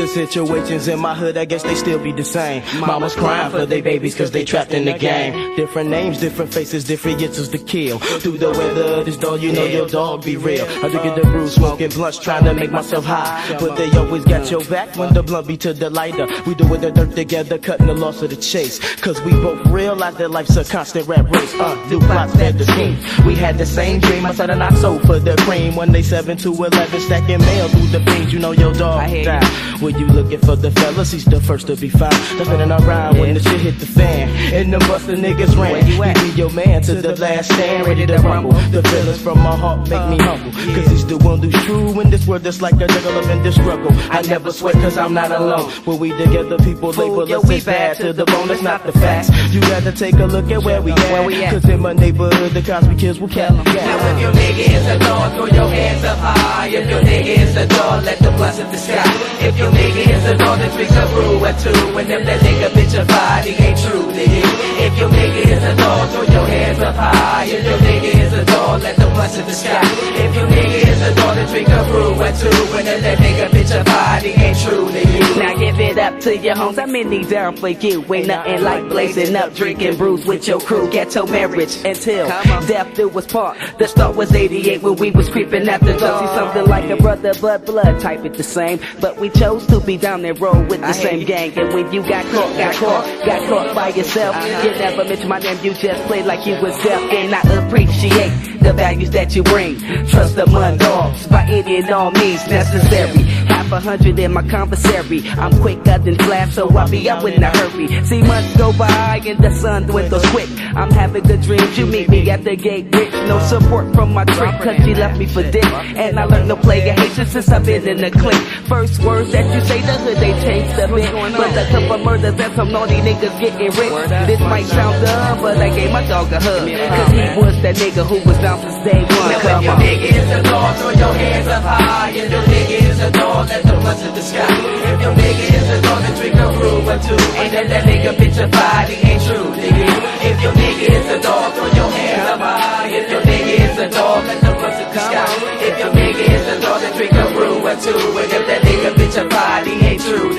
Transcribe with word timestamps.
The 0.00 0.06
situations 0.06 0.88
in 0.88 0.98
my 0.98 1.14
hood, 1.14 1.36
I 1.36 1.44
guess 1.44 1.62
they 1.62 1.74
still 1.74 1.98
be 1.98 2.10
the 2.10 2.24
same. 2.24 2.62
Mama's 2.80 3.14
crying 3.14 3.50
for 3.50 3.66
their 3.66 3.82
babies 3.82 4.14
cause 4.14 4.30
they 4.30 4.46
trapped 4.46 4.72
in 4.72 4.86
the 4.86 4.94
game. 4.94 5.54
Different 5.56 5.90
names, 5.90 6.18
different 6.18 6.54
faces, 6.54 6.84
different 6.84 7.20
answers 7.20 7.50
to 7.50 7.58
kill. 7.58 7.98
Through 7.98 8.38
the 8.38 8.50
weather, 8.50 9.04
this 9.04 9.18
dog, 9.18 9.42
you 9.42 9.52
know 9.52 9.66
your 9.66 9.86
dog 9.86 10.24
be 10.24 10.38
real. 10.38 10.64
I 10.64 10.88
drink 10.88 11.04
at 11.04 11.16
the 11.16 11.28
brew, 11.28 11.46
smoking 11.48 11.90
blunts, 11.90 12.18
trying 12.18 12.44
to 12.44 12.54
make 12.54 12.70
myself 12.70 13.04
high. 13.04 13.58
But 13.60 13.76
they 13.76 13.90
always 13.90 14.24
got 14.24 14.50
your 14.50 14.64
back 14.64 14.96
when 14.96 15.12
the 15.12 15.22
blunt 15.22 15.46
be 15.46 15.58
to 15.58 15.74
the 15.74 15.90
lighter. 15.90 16.26
We 16.46 16.54
do 16.54 16.66
with 16.66 16.80
the 16.80 16.90
dirt 16.90 17.14
together, 17.14 17.58
cutting 17.58 17.86
the 17.86 17.94
loss 17.94 18.22
of 18.22 18.30
the 18.30 18.36
chase. 18.36 18.78
Cause 19.02 19.20
we 19.20 19.32
both 19.32 19.66
realize 19.66 20.16
that 20.16 20.30
life's 20.30 20.56
a 20.56 20.64
constant 20.64 21.08
rap 21.08 21.30
race. 21.30 21.52
Uh, 21.56 21.74
new 21.90 22.00
plots, 22.00 22.34
fed 22.36 22.56
the 22.56 22.64
scheme. 22.64 22.96
We 23.26 23.34
had 23.34 23.58
the 23.58 23.66
same 23.66 24.00
dream, 24.00 24.24
I 24.24 24.32
said 24.32 24.48
and 24.48 24.62
I 24.62 24.74
sold 24.76 25.02
for 25.02 25.18
the 25.18 25.36
cream. 25.42 25.76
One 25.76 25.92
day 25.92 26.00
7 26.00 26.38
to 26.38 26.48
11, 26.48 27.00
stacking 27.00 27.40
mail 27.40 27.68
through 27.68 27.88
the 27.88 28.00
beans, 28.00 28.32
you 28.32 28.38
know 28.38 28.52
your 28.52 28.72
dog 28.72 29.06
died. 29.24 29.89
When 29.90 29.98
you 29.98 30.06
looking 30.06 30.38
for 30.38 30.54
the 30.54 30.70
fellas, 30.70 31.10
he's 31.10 31.24
the 31.24 31.40
first 31.40 31.66
to 31.66 31.74
be 31.74 31.88
found. 31.88 32.14
Nothing 32.38 32.70
around 32.70 33.18
when 33.18 33.34
the 33.34 33.40
shit 33.40 33.60
hit 33.60 33.80
the 33.80 33.86
fan. 33.86 34.28
And 34.54 34.72
the 34.72 34.78
buster 34.78 35.16
niggas 35.16 35.58
ran. 35.58 35.84
You 35.84 36.30
be 36.30 36.38
your 36.38 36.50
man 36.50 36.82
to 36.82 36.94
the 36.94 37.16
last 37.16 37.50
stand, 37.52 37.88
ready 37.88 38.06
to 38.06 38.18
rumble. 38.18 38.52
The 38.70 38.84
feelings 38.84 39.20
from 39.20 39.38
my 39.38 39.56
heart 39.56 39.88
make 39.88 40.08
me 40.10 40.20
uh, 40.20 40.36
humble. 40.36 40.52
Cause 40.52 40.86
he's 40.92 41.06
the 41.06 41.18
one 41.18 41.42
who's 41.42 41.64
true 41.64 42.00
in 42.00 42.10
this 42.10 42.24
world 42.24 42.42
that's 42.42 42.62
like 42.62 42.74
a 42.74 42.86
juggle 42.86 43.18
of 43.18 43.30
in 43.30 43.42
this 43.42 43.56
struggle. 43.56 43.90
I 44.12 44.22
never 44.22 44.52
sweat 44.52 44.74
cause 44.74 44.96
I'm 44.96 45.12
not 45.12 45.32
alone. 45.32 45.68
When 45.84 45.98
we 45.98 46.10
together, 46.10 46.56
people 46.58 46.90
label 46.90 47.22
us 47.22 47.50
as 47.50 47.64
bad 47.64 47.96
to 47.96 48.12
the 48.12 48.26
bone, 48.26 48.46
that's 48.46 48.62
not 48.62 48.86
the 48.86 48.92
facts. 48.92 49.28
You 49.52 49.60
gotta 49.60 49.90
take 49.90 50.14
a 50.14 50.26
look 50.26 50.48
at 50.52 50.62
where 50.62 50.80
we 50.80 50.92
at. 50.92 51.50
Cause 51.52 51.68
in 51.68 51.80
my 51.80 51.94
neighborhood, 51.94 52.52
the 52.52 52.62
Cosby 52.62 52.94
kids 52.94 53.18
will 53.18 53.26
catch 53.26 53.50
them. 53.50 53.64
Now 53.64 54.14
if 54.14 54.20
your 54.20 54.32
nigga 54.32 54.70
is 54.70 54.86
a 54.86 54.98
dog, 55.00 55.34
throw 55.34 55.46
your 55.46 55.68
hands 55.68 56.04
up 56.04 56.18
high. 56.18 56.68
If 56.68 56.88
your 56.88 57.00
nigga 57.00 57.42
is 57.42 57.56
a 57.56 57.66
dog, 57.66 58.04
let 58.04 58.18
the 58.20 58.30
blunts 58.30 58.60
in 58.60 58.70
the 58.70 58.78
sky. 58.78 59.02
If 59.42 59.58
your 59.58 59.72
nigga 59.80 60.02
is 60.14 60.24
a 60.26 60.36
dog, 60.36 60.58
then 60.58 60.70
drink 60.76 60.92
a 60.92 61.04
brew 61.12 61.40
or 61.40 61.54
two. 61.64 61.98
And 61.98 62.10
if 62.12 62.22
that 62.26 62.40
nigga 62.40 62.68
bitch 62.76 62.94
a 63.00 63.04
fight, 63.06 63.44
he 63.48 63.54
ain't 63.64 63.78
true 63.80 64.06
to 64.12 64.24
you. 64.34 64.46
If 64.84 64.98
your 64.98 65.08
nigga 65.08 65.42
is 65.54 65.62
a 65.64 65.74
dog, 65.76 66.08
throw 66.10 66.22
your 66.22 66.46
hands 66.46 66.80
up 66.80 66.94
high. 66.94 67.44
If 67.44 67.64
your 67.64 67.78
nigga 67.78 68.10
is 68.24 68.32
a 68.32 68.44
dog, 68.44 68.82
let 68.82 68.96
the 68.96 69.06
blunts 69.14 69.38
in 69.38 69.46
the 69.46 69.52
sky. 69.52 69.80
If 70.24 70.34
your 70.36 70.48
nigga 70.48 70.78
is 70.92 71.00
a 71.02 71.14
dog, 71.14 71.34
then 71.36 71.48
drink 71.48 71.68
a 71.68 71.80
brew 71.90 72.12
or 72.14 72.32
two. 72.42 72.60
And 72.78 72.88
if 72.88 73.00
that 73.06 73.18
nigga 73.18 73.46
bitch 73.54 73.80
a 73.80 73.84
fight, 73.84 74.22
he 74.22 74.32
ain't 74.44 74.58
true 74.58 74.88
to 74.88 75.02
you. 75.12 75.42
Now 75.42 75.54
give 75.56 75.80
it 75.80 75.98
up 75.98 76.20
to 76.20 76.36
your 76.36 76.56
homes. 76.56 76.78
I'm 76.78 76.94
in 76.94 77.10
these 77.10 77.28
down 77.28 77.56
for 77.56 77.68
you. 77.68 78.04
Ain't 78.12 78.26
nothing 78.26 78.62
like 78.62 78.88
blazing 78.88 79.36
up, 79.36 79.54
drinking 79.54 79.96
brews 79.96 80.26
with 80.26 80.46
your 80.46 80.60
crew. 80.60 80.90
Ghetto 80.90 81.26
marriage 81.26 81.76
until 81.84 82.28
death 82.66 82.94
do 82.94 83.10
us 83.10 83.26
part. 83.26 83.56
The 83.78 83.86
start 83.86 84.16
was 84.16 84.34
88 84.34 84.82
when 84.82 84.96
we 84.96 85.10
was 85.10 85.28
creeping 85.28 85.68
at 85.68 85.80
the. 85.80 86.00
See 86.00 86.26
something 86.34 86.66
like 86.66 86.90
a 86.90 86.96
brother, 86.96 87.34
blood, 87.34 87.64
blood 87.64 88.00
type 88.00 88.24
it 88.24 88.34
the 88.34 88.42
same. 88.42 88.80
But 89.00 89.18
we 89.18 89.28
chose 89.30 89.59
to 89.68 89.80
be 89.80 89.96
down 89.96 90.22
that 90.22 90.40
road 90.40 90.70
with 90.70 90.80
the 90.80 90.92
same 90.92 91.24
gang. 91.26 91.56
And 91.58 91.72
when 91.72 91.92
you 91.92 92.02
got 92.02 92.24
caught, 92.26 92.56
got 92.56 92.74
caught, 92.74 93.26
got 93.26 93.48
caught 93.48 93.74
by 93.74 93.88
yourself. 93.88 94.36
Uh-huh. 94.36 94.68
You 94.68 94.70
never 94.78 95.04
mention 95.04 95.28
my 95.28 95.38
name, 95.38 95.58
you 95.62 95.74
just 95.74 96.06
played 96.06 96.26
like 96.26 96.46
you 96.46 96.54
was 96.60 96.76
deaf. 96.82 97.00
And 97.12 97.34
I 97.34 97.40
appreciate 97.66 98.60
the 98.60 98.72
values 98.72 99.10
that 99.10 99.34
you 99.34 99.42
bring. 99.42 99.78
Trust 100.06 100.36
the 100.36 100.46
mud 100.46 100.78
dogs 100.78 101.26
by 101.26 101.44
any 101.44 101.76
and 101.76 101.90
all 101.90 102.10
means 102.10 102.46
necessary. 102.48 103.59
A 103.72 103.78
hundred 103.78 104.18
in 104.18 104.32
my 104.32 104.42
commissary. 104.48 105.22
I'm 105.38 105.52
quicker 105.60 105.96
than 105.98 106.16
flash, 106.16 106.54
so 106.54 106.68
I'll 106.76 106.90
be 106.90 107.08
up 107.08 107.22
in 107.24 107.40
a 107.40 107.56
hurry. 107.56 107.86
See 108.04 108.20
months 108.20 108.56
go 108.56 108.72
by 108.72 109.20
and 109.24 109.38
the 109.38 109.54
sun 109.54 109.84
dwindles 109.84 110.26
quick. 110.30 110.48
I'm 110.74 110.90
having 110.90 111.22
good 111.22 111.40
dreams. 111.42 111.78
You 111.78 111.86
meet 111.86 112.08
me 112.08 112.28
at 112.30 112.42
the 112.42 112.56
gate, 112.56 112.92
rich. 112.92 113.12
No 113.30 113.38
support 113.38 113.94
from 113.94 114.12
my 114.12 114.24
trick, 114.24 114.54
cause 114.60 114.76
she 114.84 114.94
left 114.96 115.18
me 115.18 115.26
for 115.26 115.44
dick. 115.44 115.64
And 115.64 116.18
I 116.18 116.24
learned 116.24 116.48
to 116.48 116.56
play 116.56 116.88
a 116.88 116.94
Haitian 116.94 117.26
since 117.26 117.48
I've 117.48 117.64
been 117.64 117.86
in 117.86 117.98
the 117.98 118.10
clique. 118.10 118.42
First 118.66 119.00
words 119.04 119.30
that 119.30 119.46
you 119.54 119.60
say, 119.66 119.80
the 119.82 119.92
hood 119.92 120.16
they 120.16 120.32
changed 120.42 120.76
a 120.76 120.88
bit. 120.88 121.12
But 121.36 121.56
a 121.56 121.70
couple 121.70 122.04
murders 122.04 122.40
and 122.40 122.54
some 122.56 122.72
naughty 122.72 122.96
niggas 122.96 123.38
getting 123.38 123.70
rich. 123.70 124.10
This 124.26 124.40
might 124.40 124.66
sound 124.66 125.06
dumb, 125.06 125.42
but 125.42 125.58
I 125.58 125.68
gave 125.76 125.92
my 125.92 126.04
dog 126.08 126.32
a 126.32 126.40
hug. 126.40 126.66
Cause 126.66 127.12
he 127.12 127.38
was 127.38 127.62
that 127.62 127.76
nigga 127.76 128.04
who 128.04 128.18
was 128.28 128.38
down 128.38 128.58
since 128.62 128.82
day 128.82 128.98
one. 128.98 129.30
Now 129.30 129.38
when 129.46 129.62
your 129.62 129.76
nigga 129.76 130.10
is 130.10 130.30
a 130.38 130.42
dog, 130.42 130.76
throw 130.76 130.90
your 130.90 131.14
hands 131.14 131.46
up 131.46 131.62
high. 131.62 132.10
If 132.10 132.30
your 132.30 132.42
nigga 132.42 132.79
a 133.00 133.10
dog, 133.10 133.48
the. 133.48 133.60
If 133.60 135.00
your 135.00 135.14
nigga 135.14 135.46
is 135.56 135.68
a 135.70 135.82
dog, 135.82 136.02
then 136.02 136.14
drink 136.18 136.34
a 136.34 136.46
brew 136.52 136.80
or 136.84 136.98
two. 137.00 137.20
And 137.40 137.54
if 137.54 137.68
that 137.68 137.84
nigga 137.84 138.12
bitch 138.20 138.38
a 138.42 138.46
body 138.48 138.94
ain't 139.08 139.22
true 139.24 139.50
to 139.54 139.68
you. 139.78 139.90
If 140.28 140.36
your 140.42 140.52
nigga 140.52 140.86
is 140.98 141.06
a 141.08 141.22
dog, 141.22 141.54
throw 141.54 141.66
your 141.66 141.90
hands 141.90 142.28
up 142.28 142.40
high. 142.40 142.88
If 142.88 143.10
your 143.10 143.22
nigga 143.22 143.54
is 143.70 143.78
a 143.78 143.88
dog, 143.88 144.24
let 144.26 144.40
the 144.40 144.52
the 144.60 145.00
sky. 145.00 145.24
If 145.66 145.78
your 145.78 145.92
nigga 145.92 146.24
is 146.36 146.46
a 146.48 146.60
dog, 146.60 146.80
then 146.80 146.96
drink 146.96 147.12
a 147.12 147.24
brew 147.32 147.56
or 147.64 147.76
two. 147.76 148.00
And 148.20 148.32
if 148.32 148.44
that 148.46 148.62
nigga 148.62 148.90
bitch 148.94 149.16
a 149.16 149.28
body 149.28 149.72
ain't 149.86 150.00
true 150.02 150.30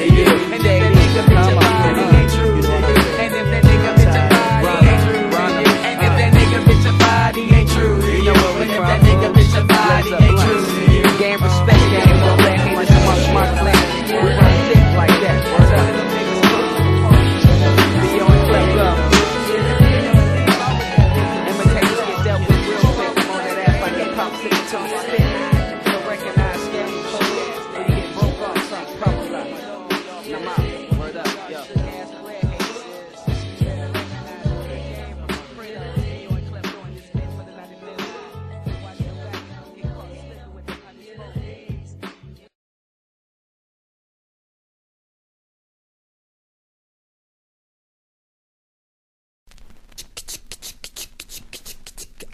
nigga 0.61 0.90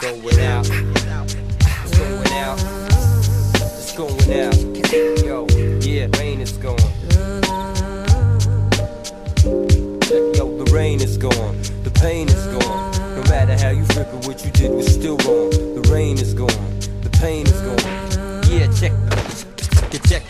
Going 0.08 0.40
out. 0.40 0.66
It's 0.70 1.98
going 1.98 2.32
out. 2.32 2.58
It's 3.60 3.94
going 3.94 4.40
out. 4.40 4.56
Yo, 5.22 5.46
yeah, 5.82 6.08
rain 6.18 6.40
is 6.40 6.54
gone. 6.54 6.78
Yo, 10.34 10.64
the 10.64 10.72
rain 10.72 11.02
is 11.02 11.18
gone. 11.18 11.58
The 11.84 11.92
pain 11.94 12.30
is 12.30 12.46
gone. 12.46 12.92
No 13.18 13.24
matter 13.24 13.58
how 13.58 13.72
you 13.72 13.84
flip 13.84 14.08
it, 14.14 14.26
what 14.26 14.46
you 14.46 14.52
did 14.52 14.72
was 14.72 14.88
still 14.88 15.18
wrong. 15.18 15.50
The 15.50 15.90
rain 15.92 16.18
is 16.18 16.34
gone. 16.34 16.80
The 17.02 17.10
pain 17.10 17.46
is 17.46 17.60
gone. 17.60 17.84
Yeah, 18.50 18.72
check. 18.72 18.94
Check. 20.08 20.24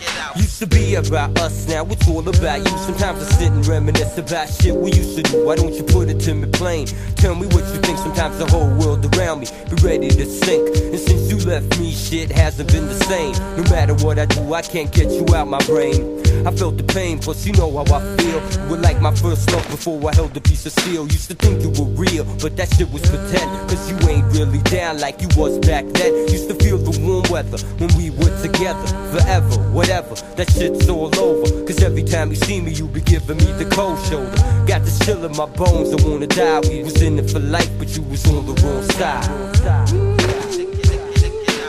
Used 0.60 0.72
to 0.72 0.76
be 0.76 0.96
about 0.96 1.38
us, 1.38 1.68
now 1.68 1.86
it's 1.86 2.08
all 2.08 2.28
about 2.28 2.58
you. 2.58 2.78
Sometimes 2.80 3.22
I 3.22 3.26
sit 3.26 3.52
and 3.52 3.68
reminisce 3.68 4.18
about 4.18 4.50
shit 4.50 4.74
we 4.74 4.92
used 4.92 5.16
to 5.16 5.22
do. 5.22 5.46
Why 5.46 5.56
don't 5.56 5.72
you 5.72 5.84
put 5.84 6.10
it 6.10 6.20
to 6.22 6.34
me 6.34 6.48
plain? 6.50 6.88
Tell 7.16 7.36
me 7.36 7.46
what 7.46 7.64
you 7.72 7.80
think. 7.82 8.00
Sometimes 8.00 8.40
the 8.40 8.48
whole 8.48 8.74
world 8.80 9.06
around 9.16 9.42
me 9.42 9.48
be 9.70 9.76
ready 9.86 10.10
to 10.10 10.26
sink. 10.26 10.76
And 10.76 11.00
since 11.00 11.30
you 11.30 11.38
left 11.46 11.78
me, 11.78 11.92
shit 11.92 12.32
hasn't 12.32 12.72
been 12.72 12.88
the 12.88 12.96
same. 12.96 13.34
No 13.56 13.70
matter 13.70 13.94
what 14.04 14.18
I 14.18 14.26
do, 14.26 14.52
I 14.52 14.64
can't 14.64 14.92
get 14.92 15.12
you 15.12 15.28
out 15.36 15.48
my 15.48 15.64
brain. 15.66 16.26
I 16.48 16.52
felt 16.52 16.78
the 16.78 16.84
pain, 16.84 17.20
plus 17.20 17.46
you 17.46 17.54
know 17.54 17.70
how 17.72 17.96
I 17.96 18.18
feel. 18.18 18.42
You 18.64 18.70
were 18.72 18.78
like 18.78 19.00
my 19.02 19.14
first 19.14 19.52
love 19.52 19.68
before 19.70 20.00
I 20.10 20.16
held 20.16 20.36
a 20.38 20.42
piece 20.42 20.66
of 20.66 20.72
steel. 20.72 21.04
Used 21.04 21.30
to 21.30 21.36
think 21.36 21.62
you 21.62 21.70
were 21.70 21.92
real, 21.92 22.24
but 22.42 22.56
that 22.58 22.74
shit 22.74 22.90
was 22.90 23.02
pretend. 23.02 23.70
Cause 23.70 23.90
you 23.90 24.10
ain't 24.10 24.26
really 24.34 24.62
down 24.64 25.00
like 25.00 25.22
you 25.22 25.28
was 25.36 25.60
back 25.60 25.86
then. 25.86 26.14
Used 26.30 26.50
to 26.50 26.56
feel 26.56 26.78
the 26.78 26.98
warm 27.02 27.26
weather 27.30 27.58
when 27.78 27.96
we 27.98 28.10
were 28.12 28.34
together. 28.42 28.88
Forever, 29.12 29.58
whatever, 29.72 30.16
that 30.36 30.47
shit's 30.52 30.90
all 30.90 31.14
over. 31.20 31.66
Cause 31.66 31.82
every 31.84 32.04
time 32.04 32.30
you 32.30 32.36
see 32.36 32.62
me, 32.62 32.72
you 32.72 32.88
be 32.88 33.02
giving 33.02 33.38
me 33.38 33.52
the 33.54 33.66
cold 33.72 34.00
shoulder. 34.06 34.32
Got 34.68 34.84
this 34.84 35.00
chill 35.00 35.24
in 35.26 35.36
my 35.36 35.46
bones, 35.46 35.94
I 35.94 36.08
wanna 36.08 36.28
die. 36.28 36.62
We 36.70 36.84
was 36.84 37.02
in 37.02 37.20
it 37.20 37.30
for 37.30 37.40
life, 37.40 37.70
but 37.78 37.96
you 37.96 38.04
was 38.04 38.26
on 38.28 38.46
the 38.46 38.54
wrong 38.62 38.84
side. 38.98 39.26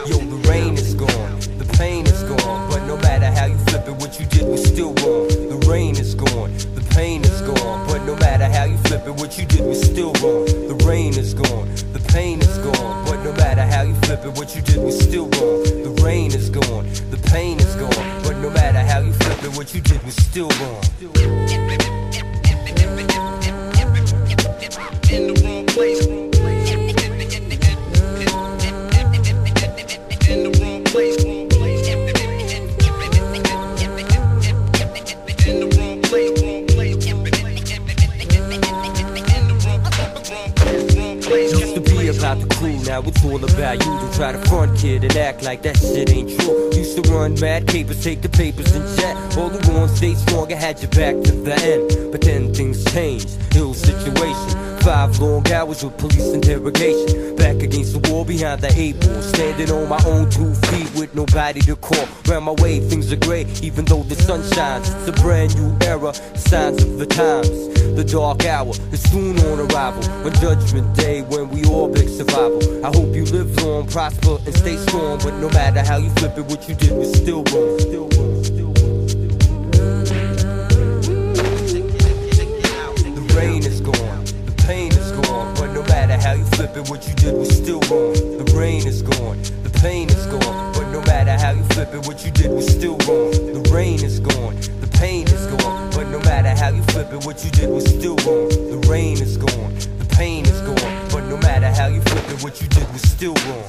Yo, 0.08 0.16
the 0.18 0.48
rain 0.48 0.74
is 0.74 0.94
gone, 0.94 1.40
the 1.58 1.66
pain 1.78 2.06
is 2.06 2.22
gone. 2.24 2.70
But 2.70 2.86
no 2.86 2.96
matter 2.96 3.30
how 3.30 3.46
you 3.46 3.58
flip 3.68 3.86
it, 3.88 3.96
what 3.96 4.18
you 4.18 4.26
did 4.26 4.46
was 4.46 4.64
still 4.64 4.94
wrong. 4.94 5.28
The 5.28 5.66
rain 5.68 5.96
is 5.96 6.14
gone, 6.14 6.52
the 6.74 6.84
pain 6.94 7.22
is 7.24 7.40
gone. 7.42 7.86
But 7.86 8.04
no 8.04 8.16
matter 8.16 8.46
how 8.46 8.64
you 8.64 8.78
flip 8.78 9.06
it, 9.06 9.14
what 9.14 9.38
you 9.38 9.46
did 9.46 9.64
was 9.64 9.80
still 9.80 10.12
wrong. 10.22 10.46
The 10.46 10.76
rain 10.86 11.16
is 11.18 11.34
gone, 11.34 11.68
the 11.92 12.00
pain 12.12 12.40
is 12.40 12.58
gone. 12.58 13.04
But 13.06 13.22
no 13.22 13.32
matter 13.32 13.62
how 13.62 13.77
you 14.08 14.16
flip 14.16 14.26
it, 14.26 14.38
what 14.38 14.56
you 14.56 14.62
did 14.62 14.78
was 14.78 14.98
still 14.98 15.24
wrong. 15.24 15.62
The 15.64 16.00
rain 16.02 16.32
is 16.32 16.48
gone, 16.50 16.86
the 17.10 17.20
pain 17.30 17.58
is 17.58 17.74
gone. 17.74 18.22
But 18.22 18.38
no 18.38 18.50
matter 18.50 18.80
how 18.80 19.00
you 19.00 19.12
flip 19.12 19.44
it, 19.44 19.56
what 19.56 19.74
you 19.74 19.80
did 19.80 20.02
was 20.04 20.16
still 20.16 20.48
wrong. 20.60 20.82
In 25.10 25.34
the 25.34 25.42
wrong 25.44 25.66
place. 25.66 26.27
Now 42.88 43.02
it's 43.02 43.22
all 43.22 43.36
about 43.36 43.78
you. 43.84 43.84
Don't 43.84 44.14
try 44.14 44.32
to 44.32 44.38
front 44.48 44.78
kid 44.78 45.04
and 45.04 45.14
act 45.16 45.42
like 45.42 45.60
that 45.62 45.76
shit 45.76 46.10
ain't 46.10 46.40
true. 46.40 46.70
Used 46.72 46.96
to 46.96 47.12
run 47.12 47.38
mad 47.38 47.68
capers, 47.68 48.02
take 48.02 48.22
the 48.22 48.30
papers 48.30 48.74
and 48.74 48.98
chat. 48.98 49.14
All 49.36 49.50
the 49.50 49.60
on 49.78 49.88
stay 49.90 50.14
strong, 50.14 50.50
I 50.50 50.56
had 50.56 50.80
your 50.80 50.90
back 50.90 51.14
to 51.24 51.32
the 51.32 51.54
end. 51.54 52.10
But 52.10 52.22
then 52.22 52.54
things 52.54 52.82
changed, 52.92 53.36
ill 53.54 53.74
situation. 53.74 54.67
Five 54.88 55.20
long 55.20 55.52
hours 55.52 55.84
with 55.84 55.98
police 55.98 56.32
interrogation. 56.32 57.36
Back 57.36 57.56
against 57.56 57.92
the 57.92 58.10
wall 58.10 58.24
behind 58.24 58.62
the 58.62 58.72
eight 58.74 58.98
ball. 58.98 59.20
Standing 59.20 59.70
on 59.70 59.86
my 59.86 60.02
own 60.06 60.30
two 60.30 60.54
feet 60.54 60.90
with 60.98 61.14
nobody 61.14 61.60
to 61.60 61.76
call. 61.76 62.08
Round 62.26 62.46
my 62.46 62.52
way, 62.52 62.80
things 62.80 63.12
are 63.12 63.16
gray, 63.16 63.44
even 63.60 63.84
though 63.84 64.02
the 64.04 64.14
sun 64.14 64.42
shines. 64.54 64.88
It's 64.88 65.08
a 65.08 65.12
brand 65.12 65.54
new 65.60 65.76
era, 65.86 66.14
signs 66.38 66.82
of 66.82 66.98
the 66.98 67.04
times. 67.04 67.50
The 67.96 68.02
dark 68.02 68.46
hour 68.46 68.72
is 68.90 69.02
soon 69.10 69.38
on 69.40 69.60
arrival. 69.70 70.02
On 70.24 70.32
Judgment 70.40 70.96
Day, 70.96 71.20
when 71.20 71.50
we 71.50 71.66
all 71.66 71.92
beg 71.92 72.08
survival. 72.08 72.62
I 72.82 72.88
hope 72.88 73.14
you 73.14 73.26
live 73.26 73.62
long, 73.62 73.86
prosper, 73.88 74.38
and 74.46 74.56
stay 74.56 74.78
strong. 74.78 75.18
But 75.18 75.34
no 75.34 75.50
matter 75.50 75.84
how 75.84 75.98
you 75.98 76.08
flip 76.16 76.38
it, 76.38 76.46
what 76.46 76.66
you 76.66 76.74
did 76.74 76.92
was 76.92 77.12
still 77.14 77.44
wrong. 77.52 77.78
Still 77.78 78.08
wrong. 78.16 78.42
Still 78.42 78.72
wrong. 78.72 79.06
The 83.14 83.34
rain 83.36 83.62
is 83.66 83.77
flip 86.58 86.76
it, 86.76 86.90
what 86.90 87.06
you 87.06 87.14
did 87.14 87.34
was 87.34 87.56
still 87.56 87.78
wrong. 87.86 88.12
The 88.14 88.52
rain 88.58 88.84
is 88.84 89.00
gone, 89.02 89.40
the 89.62 89.70
pain 89.78 90.08
is 90.10 90.26
gone. 90.26 90.72
But 90.74 90.90
no 90.90 91.00
matter 91.02 91.38
how 91.38 91.52
you 91.52 91.62
flip 91.74 91.94
it, 91.94 92.04
what 92.04 92.24
you 92.24 92.32
did 92.32 92.50
was 92.50 92.66
still 92.66 92.96
wrong. 93.06 93.30
The 93.30 93.70
rain 93.72 94.02
is 94.02 94.18
gone, 94.18 94.56
the 94.82 94.88
pain 94.98 95.28
is 95.28 95.46
gone. 95.54 95.88
But 95.94 96.08
no 96.08 96.18
matter 96.18 96.50
how 96.60 96.70
you 96.70 96.82
flip 96.90 97.12
it, 97.12 97.24
what 97.24 97.44
you 97.44 97.52
did 97.52 97.70
was 97.70 97.84
still 97.84 98.16
wrong. 98.26 98.48
The 98.74 98.86
rain 98.90 99.22
is 99.22 99.36
gone, 99.36 99.72
the 100.02 100.06
pain 100.16 100.46
is 100.46 100.60
gone. 100.62 101.08
But 101.12 101.28
no 101.30 101.36
matter 101.36 101.70
how 101.70 101.86
you 101.86 102.00
flip 102.00 102.28
it, 102.28 102.42
what 102.42 102.60
you 102.60 102.66
did 102.66 102.92
was 102.92 103.02
still 103.02 103.34
wrong. 103.46 103.64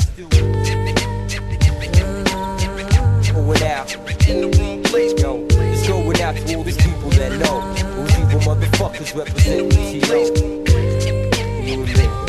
Going 3.39 3.63
out. 3.63 3.85
It's 3.93 5.87
going 5.87 6.21
out 6.21 6.35
to 6.35 6.55
all 6.55 6.63
these 6.63 6.77
people 6.77 7.09
that 7.11 7.31
know. 7.37 7.57
Those 7.75 8.17
evil 8.17 8.39
motherfuckers 8.49 9.15
representing 9.15 9.69
the 9.69 10.01
TO. 10.01 11.69
You 11.69 11.77
me. 11.85 12.28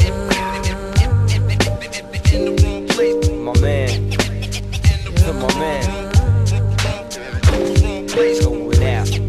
My 2.32 2.36
man. 3.60 4.08
My 5.34 5.50
man. 5.58 5.82
Going 8.40 8.82
out. 8.84 9.19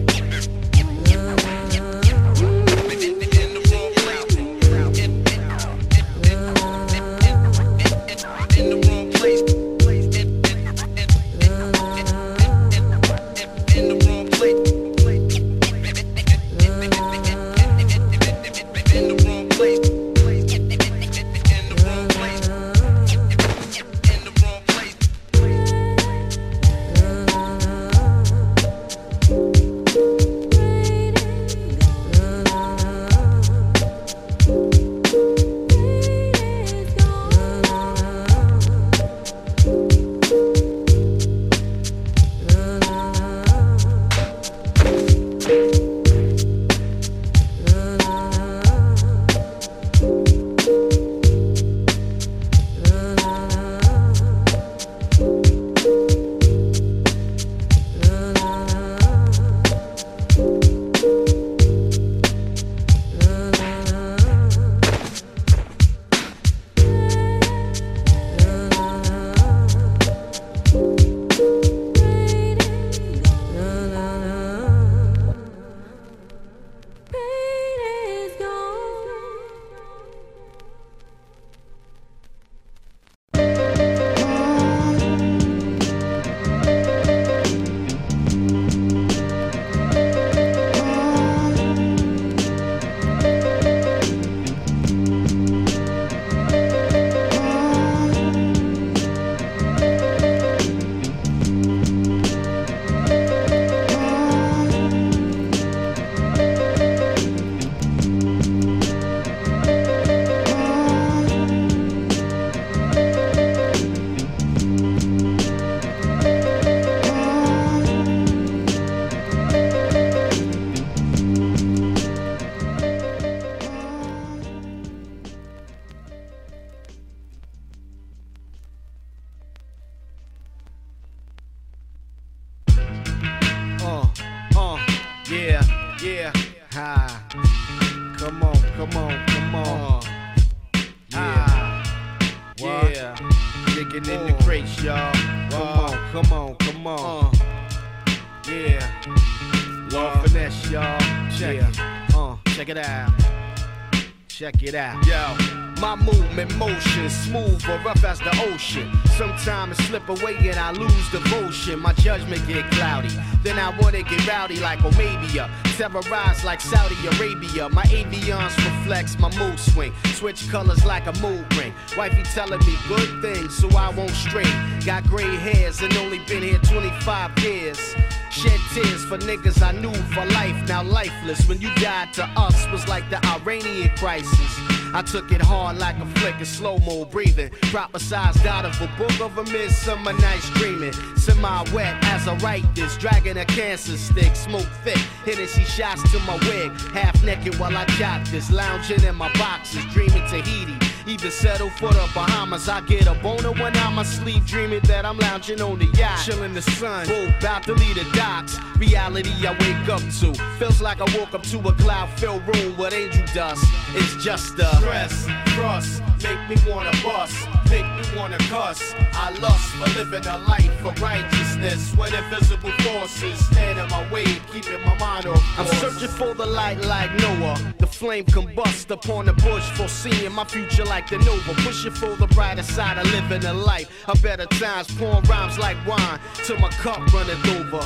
Omabia. 165.81 166.01
Terrorize 166.01 166.43
like 166.43 166.61
Saudi 166.61 166.95
Arabia. 167.17 167.69
My 167.69 167.83
avions 167.83 168.55
reflects 168.57 169.17
my 169.19 169.35
mood 169.37 169.59
swing. 169.59 169.93
Switch 170.13 170.49
colors 170.49 170.85
like 170.85 171.07
a 171.07 171.13
mood 171.19 171.45
ring. 171.57 171.73
Wifey 171.97 172.23
telling 172.23 172.59
me 172.59 172.75
good 172.87 173.21
things 173.21 173.55
so 173.57 173.69
I 173.75 173.89
won't 173.89 174.11
stray. 174.11 174.49
Got 174.85 175.05
gray 175.05 175.35
hairs 175.37 175.81
and 175.81 175.95
only 175.97 176.19
been 176.27 176.43
here 176.43 176.59
25 176.59 177.39
years. 177.39 177.95
Shed 178.31 178.59
tears 178.73 179.03
for 179.05 179.17
niggas 179.17 179.61
I 179.61 179.71
knew 179.73 179.93
for 180.13 180.25
life, 180.25 180.67
now 180.67 180.83
lifeless. 180.83 181.47
When 181.47 181.59
you 181.59 181.73
died 181.75 182.13
to 182.13 182.23
us 182.37 182.65
was 182.71 182.87
like 182.87 183.09
the 183.09 183.23
Iranian 183.25 183.89
crisis. 183.97 184.60
I 184.93 185.01
took 185.01 185.31
it 185.31 185.41
hard 185.41 185.77
like 185.77 185.97
a 185.99 186.05
flick 186.19 186.39
of 186.41 186.47
slow 186.47 186.77
mo 186.79 187.05
breathing. 187.05 187.49
Prophesized 187.71 188.45
out 188.45 188.65
of 188.65 188.79
a 188.81 188.87
book 188.97 189.19
of 189.21 189.37
a 189.37 189.43
midsummer 189.51 190.13
night's 190.13 190.49
dreaming. 190.51 190.93
Semi 191.15 191.63
wet 191.71 191.95
as 192.05 192.27
I 192.27 192.35
write 192.37 192.75
this, 192.75 192.97
dragging 192.97 193.37
a 193.37 193.45
cancer 193.45 193.97
stick, 193.97 194.35
smoke 194.35 194.67
thick. 194.83 194.97
Hennessy 195.25 195.63
shots 195.63 196.03
to 196.11 196.19
my 196.19 196.35
wig, 196.47 196.71
half 196.91 197.23
naked 197.23 197.57
while 197.59 197.75
I 197.75 197.85
jot 197.97 198.25
this. 198.27 198.51
Lounging 198.51 199.03
in 199.03 199.15
my 199.15 199.31
boxes, 199.37 199.85
dreaming 199.93 200.27
Tahiti. 200.27 200.90
Either 201.07 201.31
settle 201.31 201.69
for 201.71 201.89
the 201.89 202.07
Bahamas, 202.13 202.69
I 202.69 202.81
get 202.81 203.07
a 203.07 203.15
boner 203.15 203.51
when 203.51 203.75
I'm 203.77 203.97
asleep, 203.97 204.45
dreaming 204.45 204.81
that 204.81 205.05
I'm 205.05 205.17
lounging 205.17 205.61
on 205.61 205.79
the 205.79 205.85
yacht, 205.97 206.21
chilling 206.23 206.53
the 206.53 206.61
sun. 206.61 207.07
Both 207.07 207.39
about 207.39 207.63
to 207.63 207.73
leave 207.73 207.95
the 207.95 208.05
docks. 208.13 208.59
Reality 208.77 209.31
I 209.45 209.51
wake 209.51 209.89
up 209.89 210.01
to 210.19 210.33
feels 210.59 210.81
like 210.81 211.01
I 211.01 211.17
woke 211.17 211.33
up 211.33 211.43
to 211.43 211.59
a 211.59 211.73
cloud-filled 211.73 212.43
room 212.47 212.77
with 212.77 212.93
angel 212.93 213.25
dust. 213.33 213.65
It's 213.93 214.23
just 214.23 214.59
a 214.59 214.75
stress, 214.77 215.27
trust, 215.55 216.01
make 216.23 216.49
me 216.49 216.55
wanna 216.71 216.91
bust, 217.03 217.35
make 217.69 217.85
me 217.85 218.03
wanna 218.17 218.37
cuss. 218.49 218.93
I 219.13 219.31
lust 219.39 219.69
for 219.75 219.89
living 219.97 220.25
a 220.27 220.37
life 220.39 220.71
for 220.81 220.93
righteousness, 221.01 221.93
when 221.95 222.13
invisible 222.13 222.71
forces 222.83 223.43
stand 223.47 223.79
in 223.79 223.87
my 223.89 224.11
way, 224.11 224.25
keeping 224.51 224.81
my 224.85 224.97
mind 224.97 225.25
off. 225.25 225.43
I'm 225.57 225.67
searching 225.77 226.09
for 226.09 226.33
the 226.33 226.45
light 226.45 226.79
like 226.85 227.11
Noah. 227.15 227.57
The 227.79 227.87
flame 227.87 228.25
combust 228.25 228.89
upon 228.91 229.25
the 229.25 229.33
bush, 229.33 229.67
foreseeing 229.71 230.31
my 230.31 230.45
future 230.45 230.85
like 230.91 231.09
the 231.09 231.17
Nova. 231.19 231.53
Pushing 231.63 231.91
for 231.91 232.17
the 232.17 232.27
brighter 232.27 232.63
side 232.63 232.97
of 232.97 233.05
living 233.13 233.45
a 233.45 233.53
life. 233.53 233.87
A 234.09 234.17
better 234.17 234.45
times, 234.45 234.93
pouring 234.97 235.23
rhymes 235.23 235.57
like 235.57 235.77
wine 235.87 236.19
till 236.43 236.59
my 236.59 236.69
cup 236.83 236.99
runneth 237.13 237.47
over. 237.55 237.83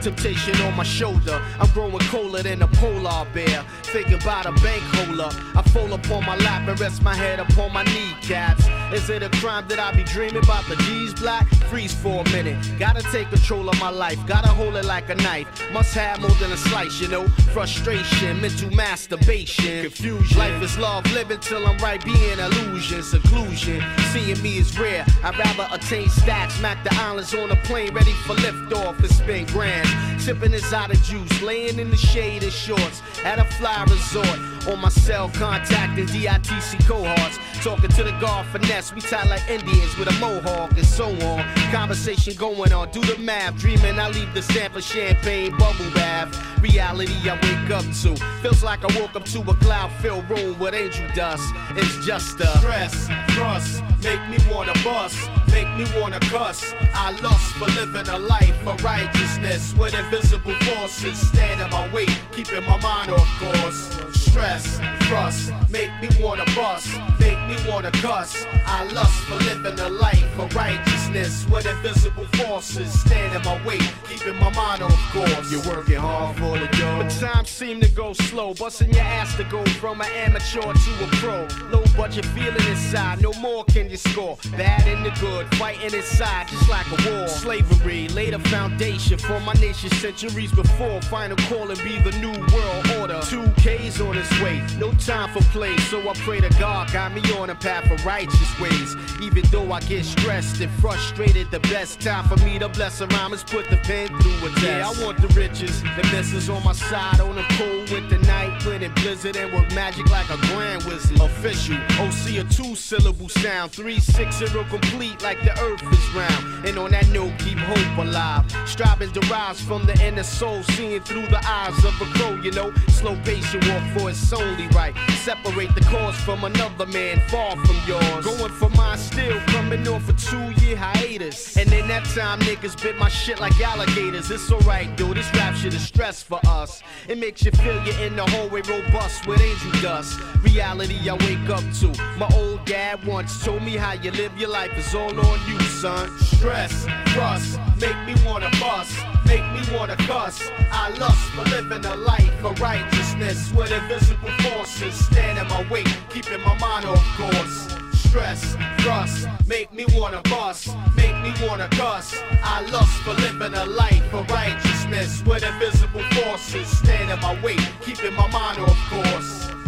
Temptation 0.00 0.54
on 0.62 0.76
my 0.76 0.84
shoulder. 0.84 1.42
I'm 1.58 1.68
growing 1.72 1.98
colder 2.12 2.44
than 2.44 2.62
a 2.62 2.68
polar 2.68 3.26
bear. 3.34 3.64
Thinking 3.82 4.20
about 4.22 4.46
a 4.46 4.52
bank 4.62 4.82
holder. 4.94 5.30
I 5.58 5.62
fall 5.74 5.92
upon 5.94 6.26
my 6.26 6.36
lap 6.36 6.68
and 6.68 6.78
rest 6.78 7.02
my 7.02 7.14
head 7.14 7.40
upon 7.40 7.72
my 7.72 7.82
kneecaps. 7.82 8.64
Is 8.92 9.10
it 9.10 9.22
a 9.22 9.30
crime 9.40 9.66
that 9.68 9.78
I 9.78 9.94
be 9.94 10.04
dreaming 10.04 10.42
about 10.42 10.68
the 10.68 10.76
G's 10.76 11.14
black? 11.14 11.48
Freeze 11.70 11.94
for 11.94 12.22
a 12.22 12.30
minute. 12.30 12.56
Gotta 12.78 13.02
take 13.10 13.28
control 13.30 13.68
of 13.68 13.78
my 13.80 13.90
life. 13.90 14.18
Gotta 14.26 14.48
hold 14.48 14.76
it 14.76 14.84
like 14.84 15.08
a 15.10 15.14
knife. 15.16 15.46
Must 15.72 15.94
have 15.94 16.20
more 16.20 16.30
than 16.40 16.52
a 16.52 16.56
slice, 16.56 17.00
you 17.00 17.08
know. 17.08 17.26
Frustration, 17.52 18.40
mental 18.40 18.70
masturbation, 18.70 19.82
confusion. 19.82 20.38
Life 20.38 20.62
is 20.62 20.78
love, 20.78 21.04
living 21.12 21.40
till 21.40 21.66
I'm 21.66 21.78
right, 21.78 22.04
being 22.04 22.38
illusion, 22.38 23.02
seclusion. 23.02 23.82
Seeing 24.12 24.40
me 24.42 24.58
is 24.58 24.78
rare. 24.78 25.04
I'd 25.22 25.36
rather 25.38 25.68
attain 25.72 26.08
stacks, 26.08 26.54
smack 26.54 26.82
the 26.84 26.94
islands 26.94 27.34
on 27.34 27.50
a 27.50 27.56
plane, 27.64 27.92
ready 27.94 28.12
for 28.26 28.34
liftoff 28.34 28.98
and 28.98 29.10
spin 29.10 29.46
grand. 29.46 29.88
Sipping 30.20 30.54
exotic 30.54 31.02
juice, 31.02 31.42
laying 31.42 31.78
in 31.78 31.90
the 31.90 31.96
shade 31.96 32.44
of 32.44 32.52
shorts 32.52 33.02
at 33.24 33.38
a 33.38 33.44
fly 33.44 33.84
resort. 33.84 34.38
On 34.68 34.80
my 34.80 34.88
cell, 34.88 35.28
contacting 35.28 36.06
DITC 36.06 36.86
cohorts. 36.86 37.38
Talking 37.62 37.90
to 37.90 38.02
the 38.02 38.12
guard 38.18 38.46
finesse, 38.74 38.94
we 38.94 39.00
tight 39.00 39.28
like 39.28 39.48
Indians 39.48 39.96
with 39.96 40.08
a 40.08 40.20
mohawk 40.20 40.72
and 40.72 40.86
so 40.86 41.06
on. 41.26 41.44
Conversation 41.70 42.34
going 42.34 42.72
on, 42.72 42.90
do 42.90 43.00
the 43.00 43.18
math. 43.18 43.56
Dreaming 43.56 43.98
I 43.98 44.08
leave 44.08 44.32
the 44.34 44.42
sample 44.42 44.80
champagne 44.80 45.56
bubble 45.58 45.90
bath. 45.94 46.28
Reality 46.60 47.12
I 47.28 47.34
wake 47.34 47.70
up 47.70 47.84
to. 48.02 48.16
Feels 48.42 48.62
like 48.62 48.84
I 48.84 49.00
woke 49.00 49.14
up 49.16 49.24
to 49.26 49.40
a 49.40 49.54
cloud 49.56 49.90
filled 50.00 50.28
room 50.28 50.58
with 50.58 50.74
angel 50.74 51.06
dust. 51.14 51.44
It's 51.76 52.06
just 52.06 52.40
a 52.40 52.46
stress, 52.58 53.08
trust, 53.28 53.82
make 54.02 54.20
me 54.28 54.38
wanna 54.50 54.74
bust, 54.82 55.18
make 55.50 55.68
me 55.76 55.86
wanna 56.00 56.20
cuss. 56.20 56.72
I 56.94 57.12
lust 57.20 57.54
for 57.54 57.66
living 57.66 58.08
a 58.08 58.18
life 58.18 58.66
of 58.66 58.82
righteousness 58.82 59.74
with 59.74 59.94
invisible 59.94 60.54
forces 60.60 61.28
stand 61.28 61.60
in 61.60 61.70
my 61.70 61.92
way, 61.92 62.06
keeping 62.32 62.64
my 62.64 62.80
mind 62.80 63.10
off 63.10 63.28
course. 63.38 64.23
Stress, 64.34 64.80
trust, 65.02 65.52
make 65.70 65.92
me 66.02 66.08
wanna 66.20 66.44
bust, 66.56 66.88
make 67.20 67.38
me 67.46 67.56
wanna 67.70 67.92
cuss. 67.92 68.44
I 68.66 68.82
lust 68.92 69.14
for 69.26 69.36
living 69.36 69.78
a 69.78 69.88
life 69.88 70.38
of 70.40 70.52
righteousness 70.56 71.46
with 71.48 71.66
invisible 71.66 72.26
forces 72.34 73.00
stand 73.02 73.36
in 73.36 73.42
my 73.42 73.64
way, 73.64 73.78
keeping 74.08 74.34
my 74.40 74.52
mind 74.52 74.82
off 74.82 75.12
course. 75.12 75.52
You're 75.52 75.62
working 75.72 76.00
hard 76.00 76.36
for 76.36 76.58
the 76.58 76.66
dough, 76.76 76.98
but 77.00 77.10
time 77.10 77.44
seem 77.44 77.80
to 77.82 77.88
go 77.90 78.12
slow, 78.12 78.54
busting 78.54 78.92
your 78.92 79.04
ass 79.04 79.36
to 79.36 79.44
go 79.44 79.64
from 79.80 80.00
an 80.00 80.08
amateur 80.16 80.62
to 80.62 81.04
a 81.04 81.06
pro. 81.20 81.46
Low 81.70 81.84
budget 81.96 82.24
feeling 82.26 82.66
inside, 82.68 83.22
no 83.22 83.32
more 83.34 83.64
can 83.66 83.88
you 83.88 83.96
score. 83.96 84.36
Bad 84.56 84.88
and 84.88 85.06
the 85.06 85.10
good, 85.20 85.46
fighting 85.54 85.94
inside 85.94 86.48
just 86.48 86.68
like 86.68 86.86
a 86.86 87.08
war. 87.08 87.28
Slavery 87.28 88.08
laid 88.08 88.34
a 88.34 88.40
foundation 88.50 89.16
for 89.16 89.38
my 89.40 89.52
nation 89.54 89.90
centuries 89.90 90.50
before. 90.50 91.00
Final 91.02 91.36
call 91.48 91.70
and 91.70 91.78
be 91.84 92.00
the 92.00 92.18
new 92.18 92.34
world 92.52 92.90
order. 93.00 93.20
Two 93.22 93.48
K's 93.62 94.00
on 94.00 94.23
its 94.24 94.40
way, 94.40 94.64
no 94.78 94.92
time 94.92 95.30
for 95.32 95.42
play. 95.50 95.76
So 95.90 96.00
I 96.08 96.12
pray 96.14 96.40
to 96.40 96.48
God, 96.58 96.92
guide 96.92 97.14
me 97.14 97.22
on 97.34 97.50
a 97.50 97.54
path 97.54 97.90
of 97.90 98.04
righteous 98.04 98.60
ways. 98.60 98.96
Even 99.22 99.42
though 99.50 99.72
I 99.72 99.80
get 99.80 100.04
stressed 100.04 100.60
and 100.60 100.70
frustrated, 100.80 101.50
the 101.50 101.60
best 101.60 102.00
time 102.00 102.24
for 102.28 102.42
me 102.44 102.58
to 102.58 102.68
bless 102.68 103.00
a 103.00 103.06
rhyme 103.08 103.32
is 103.32 103.42
put 103.44 103.68
the 103.70 103.76
pen 103.78 104.08
through 104.08 104.48
a 104.48 104.50
test. 104.54 104.64
Yeah, 104.64 104.88
I 104.88 105.04
want 105.04 105.20
the 105.20 105.28
riches, 105.28 105.82
the 105.82 106.08
misses 106.12 106.48
on 106.48 106.62
my 106.64 106.72
side 106.72 107.20
on 107.20 107.36
a 107.38 107.44
cold 107.56 107.90
winter 107.90 108.18
night, 108.20 108.64
winning 108.66 108.92
blizzard 108.94 109.36
and 109.36 109.52
work 109.52 109.70
magic 109.72 110.08
like 110.10 110.28
a 110.30 110.38
grand 110.48 110.82
wizard. 110.84 111.20
Official, 111.20 111.76
OC 112.00 112.38
a 112.38 112.44
two 112.44 112.74
syllable 112.74 113.28
sound, 113.28 113.72
three 113.72 114.00
six 114.00 114.38
zero 114.38 114.64
complete 114.64 115.22
like 115.22 115.40
the 115.42 115.52
earth 115.60 115.82
is 115.92 116.14
round. 116.14 116.66
And 116.66 116.78
on 116.78 116.90
that 116.92 117.08
note, 117.08 117.32
keep 117.38 117.58
hope 117.58 117.98
alive. 117.98 118.44
Striving 118.66 119.12
derives 119.12 119.60
from 119.60 119.86
the 119.86 119.94
inner 120.04 120.22
soul, 120.22 120.62
seeing 120.62 121.02
through 121.02 121.26
the 121.26 121.40
eyes 121.46 121.76
of 121.84 121.94
a 122.00 122.06
crow, 122.16 122.34
you 122.42 122.52
know. 122.52 122.72
Slow 122.88 123.16
patient 123.24 123.66
walk 123.68 123.82
for 123.96 124.10
it's 124.14 124.32
only 124.32 124.66
right. 124.68 124.94
Separate 125.22 125.74
the 125.74 125.80
cause 125.82 126.16
from 126.16 126.44
another 126.44 126.86
man, 126.86 127.20
far 127.28 127.56
from 127.56 127.76
yours. 127.86 128.24
Going 128.24 128.52
for 128.52 128.70
mine 128.70 128.98
still, 128.98 129.38
coming 129.46 129.86
off 129.88 130.08
a 130.08 130.12
two 130.12 130.50
year 130.64 130.76
hiatus. 130.76 131.56
And 131.56 131.72
in 131.72 131.88
that 131.88 132.04
time, 132.14 132.40
niggas 132.40 132.80
bit 132.80 132.96
my 132.96 133.08
shit 133.08 133.40
like 133.40 133.58
alligators. 133.60 134.30
It's 134.30 134.50
alright, 134.50 134.96
dude, 134.96 135.16
this 135.16 135.30
rap 135.34 135.54
shit 135.54 135.74
is 135.74 135.82
stress 135.82 136.22
for 136.22 136.40
us. 136.46 136.82
It 137.08 137.18
makes 137.18 137.44
you 137.44 137.50
feel 137.52 137.82
you're 137.84 138.00
in 138.06 138.16
the 138.16 138.24
hallway 138.24 138.62
robust 138.62 139.26
with 139.26 139.40
angel 139.40 139.82
dust. 139.82 140.20
Reality 140.42 141.08
I 141.08 141.14
wake 141.14 141.48
up 141.50 141.64
to. 141.80 141.88
My 142.18 142.28
old 142.34 142.64
dad 142.64 143.04
once 143.04 143.44
told 143.44 143.62
me 143.62 143.76
how 143.76 143.92
you 143.92 144.10
live 144.12 144.36
your 144.38 144.50
life 144.50 144.76
is 144.78 144.94
all 144.94 145.18
on 145.18 145.40
you, 145.48 145.60
son. 145.60 146.08
Stress, 146.20 146.86
trust, 147.06 147.58
make 147.80 147.98
me 148.06 148.14
wanna 148.24 148.50
bust, 148.60 148.96
make 149.26 149.44
me 149.52 149.60
wanna 149.76 149.96
cuss. 149.96 150.50
I 150.70 150.90
lust 150.98 151.24
for 151.34 151.44
living 151.50 151.84
a 151.84 151.96
life 151.96 152.44
of 152.44 152.60
righteousness 152.60 153.52
with 153.52 153.70
invisible 153.72 154.30
forces 154.42 154.94
stand 155.06 155.38
in 155.38 155.46
my 155.48 155.62
way, 155.70 155.84
keeping 156.10 156.40
my 156.42 156.56
mind 156.58 156.84
off 156.86 157.04
course. 157.16 157.76
Stress, 158.08 158.56
trust, 158.78 159.28
make 159.46 159.72
me 159.72 159.84
wanna 159.94 160.22
bust, 160.24 160.68
make 160.96 161.16
me 161.22 161.32
wanna 161.46 161.68
cuss. 161.70 162.14
I 162.42 162.64
lust 162.70 162.96
for 163.02 163.14
living 163.14 163.54
a 163.54 163.64
life 163.66 164.14
of 164.14 164.30
righteousness 164.30 165.22
with 165.26 165.42
invisible 165.42 166.04
forces 166.12 166.68
stand 166.78 167.10
in 167.10 167.20
my 167.20 167.34
way, 167.42 167.56
keeping 167.80 168.14
my 168.14 168.28
mind 168.28 168.58
off 168.60 168.78
course. 168.90 169.63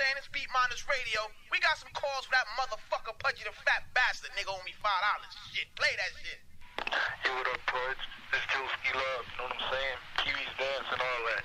Saying? 0.00 0.16
It's 0.16 0.32
Beatminerz 0.32 0.80
Radio. 0.88 1.28
We 1.52 1.60
got 1.60 1.76
some 1.76 1.92
calls 1.92 2.24
for 2.24 2.32
that 2.32 2.48
motherfucker 2.56 3.12
Pudgy 3.20 3.44
the 3.44 3.52
Fat 3.68 3.84
Bastard. 3.92 4.32
Nigga 4.32 4.48
owe 4.48 4.64
me 4.64 4.72
five 4.80 4.96
dollars. 5.04 5.28
Shit, 5.52 5.68
play 5.76 5.92
that 5.92 6.16
shit. 6.16 6.40
Yo, 7.20 7.36
what 7.36 7.44
up, 7.52 7.60
Pudge? 7.68 8.00
This 8.32 8.40
Joeski 8.48 8.96
Love, 8.96 9.28
you 9.28 9.36
know 9.36 9.52
what 9.52 9.60
I'm 9.60 9.64
saying? 9.68 9.98
Kiwis 10.24 10.52
dance 10.56 10.88
and 10.88 11.04
all 11.04 11.20
that. 11.36 11.44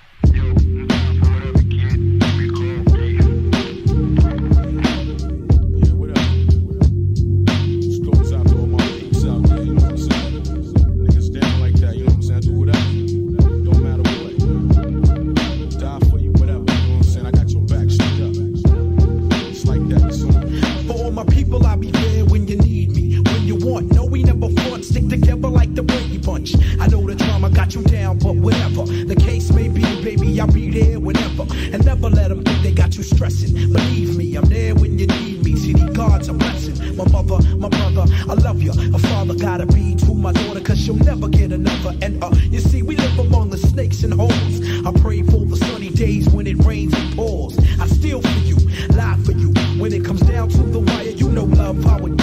Bunch. 26.46 26.80
I 26.80 26.86
know 26.86 27.06
the 27.06 27.14
drama 27.14 27.50
got 27.50 27.74
you 27.74 27.82
down, 27.82 28.18
but 28.18 28.36
whatever. 28.36 28.84
The 28.84 29.16
case 29.16 29.50
may 29.52 29.68
be, 29.68 29.82
baby, 30.02 30.40
I'll 30.40 30.46
be 30.46 30.70
there 30.70 31.00
whenever. 31.00 31.46
And 31.72 31.84
never 31.84 32.08
let 32.08 32.28
them 32.28 32.44
think 32.44 32.62
they 32.62 32.72
got 32.72 32.96
you 32.96 33.02
stressing. 33.02 33.54
Believe 33.72 34.16
me, 34.16 34.36
I'm 34.36 34.44
there 34.44 34.74
when 34.74 34.98
you 34.98 35.06
need 35.06 35.44
me. 35.44 35.56
See, 35.56 35.72
God's 35.72 36.28
a 36.28 36.32
blessing. 36.32 36.96
My 36.96 37.06
mother, 37.08 37.38
my 37.56 37.68
brother, 37.68 38.04
I 38.28 38.34
love 38.34 38.62
you. 38.62 38.72
A 38.72 38.98
father 38.98 39.34
gotta 39.34 39.66
be 39.66 39.94
to 39.96 40.14
my 40.14 40.32
daughter, 40.32 40.60
cause 40.60 40.78
she'll 40.78 40.96
never 40.96 41.28
get 41.28 41.52
another. 41.52 41.96
And 42.02 42.22
uh, 42.22 42.30
you 42.50 42.60
see, 42.60 42.82
we 42.82 42.96
live 42.96 43.18
among 43.18 43.50
the 43.50 43.58
snakes 43.58 44.02
and 44.04 44.14
holes. 44.14 44.60
I 44.86 44.92
pray 45.00 45.22
for 45.22 45.44
the 45.44 45.56
sunny 45.56 45.90
days 45.90 46.28
when 46.28 46.46
it 46.46 46.64
rains 46.64 46.94
and 46.94 47.16
pours. 47.16 47.58
I 47.80 47.86
steal 47.86 48.22
for 48.22 48.38
you, 48.40 48.56
lie 48.90 49.18
for 49.24 49.32
you. 49.32 49.52
When 49.80 49.92
it 49.92 50.04
comes 50.04 50.22
down 50.22 50.48
to 50.50 50.62
the 50.62 50.80
wire, 50.80 51.10
you 51.10 51.28
know 51.28 51.44
love, 51.44 51.86
I 51.86 52.00
would 52.00 52.16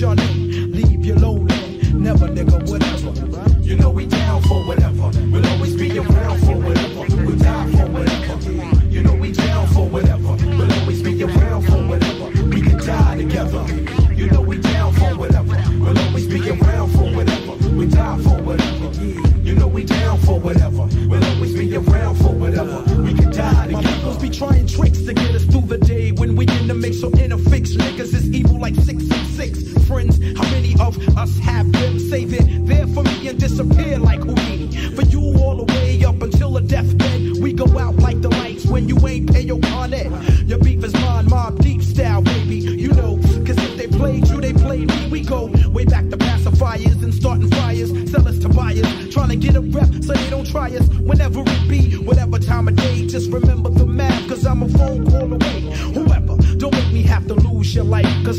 your 0.00 0.14
name. 0.14 0.72
Leave 0.72 1.04
you 1.04 1.14
lonely. 1.14 1.54
Never 1.92 2.28
nigga 2.28 2.68
would 2.68 2.95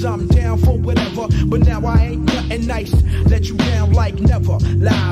I'm 0.08 0.28
down 0.28 0.58
for 0.60 0.78
whatever. 0.78 1.28
But 1.46 1.62
now 1.62 1.86
I 1.86 1.98
ain't 2.12 2.26
nothing 2.34 2.66
nice. 2.66 2.94
Let 3.26 3.48
you 3.50 3.56
down 3.58 3.94
like 3.94 4.16
never. 4.20 4.58
Live 4.78 5.07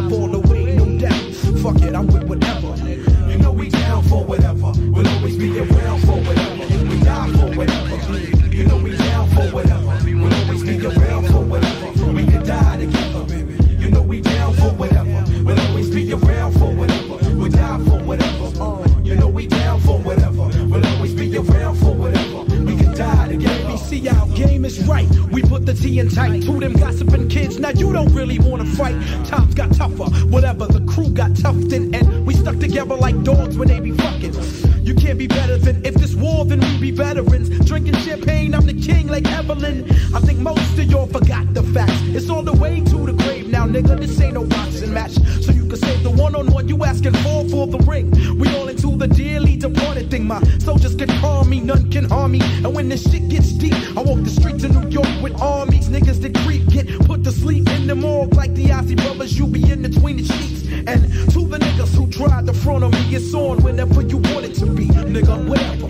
My 50.24 50.42
soldiers 50.60 50.96
can 50.96 51.10
harm 51.10 51.50
me, 51.50 51.60
none 51.60 51.92
can 51.92 52.06
harm 52.06 52.32
me. 52.32 52.42
And 52.42 52.74
when 52.74 52.90
this 52.90 53.04
shit 53.10 53.28
gets 53.28 53.52
deep, 53.52 53.74
I 53.98 54.02
walk 54.02 54.24
the 54.24 54.30
streets 54.30 54.64
of 54.64 54.72
New 54.76 54.90
York 54.90 55.08
with 55.22 55.40
armies. 55.42 55.90
Niggas 55.90 56.22
that 56.22 56.34
creep 56.44 56.68
get 56.70 56.88
put 57.06 57.24
to 57.26 57.32
sleep 57.32 57.68
in 57.70 57.88
the 57.88 57.96
morgue 57.96 58.34
like 58.34 58.54
the 58.54 58.66
Ozzy 58.68 58.96
brothers. 58.96 59.38
You 59.38 59.48
be 59.48 59.70
in 59.70 59.82
between 59.82 60.18
the 60.18 60.24
sheets. 60.24 60.64
And 60.88 61.04
to 61.32 61.48
the 61.48 61.58
niggas 61.58 61.94
who 61.96 62.08
tried 62.08 62.46
to 62.48 62.54
front 62.54 62.84
on 62.84 62.92
me, 62.92 63.16
it's 63.16 63.34
on 63.34 63.62
whenever 63.64 64.02
you 64.02 64.18
want 64.18 64.46
it 64.46 64.56
to 64.56 64.66
be. 64.68 64.86
Nigga, 64.88 65.48
whatever. 65.50 65.88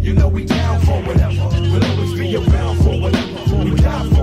You 0.00 0.14
know 0.14 0.28
we 0.28 0.44
down 0.44 0.80
for 0.80 1.00
whatever. 1.02 1.48
We'll 1.70 1.84
always 1.84 2.18
be 2.18 2.36
around 2.36 2.76
for 2.78 3.00
whatever. 3.00 3.64
We 3.64 3.74
die 3.76 4.08
for 4.10 4.17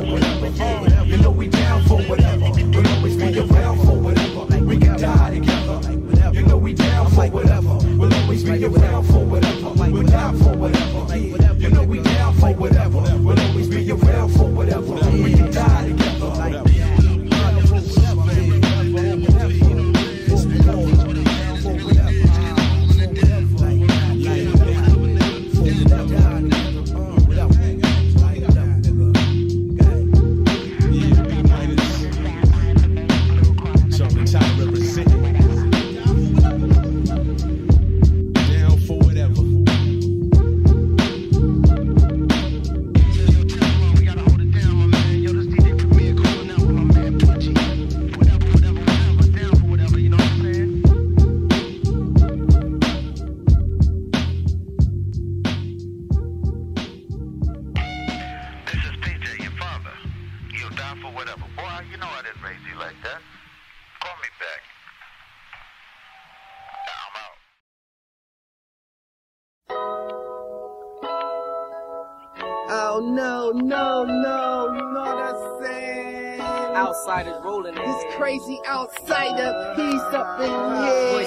outsider, 78.75 79.73
he's 79.77 80.01
up 80.13 80.39
in 80.39 80.49
here. 80.49 81.21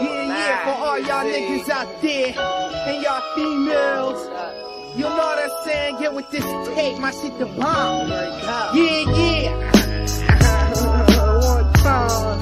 Yeah, 0.00 0.26
yeah, 0.26 0.64
for 0.64 0.74
all 0.84 0.98
y'all 0.98 1.24
niggas 1.24 1.68
out 1.68 2.02
there 2.02 2.34
and 2.88 3.02
y'all 3.02 3.22
females. 3.34 4.20
You 4.96 5.02
know 5.02 5.10
what 5.10 5.38
I'm 5.38 5.50
saying? 5.64 5.98
Get 6.00 6.12
with 6.14 6.30
this 6.30 6.44
tape, 6.74 6.98
my 6.98 7.12
shit 7.12 7.38
the 7.38 7.46
bomb. 7.46 8.08
Yeah, 8.08 8.72
yeah. 8.74 9.52
One 11.46 11.72
time. 11.74 12.35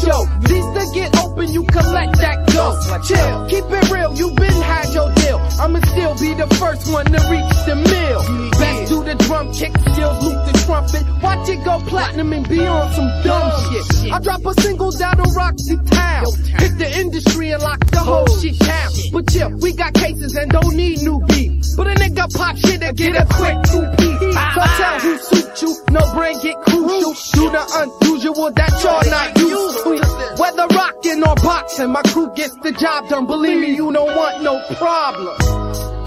Show. 0.00 0.24
These 0.40 0.64
to 0.76 0.90
get 0.94 1.16
open, 1.18 1.48
you 1.48 1.64
collect 1.64 2.16
that 2.18 2.49
dough. 2.70 3.02
Chill, 3.02 3.46
keep 3.48 3.64
it 3.64 3.90
real, 3.90 4.14
you 4.14 4.30
been 4.34 4.62
had 4.62 4.92
your 4.92 5.12
deal. 5.14 5.38
I'ma 5.60 5.80
still 5.80 6.14
be 6.18 6.34
the 6.34 6.46
first 6.56 6.92
one 6.92 7.06
to 7.06 7.20
reach 7.30 7.56
the 7.66 7.76
mill. 7.76 8.50
Best 8.58 8.90
do 8.90 9.04
the 9.04 9.14
drum 9.26 9.52
kick 9.52 9.72
skills, 9.78 10.24
loop 10.24 10.38
the 10.46 10.54
trumpet. 10.66 11.22
Watch 11.22 11.48
it 11.48 11.64
go 11.64 11.78
platinum 11.88 12.32
and 12.32 12.48
be 12.48 12.60
on 12.66 12.92
some 12.92 13.10
dumb 13.22 13.50
shit. 13.72 14.12
I 14.12 14.18
drop 14.20 14.44
a 14.44 14.54
single 14.60 14.90
that'll 14.92 15.32
rock 15.32 15.56
the 15.56 15.76
town. 15.90 16.26
Hit 16.58 16.78
the 16.78 16.98
industry 17.00 17.50
and 17.50 17.62
lock 17.62 17.80
the 17.86 17.98
whole 17.98 18.26
shit 18.38 18.58
down. 18.58 18.90
But 19.12 19.28
chill, 19.30 19.50
we 19.58 19.72
got 19.72 19.94
cases 19.94 20.36
and 20.36 20.50
don't 20.50 20.74
need 20.76 21.02
new 21.02 21.20
beat. 21.26 21.64
But 21.76 21.86
a 21.88 21.94
nigga 21.94 22.32
pop 22.34 22.56
shit 22.56 22.82
and 22.82 22.96
get 22.96 23.16
a 23.16 23.26
quick 23.26 23.56
two 23.70 23.86
piece. 23.98 24.34
So 24.54 24.62
tell 24.78 24.98
who 25.00 25.18
suit 25.18 25.62
you, 25.62 25.76
no 25.90 26.00
brain 26.14 26.36
get 26.42 26.56
crucial. 26.62 27.14
Do 27.34 27.50
the 27.50 27.62
unusual 27.80 28.50
that 28.52 28.72
y'all 28.82 29.04
not 29.10 29.38
used 29.38 29.78
to. 29.84 30.20
Whether 30.40 30.66
rockin' 30.74 31.22
or 31.22 31.34
boxing, 31.36 31.90
my 31.90 32.02
crew 32.02 32.30
gets 32.34 32.56
the 32.62 32.72
job 32.72 33.08
done. 33.08 33.26
Believe 33.26 33.60
me, 33.60 33.74
you 33.74 33.92
don't 33.92 34.16
want 34.16 34.42
no 34.42 34.62
problem. 34.76 35.36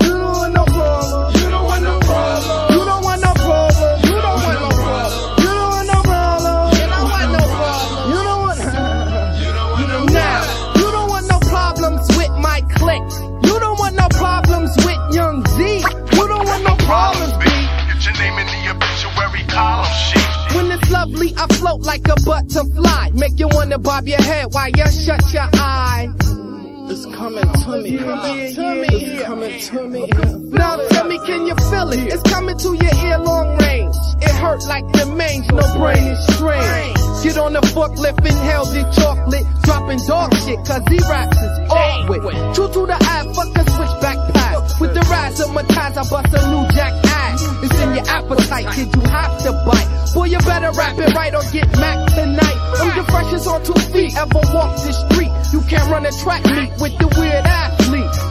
You 0.02 0.10
don't 0.10 0.34
want 0.34 0.54
no 0.54 0.66
problem. 0.66 1.34
You 1.36 1.50
don't 1.50 1.66
want 1.66 1.84
no 1.84 2.00
problem. 2.00 2.74
You 2.74 2.86
don't 2.86 3.04
want 3.04 3.22
no 3.22 3.34
problem. 3.34 4.02
You 4.04 4.22
don't 4.22 4.40
want 4.44 4.58
no 4.58 4.72
problem. 4.74 5.40
You 5.40 5.52
don't 5.54 5.70
want 5.74 5.88
no 5.88 6.00
problem. 6.04 6.74
You 6.74 6.86
don't 6.94 7.10
want 7.10 7.32
no 7.34 7.44
problem. 7.54 8.12
You 8.14 8.22
don't 8.24 8.42
want. 8.44 8.60
You 9.80 9.88
don't 9.88 10.14
now. 10.14 10.74
You 10.76 10.88
don't 10.92 11.10
want 11.10 11.26
no 11.28 11.40
problems 11.40 12.08
with 12.18 12.32
my 12.38 12.62
clique. 12.78 13.12
You 13.48 13.56
don't 13.60 13.80
want 13.80 13.96
no 13.96 14.08
problems 14.10 14.72
with 14.86 15.00
Young 15.14 15.46
Zee. 15.58 15.82
You 15.82 16.28
don't 16.28 16.46
want 16.46 16.64
no 16.64 16.76
problems. 16.86 17.34
B. 17.42 17.46
Get 17.90 18.06
your 18.06 18.16
name 18.22 18.38
in 18.38 18.48
the 18.48 18.62
obituary 18.70 19.44
column 19.48 19.86
sheet. 19.86 20.03
When 20.03 20.03
it's 20.03 20.03
lovely, 20.94 21.34
I 21.36 21.48
float 21.56 21.82
like 21.82 22.08
a 22.08 22.16
butterfly. 22.24 23.10
Make 23.14 23.40
you 23.40 23.50
wanna 23.50 23.80
bob 23.80 24.08
your 24.08 24.22
head 24.22 24.48
while 24.52 24.70
you 24.70 24.86
shut 24.92 25.34
your 25.34 25.50
eye. 25.54 26.08
It's 26.86 27.06
coming 27.16 27.50
to 27.64 27.72
me. 27.82 27.98
Coming 27.98 28.54
to 28.54 28.76
me. 28.82 28.88
It's 28.92 29.24
coming 29.24 29.60
to 29.60 29.80
me. 29.90 30.02
Now 30.52 30.78
tell 30.90 31.08
me, 31.08 31.18
can 31.26 31.48
you 31.48 31.56
feel 31.70 31.90
it? 31.92 32.14
It's 32.14 32.24
coming 32.32 32.58
to 32.58 32.70
your 32.84 32.96
ear 33.08 33.18
long 33.18 33.58
range. 33.58 33.96
It 34.22 34.36
hurt 34.36 34.64
like 34.68 34.86
the 34.94 35.06
mange, 35.18 35.50
no 35.50 35.66
brain 35.80 36.08
is 36.14 36.22
strange. 36.36 36.98
Get 37.24 37.38
on 37.38 37.54
the 37.54 37.62
forklift, 37.74 38.20
inhale 38.20 38.66
the 38.66 38.84
chocolate, 39.00 39.48
dropping 39.64 40.00
dog 40.06 40.36
shit, 40.44 40.60
cause 40.68 40.84
he 40.90 41.00
raps 41.10 41.38
is 41.38 41.56
awkward. 41.72 42.36
True 42.54 42.68
to 42.68 42.82
the 42.86 42.98
eye, 43.00 43.26
fuck 43.34 43.58
a 43.58 43.64
switchback 43.72 44.20
pass. 44.34 44.80
With 44.80 44.94
the 44.94 45.02
rise 45.10 45.40
of 45.40 45.54
my 45.54 45.64
ties, 45.64 45.98
I 45.98 46.04
bust 46.10 46.34
a 46.34 46.42
new 46.52 46.68
jack. 46.76 47.13
It's 47.64 47.80
in 47.80 47.96
your 47.96 48.06
appetite, 48.08 48.68
kid, 48.76 48.94
you 48.94 49.02
have 49.08 49.42
to 49.44 49.52
bite. 49.66 50.12
Boy, 50.14 50.26
you 50.26 50.38
better 50.40 50.72
rap 50.78 51.00
it 51.00 51.14
right 51.16 51.34
or 51.34 51.44
get 51.52 51.72
Mac 51.80 52.12
tonight. 52.12 52.60
I'm 52.76 52.92
the 52.98 53.10
freshest 53.10 53.48
on 53.48 53.64
two 53.64 53.74
feet, 53.94 54.16
ever 54.18 54.42
walk 54.54 54.76
the 54.84 54.92
street. 54.92 55.32
You 55.54 55.62
can't 55.62 55.90
run 55.90 56.06
a 56.06 56.12
track 56.12 56.44
meet 56.44 56.72
with 56.82 56.98
the 57.00 57.08
weird 57.18 57.46
athlete. 57.46 57.73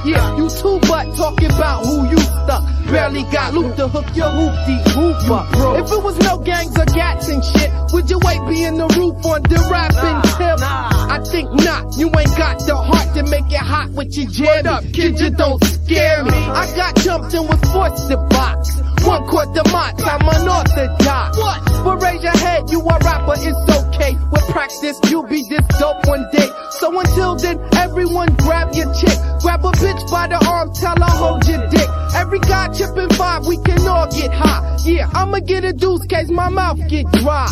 Yeah, 0.05 0.37
you 0.37 0.51
too, 0.51 0.81
but 0.89 1.15
talking 1.17 1.47
about 1.47 1.87
who 1.87 2.09
you 2.11 2.19
stuck. 2.19 2.63
Barely 2.91 3.23
got 3.31 3.55
loop 3.55 3.77
to 3.77 3.87
hook 3.89 4.05
your 4.17 4.27
hoopty 4.27 4.77
hooper. 4.91 5.79
If 5.79 5.93
it 5.93 6.03
was 6.03 6.19
no 6.19 6.39
gangs 6.39 6.77
or 6.77 6.85
gats 6.87 7.29
and 7.29 7.43
shit, 7.45 7.71
would 7.93 8.11
your 8.11 8.19
weight 8.21 8.43
be 8.49 8.65
in 8.65 8.77
the 8.79 8.89
roof 8.99 9.25
on 9.25 9.43
the 9.43 9.59
rapping 9.71 10.19
tip? 10.37 10.59
I 10.61 11.21
think 11.31 11.53
not. 11.65 11.97
You 11.97 12.07
ain't 12.09 12.37
got 12.37 12.59
the 12.67 12.77
heart 12.77 13.15
to 13.15 13.23
make 13.31 13.47
it 13.47 13.63
hot 13.63 13.91
with 13.91 14.17
your 14.17 14.29
jam 14.29 14.67
up. 14.67 14.83
Kid, 14.93 15.21
you 15.21 15.31
don't 15.31 15.63
scare 15.65 16.25
me. 16.25 16.33
I 16.35 16.67
got 16.75 16.97
jumped 16.97 17.33
and 17.35 17.49
was 17.49 17.61
forced 17.71 18.09
to 18.11 18.17
box. 18.17 18.83
One 19.07 19.27
quarter 19.27 19.63
mott, 19.71 20.01
I'm 20.03 20.23
unorthodox. 20.23 21.39
What? 21.39 21.59
But 21.85 22.03
raise 22.03 22.23
your 22.23 22.37
head, 22.37 22.71
you 22.71 22.81
a 22.81 22.99
rapper, 22.99 23.35
it's 23.37 23.87
okay. 23.87 24.15
With 24.31 24.47
practice, 24.51 24.99
you'll 25.11 25.27
be 25.27 25.43
this 25.49 25.67
dope 25.79 26.07
one 26.07 26.29
day. 26.33 26.49
So 26.79 26.99
until 26.99 27.37
then, 27.37 27.59
everyone 27.77 28.35
grab 28.37 28.75
your 28.75 28.93
chick. 28.95 29.19
Grab 29.41 29.65
a 29.65 29.73
bitch 29.93 30.11
by 30.11 30.27
the 30.27 30.39
arm, 30.47 30.73
tell 30.75 30.97
her 30.97 31.17
hold 31.17 31.47
your 31.47 31.67
dick. 31.69 31.89
Every 32.15 32.39
guy 32.41 32.69
chipping 32.73 33.09
five, 33.11 33.47
we 33.47 33.57
can 33.59 33.87
all 33.87 34.11
get 34.11 34.33
high. 34.33 34.77
Yeah, 34.85 35.09
I'ma 35.15 35.39
get 35.41 35.65
a 35.65 35.73
deuce 35.73 36.05
case 36.07 36.29
my 36.31 36.49
mouth 36.49 36.79
get 36.89 37.07
dry. 37.13 37.49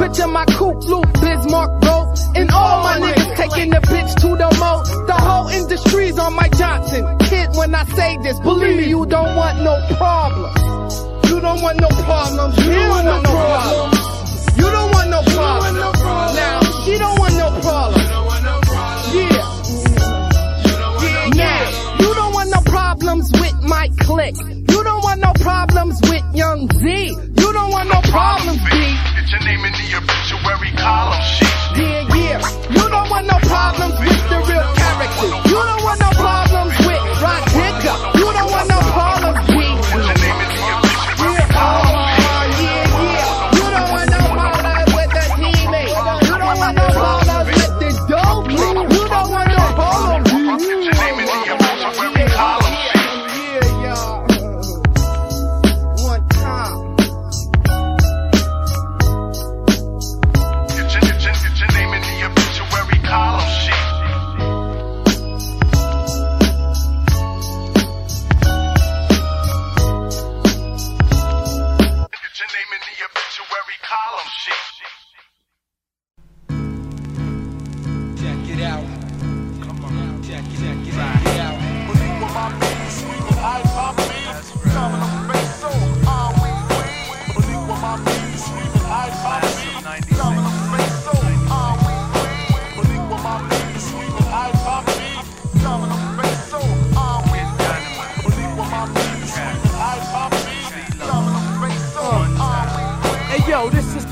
Picture 0.00 0.28
my 0.28 0.44
coupe, 0.46 0.84
Luke, 0.84 1.12
Bismarck 1.20 1.70
rope. 1.84 2.16
And 2.34 2.50
all 2.50 2.82
my 2.82 2.98
niggas 2.98 3.36
taking 3.36 3.70
the 3.70 3.80
bitch 3.80 4.14
to 4.22 4.28
the 4.36 4.50
mo. 4.58 4.82
The 5.06 5.14
whole 5.14 5.48
industry's 5.48 6.18
on 6.18 6.34
my 6.34 6.48
Johnson. 6.48 7.18
Kid, 7.20 7.50
when 7.56 7.74
I 7.74 7.84
say 7.84 8.18
this, 8.22 8.38
believe 8.40 8.76
me, 8.76 8.88
you 8.88 9.06
don't 9.06 9.36
want 9.36 9.62
no 9.62 9.74
problems. 9.96 11.30
You 11.30 11.40
don't 11.40 11.62
want 11.62 11.80
no 11.80 11.88
problems. 11.88 12.58
You 12.58 12.72
don't 12.72 12.88
want 12.90 13.04
no 13.06 13.22
problems. 13.22 14.02
You 14.56 14.70
don't 14.70 14.90
want 14.92 15.10
no 15.10 15.22
problems. 15.22 15.78
Now, 16.36 16.60
she 16.84 16.98
don't 16.98 17.18
want 17.18 17.34
no 17.34 17.48
problems. 17.48 17.61
My 23.82 23.88
clique. 23.98 24.38
You 24.38 24.84
don't 24.84 25.02
want 25.02 25.20
no 25.20 25.32
problems 25.42 25.98
with 26.02 26.22
Young 26.36 26.70
Zee. 26.78 27.08
You 27.08 27.52
don't 27.52 27.70
want 27.74 27.88
no 27.88 28.00
problems, 28.14 28.62
B. 28.70 28.78
Get 28.78 29.26
your 29.34 29.42
name 29.42 29.64
in 29.64 29.72
the 29.72 29.98
obituary 29.98 30.70
column 30.78 31.20
sheet. 31.34 31.50
Yeah, 31.82 32.14
yeah. 32.14 32.70
You 32.70 32.88
don't 32.94 33.10
want 33.10 33.26
no 33.26 33.38
problems 33.42 33.98
with 33.98 34.22
the 34.30 34.38
real 34.38 34.70
characters. 34.78 35.50
You 35.50 35.58
don't 35.66 35.82
want 35.82 35.98
no 35.98 36.10
problems 36.14 36.51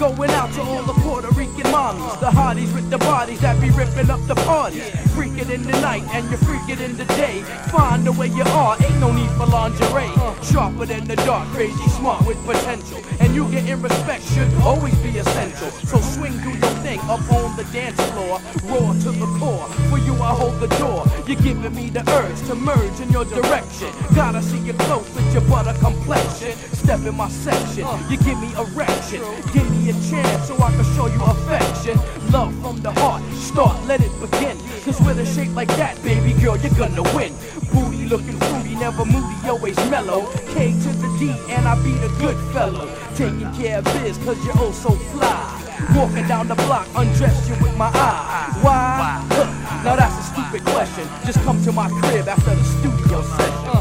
going 0.00 0.30
out 0.30 0.50
to 0.54 0.62
all 0.62 0.82
the 0.82 0.94
Puerto 0.94 1.28
Rican 1.32 1.70
mommies, 1.70 2.18
the 2.20 2.30
hotties 2.30 2.74
with 2.74 2.88
the 2.88 2.96
bodies 2.96 3.38
that 3.40 3.60
be 3.60 3.68
ripping 3.68 4.08
up 4.08 4.26
the 4.26 4.34
parties. 4.34 5.09
Freaking 5.20 5.50
in 5.50 5.62
the 5.64 5.78
night 5.83 6.02
and 6.14 6.30
you're 6.30 6.38
freaking 6.38 6.80
in 6.80 6.96
the 6.96 7.04
day. 7.04 7.42
Find 7.70 8.06
the 8.06 8.12
way 8.12 8.28
you 8.28 8.42
are, 8.42 8.74
ain't 8.83 9.00
no 9.00 9.12
need 9.12 9.28
for 9.33 9.44
lingerie. 9.44 10.09
Sharper 10.42 10.87
than 10.87 11.04
the 11.04 11.16
dark, 11.16 11.46
crazy 11.48 11.88
smart 11.90 12.26
with 12.26 12.42
potential. 12.46 13.02
And 13.20 13.35
you 13.35 13.46
getting 13.50 13.83
respect 13.83 14.24
should 14.33 14.50
always 14.62 14.96
be 15.00 15.18
essential. 15.18 15.70
So 15.85 16.00
swing, 16.00 16.33
do 16.40 16.48
your 16.48 16.74
thing 16.80 17.00
up 17.00 17.20
on 17.30 17.54
the 17.59 17.64
dance 17.64 18.00
floor, 18.12 18.40
roar 18.64 18.94
to 18.94 19.11
the 19.11 19.26
core. 19.38 19.68
For 19.90 19.98
you, 19.98 20.14
I 20.14 20.33
hold 20.33 20.59
the 20.59 20.68
door. 20.78 21.04
You're 21.26 21.42
giving 21.42 21.74
me 21.74 21.90
the 21.90 22.00
urge 22.12 22.40
to 22.48 22.54
merge 22.54 22.98
in 23.00 23.11
your 23.11 23.26
direction. 23.26 23.92
Gotta 24.14 24.40
see 24.42 24.61
you 24.61 24.72
close 24.72 25.06
with 25.14 25.30
your 25.35 25.42
butter 25.42 25.78
complexion. 25.80 26.56
Step 26.72 27.00
in 27.00 27.14
my 27.14 27.28
section, 27.28 27.85
you 28.09 28.16
give 28.16 28.40
me 28.40 28.54
erection. 28.54 29.20
Give 29.52 29.68
me 29.70 29.90
a 29.90 29.96
chance 30.09 30.48
so 30.48 30.56
I 30.56 30.70
can 30.72 30.85
show 30.96 31.09
you 31.09 31.22
affection. 31.22 32.00
Love 32.32 32.54
from 32.60 32.80
the 32.80 32.92
heart, 32.92 33.22
start, 33.34 33.76
let 33.86 34.00
it 34.00 34.12
begin. 34.20 34.56
Cause 34.84 35.00
with 35.00 35.18
a 35.18 35.26
shape 35.26 35.54
like 35.54 35.68
that, 35.76 36.00
baby 36.02 36.32
girl, 36.40 36.56
you're 36.56 36.72
gonna 36.74 37.02
win. 37.14 37.34
Booty 37.72 38.06
looking 38.06 38.38
fruity, 38.38 38.74
never 38.76 39.04
moody, 39.04 39.48
always 39.48 39.76
mellow. 39.90 40.30
K 40.54 40.70
to 40.72 40.88
the 41.02 41.16
D, 41.18 41.30
and 41.52 41.66
I 41.66 41.74
be 41.82 41.92
the 41.92 42.08
good 42.20 42.36
fellow. 42.52 42.86
Taking 43.16 43.52
care 43.54 43.78
of 43.78 43.84
biz, 43.84 44.16
cause 44.18 44.38
you're 44.44 44.54
oh 44.58 44.70
so 44.72 44.90
fly. 45.12 45.56
Walking 45.96 46.26
down 46.28 46.46
the 46.46 46.54
block, 46.54 46.86
undress 46.94 47.48
you 47.48 47.54
with 47.64 47.76
my 47.76 47.90
eye. 47.94 48.58
Why? 48.62 49.26
Huh, 49.30 49.82
Now 49.84 49.96
that's 49.96 50.16
a 50.18 50.22
stupid 50.32 50.64
question. 50.66 51.08
Just 51.24 51.40
come 51.42 51.60
to 51.64 51.72
my 51.72 51.88
crib 51.88 52.28
after 52.28 52.54
the 52.54 52.64
studio 52.64 53.22
session. 53.22 53.79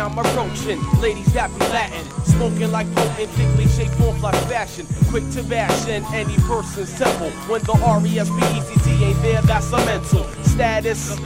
I'm 0.00 0.18
approaching. 0.18 0.80
Ladies 1.00 1.32
that 1.34 1.50
be 1.52 1.60
Latin, 1.66 2.04
smoking 2.24 2.72
like 2.72 2.92
potent, 2.94 3.28
thickly 3.30 3.68
shaped 3.68 3.94
form 3.94 4.20
like 4.22 4.34
fashion. 4.48 4.86
Quick 5.10 5.28
to 5.32 5.42
bash 5.42 5.86
in 5.88 6.04
any 6.14 6.36
person's 6.48 6.96
temple. 6.98 7.30
When 7.48 7.62
the 7.62 7.78
R-E-S-P-E-C-T 7.84 9.04
ain't 9.04 9.22
there, 9.22 9.42
that's 9.42 9.70
a 9.72 9.78
mental 9.84 10.24
status. 10.42 11.18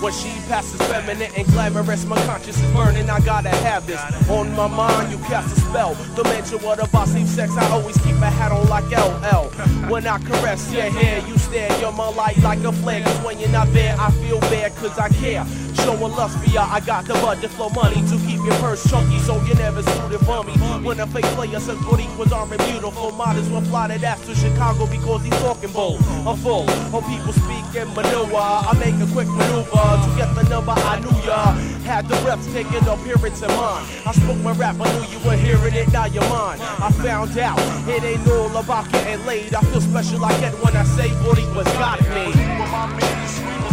When 0.00 0.12
she 0.12 0.30
passes 0.48 0.80
feminine 0.82 1.30
and 1.36 1.46
glamorous, 1.48 2.04
my 2.04 2.16
conscience 2.26 2.62
is 2.62 2.70
burning. 2.72 3.10
I 3.10 3.20
gotta 3.20 3.50
have 3.50 3.86
this 3.86 4.00
on 4.28 4.54
my 4.54 4.68
mind. 4.68 5.10
You 5.10 5.18
cast 5.26 5.56
a 5.56 5.60
spell. 5.60 5.94
The 6.14 6.24
mention 6.24 6.58
what 6.58 6.78
about 6.82 7.08
safe 7.08 7.28
sex? 7.28 7.56
I 7.56 7.68
always 7.70 7.96
keep 7.98 8.14
my 8.16 8.30
hat 8.30 8.52
on 8.52 8.68
like 8.68 8.84
LL. 8.90 9.50
When 9.90 10.06
I 10.06 10.18
caress 10.18 10.72
your 10.72 10.90
hair, 10.90 11.26
you 11.26 11.36
stare. 11.50 11.80
You're 11.80 11.92
my 11.92 12.08
light 12.08 12.38
like 12.38 12.62
a 12.64 12.72
flare. 12.72 13.02
Cause 13.02 13.24
when 13.24 13.38
you're 13.38 13.50
not 13.50 13.72
there, 13.72 13.94
I 13.98 14.10
feel 14.22 14.40
bad 14.40 14.74
cause 14.76 14.98
I 14.98 15.08
care. 15.08 15.44
Showing 15.74 16.12
lust 16.12 16.38
for 16.38 16.50
ya, 16.50 16.66
I 16.70 16.80
got 16.80 17.04
the 17.04 17.14
budget 17.14 17.50
flow 17.50 17.70
money 17.70 18.02
to 18.08 18.16
your 18.44 18.54
purse 18.56 18.88
chunky 18.88 19.18
so 19.18 19.40
you 19.44 19.54
never 19.54 19.82
suited 19.82 20.20
for 20.20 20.44
me. 20.44 20.52
When 20.84 21.00
a 21.00 21.06
fake 21.06 21.24
player 21.36 21.60
says 21.60 21.78
Boricuas 21.78 22.32
aren't 22.32 22.58
beautiful, 22.66 23.12
might 23.12 23.36
as 23.36 23.48
well 23.48 23.60
fly 23.62 23.88
that 23.88 24.02
ass 24.02 24.24
to 24.26 24.34
Chicago 24.34 24.86
because 24.86 25.22
he's 25.22 25.38
talking 25.40 25.72
bold. 25.72 26.00
I'm 26.26 26.36
full 26.36 26.68
of 26.68 27.06
people 27.06 27.32
speaking 27.32 27.92
manure. 27.94 28.30
I 28.34 28.72
make 28.78 28.94
a 29.00 29.10
quick 29.12 29.28
maneuver 29.28 29.70
to 29.70 30.10
get 30.16 30.34
the 30.34 30.44
number 30.48 30.72
I 30.72 31.00
knew 31.00 31.16
ya. 31.26 31.52
Had 31.84 32.08
the 32.08 32.16
reps 32.26 32.46
taking 32.52 32.86
appearance 32.86 33.42
in 33.42 33.48
mind. 33.48 33.86
I 34.06 34.12
spoke 34.12 34.38
my 34.38 34.52
rap, 34.52 34.76
I 34.80 34.92
knew 34.92 35.06
you 35.08 35.18
were 35.24 35.36
hearing 35.36 35.74
it, 35.74 35.92
now 35.92 36.06
you're 36.06 36.28
mine. 36.28 36.60
I 36.60 36.90
found 36.92 37.36
out 37.38 37.58
it 37.88 38.02
ain't 38.02 38.26
all 38.28 38.56
about 38.56 38.90
getting 38.92 39.24
laid. 39.26 39.54
I 39.54 39.60
feel 39.62 39.80
special 39.80 40.24
I 40.24 40.38
get 40.40 40.54
when 40.62 40.76
I 40.76 40.84
say 40.84 41.08
Boricuas 41.22 41.70
got 41.78 42.00
me. 42.14 42.32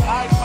God 0.08 0.37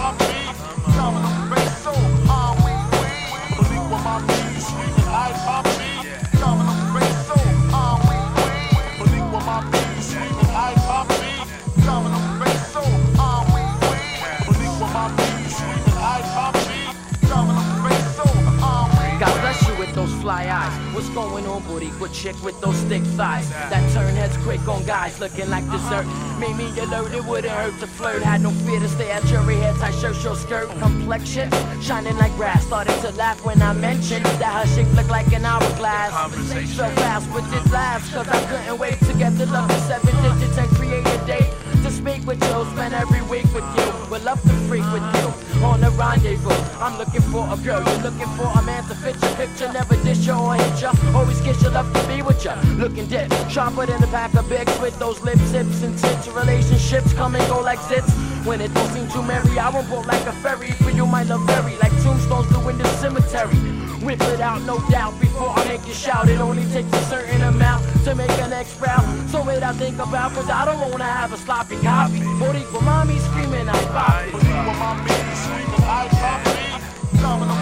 fly 20.32 20.48
eyes. 20.48 20.94
What's 20.94 21.10
going 21.10 21.46
on, 21.46 21.62
Boricua 21.62 22.08
chick 22.12 22.36
with 22.42 22.58
those 22.60 22.80
thick 22.90 23.02
thighs? 23.18 23.48
That 23.70 23.84
turn 23.92 24.14
heads 24.14 24.36
quick 24.38 24.66
on 24.66 24.84
guys 24.84 25.20
looking 25.20 25.48
like 25.50 25.64
dessert. 25.70 26.06
Made 26.40 26.56
me 26.56 26.66
alert, 26.80 27.12
it 27.12 27.24
wouldn't 27.24 27.52
hurt 27.52 27.78
to 27.80 27.86
flirt. 27.86 28.22
Had 28.22 28.40
no 28.40 28.50
fear 28.64 28.80
to 28.80 28.88
stay 28.88 29.10
at 29.10 29.22
jury 29.24 29.56
head, 29.56 29.76
tight 29.76 29.94
shirt, 30.00 30.16
short 30.16 30.38
skirt, 30.38 30.68
complexion 30.78 31.50
shining 31.82 32.16
like 32.16 32.34
grass. 32.36 32.64
Started 32.64 32.98
to 33.02 33.10
laugh 33.12 33.44
when 33.44 33.60
I 33.60 33.72
mentioned 33.74 34.24
that 34.40 34.52
her 34.58 34.66
shape 34.74 34.90
looked 34.96 35.10
like 35.10 35.30
an 35.32 35.44
hourglass. 35.44 36.12
So 36.76 36.88
fast, 37.02 37.26
but 37.32 37.44
it 37.58 37.70
last, 37.70 38.12
cause 38.14 38.28
I 38.28 38.40
couldn't 38.48 38.78
wait 38.78 38.98
to 39.00 39.12
get 39.14 39.36
the 39.36 39.46
love 39.46 39.70
seven 39.88 40.14
digits 40.22 40.56
and 40.56 40.68
create 40.70 41.06
a 41.06 41.26
date. 41.26 41.61
Speak 42.02 42.26
with 42.26 42.42
you, 42.42 42.64
spend 42.72 42.94
every 42.94 43.22
week 43.30 43.46
with 43.54 43.62
you. 43.78 44.10
Would 44.10 44.24
love 44.24 44.42
to 44.42 44.52
freak 44.66 44.82
with 44.92 45.06
you 45.14 45.62
on 45.64 45.84
a 45.84 45.90
rendezvous. 45.90 46.50
I'm 46.82 46.98
looking 46.98 47.20
for 47.30 47.46
a 47.48 47.56
girl, 47.56 47.80
you're 47.80 48.02
looking 48.02 48.26
for 48.34 48.50
a 48.58 48.62
man 48.62 48.82
to 48.88 48.94
fit 48.96 49.14
your 49.22 49.30
picture. 49.36 49.72
Never 49.72 49.94
dish 50.02 50.26
you 50.26 50.32
or 50.32 50.56
hit 50.56 50.82
ya. 50.82 50.92
Always 51.14 51.40
kiss 51.42 51.62
your 51.62 51.70
love 51.70 51.86
to 51.94 52.02
be 52.08 52.20
with 52.22 52.44
ya. 52.44 52.60
Looking 52.74 53.06
dead, 53.06 53.30
sharper 53.48 53.86
than 53.86 54.02
a 54.02 54.08
pack 54.08 54.34
of 54.34 54.48
bigs 54.48 54.76
with 54.80 54.98
those 54.98 55.22
lips, 55.22 55.52
hips, 55.52 55.84
and 55.84 55.96
tits. 55.96 56.26
Relationships 56.26 57.12
come 57.12 57.36
and 57.36 57.46
go 57.46 57.60
like 57.60 57.78
zits. 57.78 58.10
When 58.44 58.60
it 58.60 58.74
don't 58.74 58.90
seem 58.90 59.08
too 59.08 59.22
merry, 59.22 59.56
I 59.56 59.70
won't 59.70 59.88
boat 59.88 60.06
like 60.06 60.26
a 60.26 60.32
ferry. 60.42 60.72
For 60.82 60.90
you, 60.90 61.06
my 61.06 61.22
love 61.22 61.46
very 61.46 61.76
like 61.76 61.92
tombstones 62.02 62.48
do 62.48 62.68
in 62.68 62.78
the 62.78 62.88
cemetery. 62.98 63.81
Whip 64.04 64.20
it 64.20 64.40
out, 64.40 64.62
no 64.62 64.78
doubt, 64.90 65.18
before 65.20 65.50
I 65.50 65.64
make 65.68 65.86
you 65.86 65.94
shout. 65.94 66.28
It 66.28 66.40
only 66.40 66.64
takes 66.72 66.92
a 66.92 67.04
certain 67.04 67.40
amount 67.42 67.84
to 68.04 68.14
make 68.16 68.30
an 68.30 68.50
next 68.50 68.78
proud. 68.78 69.04
So 69.30 69.44
wait, 69.44 69.62
I 69.62 69.72
think 69.74 69.98
about, 69.98 70.32
cause 70.32 70.50
I 70.50 70.64
don't 70.64 70.90
wanna 70.90 71.04
have 71.04 71.32
a 71.32 71.36
sloppy 71.36 71.76
copy. 71.76 72.18
Boricua 72.40 72.82
mommy 72.82 73.18
screaming, 73.18 73.68
I 73.68 73.84
pop 73.86 74.26
Yo, 77.22 77.61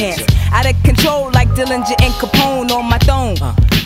Out 0.00 0.64
of 0.64 0.82
control 0.82 1.30
like 1.32 1.48
Dillinger 1.50 2.00
and 2.00 2.14
Capone 2.14 2.70
on 2.70 2.88
my 2.88 2.96
throne. 2.98 3.36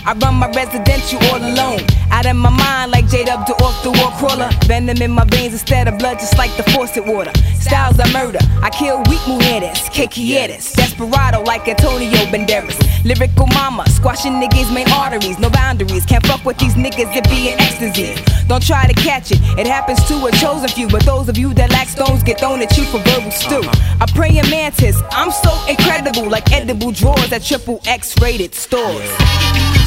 I 0.07 0.12
run 0.22 0.35
my 0.35 0.48
residential 0.50 1.18
all 1.33 1.38
alone. 1.42 1.81
Out 2.12 2.27
of 2.27 2.37
my 2.37 2.50
mind 2.50 2.92
like 2.92 3.09
J 3.09 3.24
Dub 3.24 3.44
to 3.46 3.53
off 3.55 3.83
the 3.83 3.90
wall 3.90 4.12
crawler. 4.12 4.48
Venom 4.66 5.03
in 5.03 5.11
my 5.11 5.24
veins 5.24 5.55
instead 5.55 5.88
of 5.88 5.98
blood, 5.98 6.20
just 6.20 6.38
like 6.38 6.55
the 6.57 6.62
faucet 6.70 7.05
water. 7.05 7.33
Styles 7.59 7.98
of 7.98 8.12
murder. 8.12 8.38
I 8.62 8.70
kill 8.70 8.98
weak 9.11 9.27
mujeres, 9.27 9.90
quieres. 9.90 10.72
Desperado 10.77 11.42
like 11.42 11.66
Antonio 11.66 12.18
Banderas. 12.31 12.79
Lyrical 13.05 13.46
mama, 13.48 13.85
squashing 13.88 14.35
niggas' 14.35 14.72
main 14.72 14.88
arteries. 14.92 15.40
No 15.40 15.50
boundaries, 15.50 16.07
can't 16.07 16.24
fuck 16.27 16.44
with 16.44 16.59
these 16.59 16.74
niggas 16.74 17.12
that 17.12 17.29
be 17.29 17.50
in 17.50 17.61
ecstasy. 17.61 18.14
Don't 18.46 18.62
try 18.62 18.87
to 18.87 18.94
catch 18.94 19.30
it, 19.30 19.40
it 19.59 19.66
happens 19.66 20.04
to 20.09 20.26
a 20.26 20.33
chosen 20.33 20.68
few. 20.68 20.88
But 20.88 21.04
those 21.04 21.28
of 21.28 21.38
you 21.38 21.54
that 21.54 21.70
lack 21.70 21.88
stones 21.88 22.22
get 22.22 22.40
thrown 22.40 22.61
at 22.61 22.76
you 22.76 22.85
for 22.85 22.98
verbal 22.98 23.30
stew. 23.30 23.62
I 24.00 24.07
pray 24.14 24.24
a 24.38 24.42
praying 24.44 24.50
mantis, 24.50 25.02
I'm 25.11 25.30
so 25.30 25.52
incredible, 25.68 26.28
like 26.28 26.50
edible 26.52 26.92
drawers 26.92 27.33
at 27.33 27.42
triple 27.42 27.80
X 27.87 28.14
rated 28.20 28.54
stores. 28.54 29.09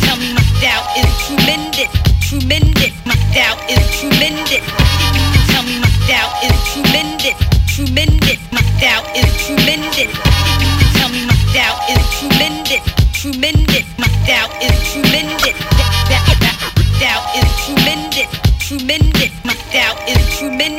Tell 0.06 0.18
me 0.18 0.34
my 0.34 0.42
style 0.58 0.86
is 0.98 1.12
tremendous, 1.28 1.92
tremendous. 2.22 2.94
My 3.06 3.16
style 3.32 3.60
is 3.70 3.86
tremendous. 4.00 4.64
Tell 5.52 5.64
me 5.64 5.80
my 5.80 5.90
style 6.06 6.34
is 6.44 6.58
tremendous, 6.74 7.38
tremendous. 7.68 8.40
My 8.52 8.62
style 8.78 9.06
is 9.16 9.32
tremendous. 9.46 10.12
Tell 10.98 11.10
me 11.10 11.26
my 11.26 11.36
style 11.50 11.80
is 11.94 12.04
tremendous, 12.20 12.84
tremendous. 13.14 13.86
My 13.98 14.08
style 14.24 14.52
is 14.62 14.76
tremendous. 14.92 15.77
Tremendous. 18.68 19.32
My 19.46 19.54
style 19.54 19.98
is 20.10 20.38
tremendous. 20.38 20.77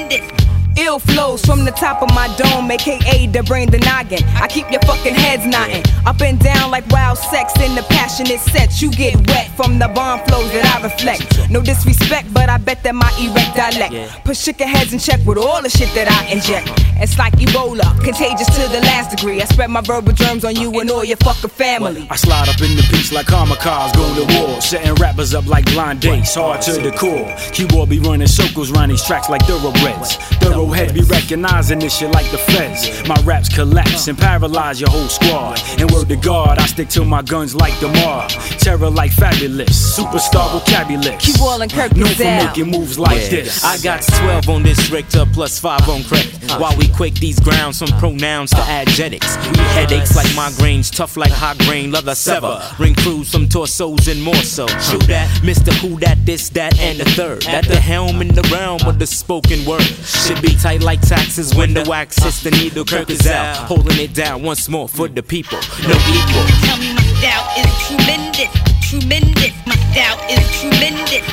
Ill 0.98 1.14
flows 1.14 1.44
from 1.44 1.64
the 1.64 1.70
top 1.70 2.02
of 2.02 2.08
my 2.14 2.26
dome, 2.37 2.70
aka 2.70 3.26
the 3.26 3.42
brain, 3.44 3.70
the 3.70 3.78
noggin. 3.78 4.22
I 4.34 4.48
keep 4.48 4.70
your 4.70 4.81
fucking 4.83 5.14
heads 5.14 5.46
nodding. 5.46 5.85
Up 6.06 6.20
and 6.20 6.38
down 6.40 6.70
like 6.70 6.87
wild 6.88 7.18
sex 7.18 7.52
in 7.60 7.75
the 7.75 7.83
passionate 7.83 8.40
sets. 8.40 8.83
You 8.83 8.90
get 8.90 9.14
wet 9.29 9.50
from 9.56 9.79
the 9.79 9.88
bomb 9.88 10.20
flows 10.27 10.50
that 10.52 10.64
I 10.66 10.83
reflect. 10.83 11.50
No 11.50 11.60
disrespect, 11.60 12.33
but 12.35 12.48
I 12.48 12.58
bet 12.58 12.83
that 12.83 12.94
my 12.94 13.10
erect 13.20 13.56
dialect. 13.56 14.25
Put 14.25 14.37
chicken 14.37 14.66
heads 14.66 14.92
in 14.92 14.98
check 14.98 15.25
with 15.25 15.38
all 15.38 15.62
the 15.62 15.70
shit 15.70 15.92
that 15.94 16.08
I 16.10 16.33
inject. 16.33 16.68
It's 17.00 17.16
like 17.16 17.35
Ebola, 17.35 17.87
contagious 18.02 18.48
to 18.56 18.68
the 18.68 18.81
last 18.81 19.14
degree. 19.14 19.40
I 19.40 19.44
spread 19.44 19.70
my 19.70 19.83
verbal 19.83 20.12
germs 20.12 20.44
on 20.44 20.56
you 20.56 20.81
and 20.81 20.90
all 20.90 21.04
your 21.04 21.16
fucking 21.18 21.50
family. 21.50 22.08
I 22.10 22.16
slide 22.16 22.48
up 22.48 22.60
in 22.60 22.75
the 22.77 22.83
piece 22.90 23.12
like 23.12 23.27
kamikaze, 23.27 23.94
go 23.94 24.02
to 24.18 24.40
war. 24.40 24.60
Setting 24.60 24.94
rappers 24.94 25.33
up 25.33 25.46
like 25.46 25.64
blind 25.66 26.00
dates, 26.00 26.35
hard 26.35 26.60
to 26.62 26.73
the 26.73 26.90
core. 26.90 27.33
Keyboard 27.52 27.88
be 27.88 28.00
running 28.00 28.27
circles 28.27 28.73
round 28.73 28.90
these 28.90 29.04
tracks 29.04 29.29
like 29.29 29.42
thoroughbreds. 29.46 30.16
Thoroughhead 30.42 30.87
be 30.92 31.02
recognizing 31.02 31.78
this 31.78 31.96
shit 31.98 32.10
like 32.12 32.30
the 32.30 32.38
feds. 32.38 33.06
My 33.08 33.16
raps 33.24 33.48
collapse 33.48 34.08
and 34.08 34.16
paralyze 34.16 34.80
your 34.80 34.90
whole 34.90 35.08
squad. 35.08 35.60
And 35.78 35.90
word 35.90 36.08
to 36.08 36.16
God, 36.16 36.58
I 36.58 36.66
stick 36.66 36.88
to 36.90 37.04
my 37.04 37.22
guns 37.22 37.54
like 37.54 37.78
the 37.80 37.88
mob. 37.88 38.30
Terror 38.58 38.90
like 38.90 39.12
fabulous, 39.12 39.98
superstar 39.98 40.50
vocabulary. 40.52 41.16
Keep 41.18 41.40
all 41.40 41.60
in 41.62 41.68
Kirk 41.68 41.96
Known 41.96 42.14
for 42.14 42.24
making 42.24 42.70
moves 42.70 42.98
like 42.98 43.28
this. 43.30 43.64
I 43.64 43.78
got 43.78 44.02
12 44.02 44.48
on 44.48 44.62
this 44.62 44.90
Richter 44.90 45.24
plus 45.32 45.58
5 45.58 45.88
on 45.88 46.02
credit. 46.04 46.34
While 46.58 46.76
we 46.76 46.88
quake 46.88 47.14
these 47.14 47.38
grounds 47.40 47.78
from 47.78 47.88
pronouns 47.98 48.50
to 48.50 48.60
adjectives. 48.60 49.36
We 49.52 49.58
headaches 49.74 50.16
like 50.16 50.26
migraines, 50.28 50.94
tough 50.94 51.16
like 51.16 51.30
high 51.30 51.54
grain, 51.66 51.90
leather 51.90 52.14
sever. 52.14 52.60
Ring 52.78 52.94
crews 52.94 53.30
from 53.30 53.48
torsos 53.48 54.08
and 54.08 54.22
more 54.22 54.34
so. 54.36 54.66
Shoot 54.66 55.06
that, 55.08 55.28
Mr. 55.42 55.72
Who 55.80 55.98
that, 56.00 56.24
this, 56.24 56.48
that, 56.50 56.78
and 56.78 56.98
the 56.98 57.04
third. 57.10 57.46
At 57.46 57.66
the 57.66 57.76
helm 57.80 58.20
in 58.20 58.28
the 58.28 58.42
realm 58.52 58.80
of 58.86 58.98
the 58.98 59.06
spoken 59.06 59.64
word. 59.64 59.82
Should 59.82 60.40
be 60.42 60.54
tight 60.69 60.83
like 60.83 61.00
taxes 61.00 61.54
when 61.54 61.73
the 61.73 61.83
wax 61.88 62.23
hits 62.23 62.42
the 62.42 62.50
needle. 62.50 62.85
Kirk 62.85 63.08
is 63.08 63.27
out, 63.27 63.56
holding 63.69 63.98
it 63.98 64.12
down 64.12 64.42
once 64.42 64.69
more 64.69 64.87
for 64.87 65.08
the 65.08 65.23
people. 65.23 65.58
No 65.88 65.96
equal. 66.12 66.44
Tell 66.66 66.77
me 66.77 66.92
my 66.92 67.08
doubt 67.25 67.48
is 67.56 67.73
tremendous, 67.88 68.52
tremendous. 68.85 69.54
My 69.64 69.79
doubt 69.96 70.21
is 70.29 70.44
tremendous. 70.60 71.25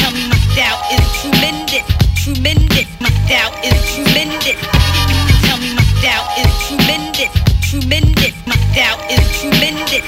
Tell 0.00 0.12
me 0.16 0.24
my 0.32 0.40
doubt 0.56 0.80
is 0.88 1.04
tremendous, 1.20 1.84
tremendous. 2.16 2.88
My 3.04 3.12
doubt 3.28 3.54
is 3.60 3.76
tremendous. 3.92 4.58
Tell 5.44 5.58
me 5.60 5.70
my 5.76 5.84
doubt 6.00 6.28
is 6.40 6.52
tremendous, 6.64 7.32
tremendous. 7.60 8.34
My 8.48 8.56
doubt 8.72 9.00
is 9.12 9.24
tremendous. 9.36 10.04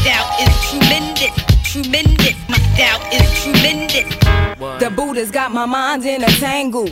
Doubt 0.00 0.30
is 0.40 0.54
tremendous. 0.70 1.51
The 4.78 4.92
Buddha's 4.94 5.30
got 5.30 5.52
my 5.52 5.64
mind 5.64 6.04
in 6.04 6.22
a 6.22 6.26
tangle. 6.26 6.90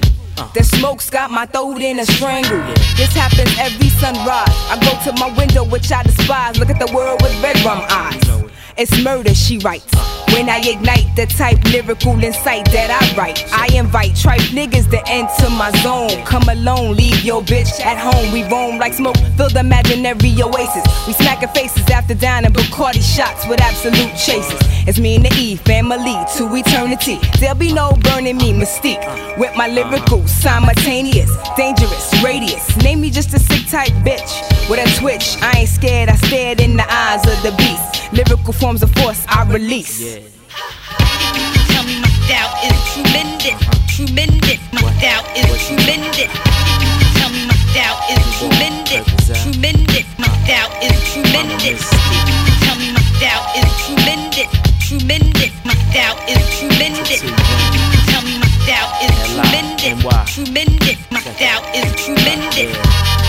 The 0.54 0.64
smoke's 0.64 1.10
got 1.10 1.30
my 1.30 1.44
throat 1.44 1.82
in 1.82 1.98
a 1.98 2.06
strangle. 2.06 2.62
This 2.96 3.12
happens 3.12 3.54
every 3.58 3.90
sunrise. 3.90 4.48
I 4.70 4.78
go 4.80 4.96
to 5.04 5.12
my 5.20 5.36
window, 5.36 5.64
which 5.64 5.92
I 5.92 6.02
despise. 6.02 6.58
Look 6.58 6.70
at 6.70 6.78
the 6.78 6.90
world 6.94 7.20
with 7.20 7.42
red 7.42 7.60
rum 7.62 7.82
eyes. 7.90 8.49
It's 8.80 8.98
murder, 9.04 9.34
she 9.34 9.58
writes. 9.58 9.92
When 10.32 10.48
I 10.48 10.56
ignite 10.64 11.14
the 11.14 11.26
type 11.26 11.62
lyrical 11.66 12.16
insight 12.24 12.64
that 12.72 12.88
I 12.88 13.04
write, 13.14 13.44
I 13.52 13.68
invite 13.76 14.16
tripe 14.16 14.40
niggas 14.56 14.88
to 14.88 15.02
enter 15.06 15.50
my 15.50 15.70
zone. 15.82 16.24
Come 16.24 16.48
alone, 16.48 16.96
leave 16.96 17.22
your 17.22 17.42
bitch 17.42 17.78
at 17.84 17.98
home. 17.98 18.32
We 18.32 18.48
roam 18.48 18.78
like 18.78 18.94
smoke, 18.94 19.18
filled 19.36 19.56
imaginary 19.56 20.32
oasis. 20.40 20.86
We 21.06 21.12
smacking 21.12 21.50
faces 21.50 21.90
after 21.90 22.14
downing 22.14 22.54
Bacardi 22.54 23.02
shots 23.04 23.46
with 23.48 23.60
absolute 23.60 24.16
chases. 24.16 24.58
It's 24.88 24.98
me 24.98 25.16
and 25.16 25.26
the 25.26 25.34
E 25.36 25.56
family 25.56 26.16
to 26.38 26.48
eternity. 26.56 27.18
There'll 27.38 27.58
be 27.58 27.74
no 27.74 27.92
burning 28.00 28.38
me 28.38 28.54
mystique 28.54 29.04
with 29.36 29.54
my 29.56 29.68
lyrical 29.68 30.26
simultaneous, 30.26 31.30
dangerous 31.54 32.14
radius. 32.24 32.64
Name 32.78 33.02
me 33.02 33.10
just 33.10 33.34
a 33.34 33.38
sick 33.38 33.68
type 33.68 33.92
bitch 34.08 34.32
with 34.70 34.80
a 34.80 34.88
twitch. 34.98 35.36
I 35.42 35.60
ain't 35.60 35.68
scared, 35.68 36.08
I 36.08 36.16
stared 36.16 36.62
in 36.62 36.78
the 36.78 36.90
eyes 36.90 37.20
of 37.26 37.42
the 37.42 37.54
beast. 37.58 37.90
Lyrical 38.12 38.52
forms 38.70 38.84
of 38.84 38.92
force 39.02 39.26
I 39.26 39.42
release. 39.50 39.98
Tell 39.98 41.82
me 41.82 41.98
my 41.98 42.12
doubt 42.30 42.54
is 42.62 42.78
tremendous, 42.94 43.58
tremendous. 43.90 44.60
My 44.70 44.86
doubt 45.02 45.26
is 45.34 45.50
tremendous. 45.66 46.30
Tell 47.18 47.30
me 47.34 47.50
my 47.50 47.58
doubt 47.74 47.98
is 48.14 48.22
tremendous, 48.38 49.06
tremendous. 49.42 50.06
My 50.22 50.30
doubt 50.46 50.70
is 50.86 50.94
tremendous. 51.10 51.82
Tell 52.62 52.78
me 52.78 52.94
my 52.94 53.02
doubt 53.18 53.50
is 53.58 53.70
tremendous, 53.82 54.50
tremendous. 54.86 55.52
My 55.66 55.74
doubt 55.90 56.22
is 56.30 56.46
tremendous. 56.62 57.22
Tell 58.06 58.22
me 58.22 58.38
my 58.38 58.50
doubt 58.70 58.92
is 59.02 59.16
tremendous, 59.34 59.98
tremendous. 60.30 60.98
My 61.10 61.22
doubt 61.42 61.66
is 61.74 61.90
tremendous. 61.98 63.19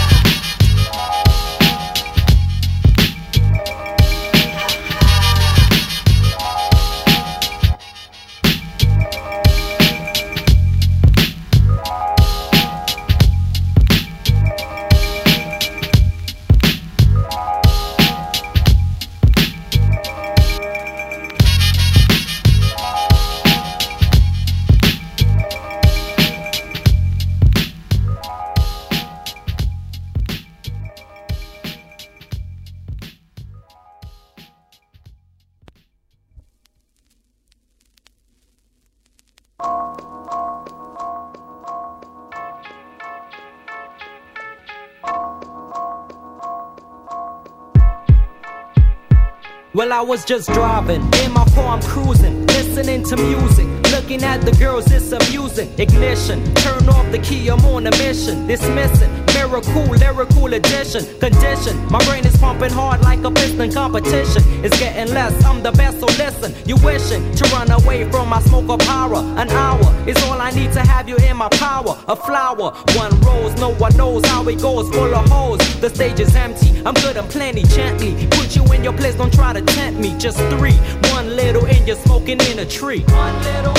I 50.01 50.03
was 50.03 50.25
just 50.25 50.49
driving. 50.49 51.03
In 51.23 51.31
my 51.31 51.45
car, 51.53 51.75
I'm 51.75 51.81
cruising. 51.83 52.47
Listening 52.47 53.03
to 53.03 53.15
music. 53.17 53.67
Looking 53.91 54.23
at 54.23 54.41
the 54.41 54.51
girls, 54.53 54.91
it's 54.91 55.11
amusing. 55.11 55.69
Ignition. 55.77 56.43
Turn 56.55 56.89
off 56.89 57.11
the 57.11 57.19
key, 57.19 57.47
I'm 57.49 57.63
on 57.65 57.85
a 57.85 57.91
mission. 57.91 58.47
Dismissing. 58.47 59.11
Miracle, 59.35 59.83
lyrical 59.83 60.51
addition. 60.55 61.05
Condition. 61.19 61.85
My 61.91 62.03
brain 62.05 62.25
is 62.25 62.35
pumping 62.37 62.71
hard 62.71 63.01
like 63.01 63.23
a 63.23 63.29
piston 63.29 63.71
competition. 63.71 64.41
It's 64.65 64.75
getting 64.79 65.13
less. 65.13 65.35
I'm 65.45 65.61
the 65.61 65.71
best, 65.71 65.99
so 65.99 66.07
listen. 66.17 66.51
You 66.67 66.77
wishing 66.77 67.35
to 67.35 67.43
run 67.49 67.69
away 67.69 68.09
from 68.09 68.27
my 68.27 68.41
smoke 68.41 68.69
of 68.69 68.79
power. 68.79 69.17
An 69.37 69.51
hour 69.51 70.09
is 70.09 70.17
all 70.23 70.41
I 70.41 70.49
need 70.49 70.73
to 70.73 70.79
have 70.79 71.07
you 71.07 71.17
in 71.17 71.37
my 71.37 71.49
power. 71.49 71.95
A 72.07 72.15
flower, 72.15 72.71
one 72.95 73.21
rose. 73.21 73.53
No 73.59 73.75
one 73.75 73.95
knows 73.95 74.25
how 74.25 74.47
it 74.47 74.59
goes. 74.59 74.89
Full 74.89 75.13
of 75.13 75.29
holes. 75.29 75.59
The 75.79 75.91
stage 75.91 76.19
is 76.19 76.35
empty. 76.35 76.70
I'm 76.85 76.93
good 76.95 77.17
I'm 77.17 77.27
plenty. 77.27 77.63
Gently 77.63 78.27
put 78.31 78.55
you 78.55 78.63
in 78.73 78.83
your 78.83 78.93
place. 78.93 79.15
Don't 79.15 79.33
try 79.33 79.53
to 79.53 79.61
tempt 79.61 79.99
me. 79.99 80.17
Just 80.17 80.39
three. 80.55 80.77
One 81.11 81.35
little 81.35 81.65
and 81.65 81.87
you're 81.87 81.95
smoking 81.97 82.39
in 82.49 82.59
a 82.59 82.65
tree. 82.65 83.01
One 83.01 83.43
little 83.43 83.75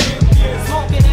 smoking 0.67 1.05
in 1.05 1.12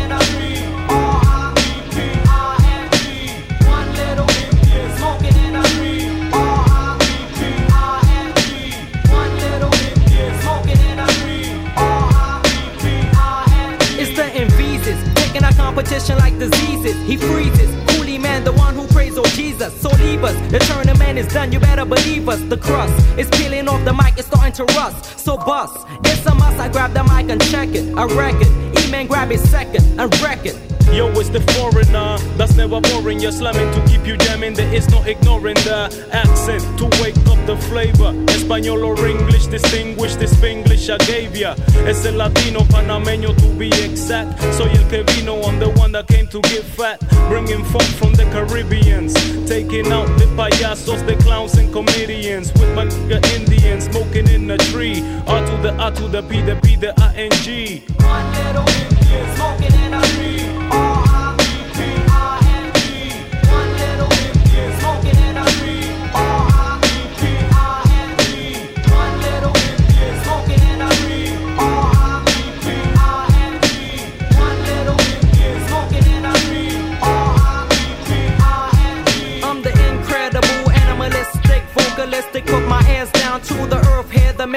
done, 21.32 21.52
you 21.52 21.60
better 21.60 21.84
believe 21.84 22.28
us. 22.28 22.40
The 22.42 22.56
crust 22.56 22.94
is 23.18 23.28
peeling 23.30 23.68
off 23.68 23.84
the 23.84 23.92
mic, 23.92 24.18
it's 24.18 24.26
starting 24.26 24.52
to 24.54 24.64
rust. 24.74 25.18
So 25.18 25.36
bust, 25.36 25.86
it's 26.04 26.26
a 26.26 26.34
must, 26.34 26.58
I 26.58 26.68
grab 26.68 26.92
the 26.92 27.04
mic 27.04 27.30
and 27.30 27.40
check 27.50 27.68
it. 27.70 27.94
I 27.96 28.04
wreck 28.06 28.34
it, 28.38 28.84
E-man 28.86 29.06
grab 29.06 29.30
it 29.30 29.40
second 29.40 30.00
and 30.00 30.20
wreck 30.22 30.44
it. 30.44 30.56
Yo, 30.92 31.08
it's 31.12 31.28
the 31.28 31.40
foreigner 31.54 32.18
that's 32.36 32.56
never 32.56 32.80
boring. 32.80 33.20
You're 33.20 33.30
slamming 33.30 33.72
to 33.74 33.80
keep 33.88 34.04
you 34.06 34.16
jamming. 34.16 34.54
There 34.54 34.74
is 34.74 34.88
no 34.90 35.02
ignoring 35.04 35.54
the 35.62 35.86
accent 36.10 36.62
to 36.78 36.84
wake 37.00 37.16
up 37.28 37.38
the 37.46 37.56
flavor. 37.68 38.12
Espanol 38.28 38.84
or 38.84 39.06
English, 39.06 39.46
distinguish 39.46 40.16
this 40.16 40.42
English 40.42 40.90
I 40.90 40.98
gave 40.98 41.36
ya. 41.36 41.54
Es 41.86 42.04
el 42.04 42.18
latino 42.18 42.60
panameño 42.60 43.36
to 43.36 43.48
be 43.56 43.68
exact. 43.84 44.40
Soy 44.54 44.70
el 44.74 44.88
que 44.88 45.04
vino, 45.14 45.40
I'm 45.42 45.60
the 45.60 45.70
one 45.78 45.92
that 45.92 46.08
came 46.08 46.26
to 46.26 46.40
get 46.42 46.64
fat. 46.64 46.98
Bringing 47.28 47.64
funk 47.64 47.88
from 47.98 48.14
the 48.14 48.24
Caribbeans. 48.24 49.14
Taking 49.48 49.92
out 49.92 50.08
the 50.18 50.26
payasos, 50.36 51.06
the 51.06 51.14
clowns 51.22 51.54
and 51.56 51.72
comedians. 51.72 52.52
With 52.54 52.74
my 52.74 52.86
nigga 52.86 53.24
Indians 53.36 53.84
smoking 53.84 54.26
in 54.28 54.50
a 54.50 54.58
tree. 54.58 55.04
R 55.28 55.40
to 55.46 55.56
the 55.62 55.72
A 55.78 55.92
to 55.92 56.08
the 56.08 56.22
P, 56.22 56.40
the 56.42 56.56
P, 56.56 56.74
the 56.74 56.92
I 57.00 57.14
N 57.14 57.30
G. 57.42 57.84
One 58.00 58.32
little 58.32 58.99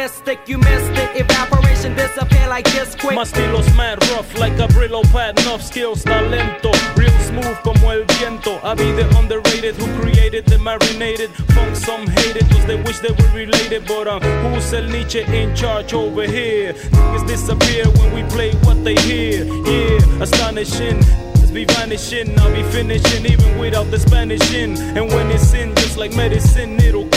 mystic. 0.04 0.39
You 0.47 0.58
missed 0.58 0.95
it. 1.04 1.10
Evaporation 1.22 1.95
disappear 1.95 2.47
like 2.49 2.66
this 2.76 2.93
quick. 2.95 3.16
My 3.16 3.22
estilo's 3.22 3.70
mad 3.78 3.97
rough 4.12 4.30
like 4.38 4.58
a 4.66 4.68
Brillo 4.76 5.01
pad, 5.14 5.39
enough 5.39 5.62
skills, 5.62 6.04
talento. 6.04 6.72
Real 6.97 7.18
smooth 7.30 7.58
como 7.64 7.89
el 7.89 8.04
viento. 8.16 8.60
I 8.70 8.76
be 8.76 8.91
the 8.99 9.06
underrated 9.18 9.76
who 9.76 9.88
created 10.01 10.45
the 10.45 10.60
marinated 10.60 11.30
funk. 11.56 11.76
Some 11.76 12.06
hate 12.18 12.36
it 12.36 12.45
cause 12.51 12.66
they 12.66 12.80
wish 12.84 12.99
they 12.99 13.14
were 13.20 13.32
related. 13.34 13.88
But 13.88 14.08
um, 14.08 14.22
who's 14.43 14.74
El 14.74 14.88
Nietzsche 14.93 15.22
in 15.22 15.56
charge 15.56 15.93
over 15.93 16.28
here? 16.28 16.74
Niggas 16.74 17.26
disappear 17.28 17.86
when 17.97 18.10
we 18.14 18.24
play 18.36 18.51
what 18.66 18.84
they 18.84 18.95
hear. 19.08 19.45
Yeah, 19.45 20.24
astonishing. 20.24 20.99
Be 21.54 21.66
vanishing, 21.66 22.34
I'll 22.39 22.51
be 22.51 22.64
finishing 22.72 23.28
even 23.28 23.60
without 23.60 23.91
the 23.91 23.99
Spanish 23.99 24.56
in. 24.56 24.76
And 24.97 25.08
when 25.14 25.30
it's 25.30 25.54
in, 25.54 25.76
just 25.76 25.97
like 25.97 26.16
medicine, 26.16 26.80
it'll 26.80 27.08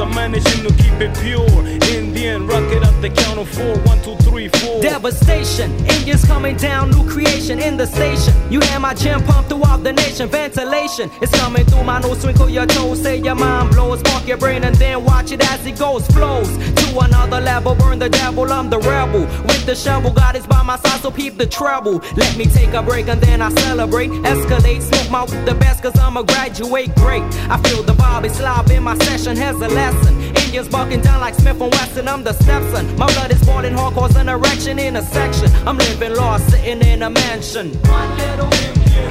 I'm 0.00 0.14
managing 0.14 0.66
to 0.66 0.72
keep 0.82 0.98
it 1.00 1.14
pure. 1.18 1.46
Indian, 1.94 2.46
rock 2.46 2.64
it 2.72 2.82
at 2.82 3.00
the 3.02 3.10
count 3.10 3.38
of 3.38 3.48
four. 3.48 3.76
One, 3.84 4.02
two, 4.02 4.16
three, 4.24 4.48
four. 4.48 4.80
Devastation, 4.80 5.70
Indians 5.86 6.24
coming 6.24 6.56
down, 6.56 6.90
new 6.90 7.06
creation 7.08 7.58
in 7.58 7.76
the 7.76 7.86
station. 7.86 8.32
You 8.50 8.60
hear 8.60 8.80
my 8.80 8.94
gym 8.94 9.22
pump 9.24 9.48
throughout 9.48 9.84
the 9.84 9.92
nation. 9.92 10.28
Ventilation 10.28 11.10
is 11.20 11.30
coming 11.30 11.66
through 11.66 11.84
my 11.84 12.00
nose, 12.00 12.22
twinkle 12.22 12.48
your 12.48 12.66
toes, 12.66 13.02
say 13.02 13.18
your 13.18 13.34
mind 13.34 13.70
blows, 13.70 14.00
spark 14.00 14.26
your 14.26 14.38
brain, 14.38 14.64
and 14.64 14.74
then 14.76 15.04
watch 15.04 15.32
it 15.32 15.42
as 15.52 15.66
it 15.66 15.78
goes. 15.78 16.06
Flows 16.08 16.48
to 16.48 16.98
another 17.00 17.40
level. 17.40 17.74
Burn 17.74 17.98
the 17.98 18.08
devil, 18.08 18.50
I'm 18.50 18.70
the 18.70 18.78
rebel. 18.78 19.26
With 19.44 19.66
the 19.66 19.74
shovel, 19.74 20.12
God 20.12 20.34
is 20.34 20.46
by 20.46 20.62
my 20.62 20.76
side, 20.78 21.00
so 21.00 21.10
peep 21.10 21.36
the 21.36 21.46
treble. 21.46 22.00
Let 22.16 22.36
me 22.38 22.46
take 22.46 22.72
a 22.72 22.82
break 22.82 23.08
and 23.08 23.20
then 23.20 23.42
I 23.42 23.50
celebrate. 23.50 24.10
Escalate, 24.10 24.80
smoke 24.80 25.10
my 25.10 25.26
the 25.44 25.54
best, 25.54 25.82
cause 25.82 25.98
I'm 25.98 26.16
a 26.16 26.24
graduate 26.24 26.94
great. 26.96 27.22
I 27.50 27.60
feel 27.64 27.82
the 27.82 27.92
vibe, 27.92 28.24
it's 28.24 28.40
live 28.40 28.70
in 28.70 28.82
my 28.82 28.96
session, 28.98 29.36
has 29.36 29.56
a 29.56 29.68
lesson. 29.92 30.20
Indians 30.36 30.68
bucking 30.68 31.00
down 31.00 31.20
like 31.20 31.34
Smith 31.34 31.60
and 31.60 31.72
Wesson, 31.72 32.08
I'm 32.08 32.22
the 32.22 32.32
stepson. 32.32 32.86
My 32.96 33.06
blood 33.14 33.32
is 33.32 33.42
boiling 33.44 33.74
hard, 33.74 33.94
causing 33.94 34.28
erection 34.28 34.78
in 34.78 34.96
a 34.96 35.02
section. 35.02 35.50
I'm 35.66 35.78
living 35.78 36.14
lost, 36.14 36.50
sitting 36.50 36.80
in 36.82 37.02
a 37.02 37.10
mansion. 37.10 37.72
One 37.84 38.16
little 38.18 38.50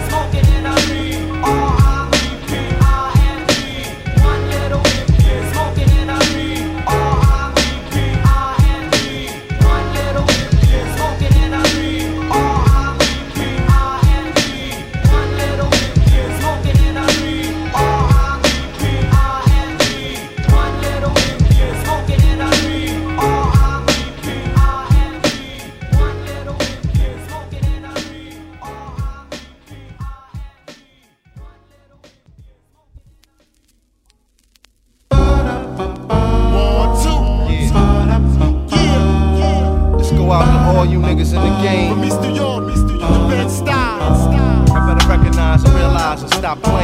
smoking 0.10 0.48
in 0.56 0.66
a 0.66 0.76
One, 1.42 1.69
niggas 41.10 41.34
in 41.34 41.42
the 41.42 41.62
game. 41.62 41.96
Mr. 41.98 42.36
York, 42.36 42.64
Mr. 42.66 43.00
York, 43.00 43.30
Bed 43.32 43.50
Style. 43.50 44.70
I 44.72 44.94
better 44.94 45.08
recognize 45.08 45.64
and 45.64 45.74
realize 45.74 46.22
and 46.22 46.34
stop 46.34 46.62
playing. 46.62 46.79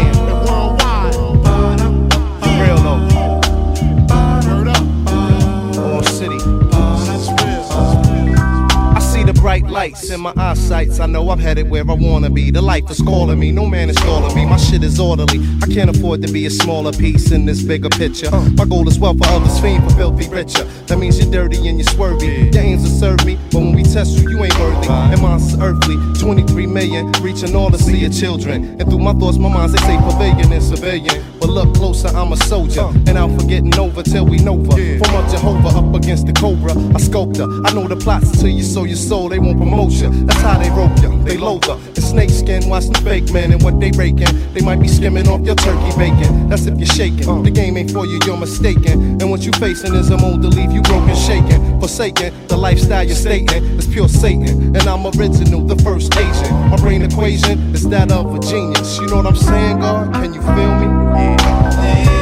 Lights 9.76 10.10
in 10.10 10.22
my 10.22 10.34
eyesights. 10.38 11.02
I 11.02 11.06
know 11.06 11.30
I'm 11.30 11.38
headed 11.38 11.70
where 11.70 11.84
I 11.84 11.94
wanna 11.94 12.30
be. 12.30 12.50
The 12.50 12.62
life 12.62 12.90
is 12.90 13.02
calling 13.02 13.38
me. 13.38 13.52
No 13.52 13.66
man 13.66 13.90
is 13.90 13.98
calling 13.98 14.34
me. 14.34 14.46
My 14.46 14.56
shit 14.56 14.84
is 14.84 15.02
orderly. 15.02 15.40
I 15.62 15.68
can't 15.68 15.90
afford 15.90 16.22
to 16.22 16.32
be 16.32 16.46
a 16.46 16.50
smaller 16.50 16.94
piece 16.94 17.32
in 17.34 17.46
this 17.46 17.62
bigger 17.62 17.90
picture. 17.90 18.32
My 18.32 18.64
goal 18.64 18.88
is 18.88 18.98
wealth 18.98 19.18
for 19.18 19.28
others, 19.28 19.60
fiend 19.60 19.84
for 19.84 19.94
filthy 19.98 20.30
richer. 20.30 20.64
That 20.88 20.98
means 20.98 21.20
you're 21.20 21.30
dirty 21.30 21.68
and 21.68 21.78
you're 21.78 21.90
swervy. 21.90 22.56
Aims 22.56 22.84
will 22.84 23.00
serve 23.04 23.26
me, 23.26 23.38
but 23.52 23.60
when 23.60 23.74
we 23.74 23.84
test 23.84 24.18
you, 24.18 24.30
you 24.30 24.42
ain't 24.46 24.58
worthy. 24.58 24.88
And 24.88 25.22
mine's 25.22 25.54
earthly. 25.60 25.98
23 26.22 26.68
million, 26.68 27.12
reaching 27.22 27.54
all 27.54 27.70
the 27.70 27.78
see 27.78 27.98
your 27.98 28.12
children. 28.12 28.80
And 28.80 28.90
through 28.90 29.00
my 29.00 29.14
thoughts, 29.14 29.38
my 29.38 29.50
minds, 29.50 29.74
they 29.74 29.80
say 29.80 29.98
pavilion 29.98 30.54
and 30.54 30.64
civilian. 30.64 31.35
But 31.46 31.54
look 31.54 31.76
closer, 31.76 32.08
I'm 32.08 32.34
a 32.34 32.38
soldier. 32.38 32.88
And 33.06 33.20
I'm 33.20 33.38
forgetting 33.38 33.78
over 33.78 34.02
till 34.02 34.26
we 34.26 34.38
Nova. 34.38 34.72
From 34.72 35.14
a 35.14 35.30
Jehovah 35.30 35.78
up 35.78 35.94
against 35.94 36.26
the 36.26 36.34
Cobra, 36.34 36.72
a 36.72 37.00
her. 37.38 37.68
I 37.68 37.72
know 37.72 37.88
the 37.88 37.96
plots 37.96 38.32
till 38.40 38.50
you 38.50 38.64
sow 38.64 38.86
your 38.86 38.96
soul, 38.96 39.30
they 39.30 39.38
won't 39.38 39.58
promote 39.58 39.92
you. 39.92 40.10
That's 40.26 40.42
how 40.42 40.58
they 40.58 40.72
rope 40.72 40.98
you, 41.04 41.24
they 41.24 41.38
loathe 41.38 41.66
her. 41.66 41.76
The 41.94 42.02
snake 42.02 42.32
skin, 42.32 42.68
watch 42.68 42.88
the 42.88 43.00
fake 43.02 43.32
men 43.32 43.52
and 43.52 43.62
what 43.62 43.80
they 43.80 43.92
raking. 43.92 44.54
They 44.54 44.62
might 44.62 44.80
be 44.80 44.88
skimming 44.88 45.28
off 45.28 45.42
your 45.42 45.54
turkey 45.54 45.96
bacon. 45.96 46.50
That's 46.50 46.66
if 46.66 46.80
you're 46.80 46.88
shaking. 46.88 47.30
Uh. 47.30 47.44
The 47.44 47.52
game 47.52 47.78
ain't 47.78 47.92
for 47.92 48.08
you, 48.08 48.20
you're 48.26 48.38
mistaken. 48.38 49.22
And 49.22 49.30
what 49.30 49.46
you 49.46 49.52
facing 49.54 49.94
is 49.94 50.10
a 50.10 50.18
mold 50.18 50.42
to 50.42 50.48
leave 50.48 50.72
you 50.72 50.82
broken, 50.82 51.16
shaking, 51.16 51.80
forsaken. 51.80 52.34
The 52.48 52.58
lifestyle 52.58 53.04
you're 53.04 53.16
stating 53.16 53.64
is 53.78 53.86
pure 53.86 54.10
Satan. 54.10 54.76
And 54.76 54.82
I'm 54.88 55.06
original, 55.06 55.62
the 55.62 55.78
first 55.84 56.18
agent. 56.18 56.52
My 56.72 56.78
brain 56.78 57.04
equation 57.04 57.60
is 57.76 57.88
that 57.90 58.12
of 58.12 58.34
a 58.34 58.40
genius. 58.40 58.98
You 58.98 59.06
know 59.10 59.18
what 59.18 59.28
I'm 59.28 59.36
saying, 59.36 59.80
God? 59.82 60.12
Can 60.12 60.34
you 60.34 60.42
feel 60.42 60.74
me? 60.80 61.35
It's 61.38 62.15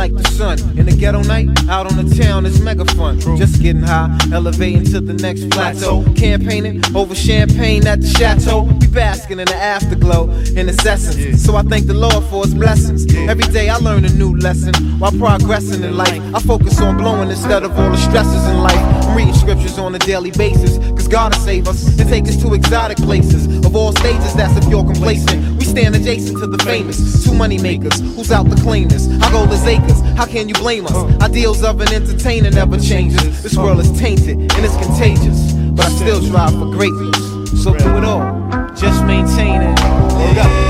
like 0.00 0.14
the 0.14 0.30
sun. 0.30 0.58
In 0.78 0.86
the 0.86 0.96
ghetto 0.96 1.22
night, 1.24 1.50
out 1.68 1.84
on 1.86 1.94
the 2.02 2.14
town, 2.16 2.46
it's 2.46 2.58
mega 2.58 2.86
fun. 2.96 3.20
Just 3.36 3.60
getting 3.60 3.82
high, 3.82 4.08
elevating 4.32 4.84
to 4.84 4.98
the 4.98 5.12
next 5.12 5.50
plateau. 5.50 6.04
Campaigning 6.16 6.80
over 6.96 7.14
champagne 7.14 7.86
at 7.86 8.00
the 8.00 8.06
chateau. 8.06 8.62
We 8.62 8.86
basking 8.86 9.40
in 9.40 9.44
the 9.44 9.56
afterglow 9.56 10.30
in 10.56 10.70
its 10.70 10.86
essence. 10.86 11.44
So 11.44 11.54
I 11.54 11.62
thank 11.64 11.86
the 11.86 11.92
Lord 11.92 12.24
for 12.30 12.46
his 12.46 12.54
blessings. 12.54 13.14
Every 13.28 13.44
day 13.52 13.68
I 13.68 13.76
learn 13.76 14.06
a 14.06 14.12
new 14.14 14.34
lesson 14.38 14.72
while 14.98 15.12
progressing 15.12 15.84
in 15.84 15.94
life. 15.94 16.22
I 16.34 16.40
focus 16.40 16.80
on 16.80 16.96
blowing 16.96 17.28
instead 17.28 17.62
of 17.62 17.78
all 17.78 17.90
the 17.90 17.98
stresses 17.98 18.46
in 18.46 18.56
life. 18.62 18.84
I'm 19.04 19.14
reading 19.14 19.34
scriptures 19.34 19.78
on 19.78 19.94
a 19.94 19.98
daily 19.98 20.30
basis. 20.30 20.78
Cause 20.96 21.08
God 21.08 21.34
will 21.34 21.42
save 21.42 21.68
us 21.68 21.98
and 22.00 22.08
take 22.08 22.24
us 22.24 22.40
to 22.40 22.54
exotic 22.54 22.96
places. 22.96 23.44
Of 23.66 23.76
all 23.76 23.92
stages, 23.92 24.32
that's 24.32 24.56
if 24.56 24.64
you're 24.70 24.84
complacent. 24.84 25.59
Stand 25.70 25.94
adjacent 25.94 26.36
to 26.40 26.48
the 26.48 26.58
famous. 26.64 27.24
Two 27.24 27.32
money 27.32 27.56
makers, 27.56 28.00
who's 28.00 28.32
out 28.32 28.50
to 28.50 28.56
claim 28.56 28.88
this? 28.88 29.06
Our 29.22 29.30
goal 29.30 29.52
is 29.52 29.64
acres, 29.64 30.00
how 30.16 30.26
can 30.26 30.48
you 30.48 30.54
blame 30.54 30.84
us? 30.84 31.22
Ideals 31.22 31.62
of 31.62 31.80
an 31.80 31.92
entertainer 31.92 32.50
never 32.50 32.76
changes. 32.76 33.40
This 33.40 33.56
world 33.56 33.78
is 33.78 33.96
tainted 33.96 34.36
and 34.36 34.64
it's 34.64 34.76
contagious. 34.84 35.52
But 35.52 35.86
I 35.86 35.90
still 35.90 36.20
strive 36.22 36.54
for 36.58 36.72
greatness. 36.72 37.62
So 37.62 37.72
do 37.72 37.98
it 37.98 38.04
all, 38.04 38.50
just 38.74 39.04
maintain 39.04 39.62
it. 39.62 39.78
Hold 39.78 40.38
up. 40.38 40.69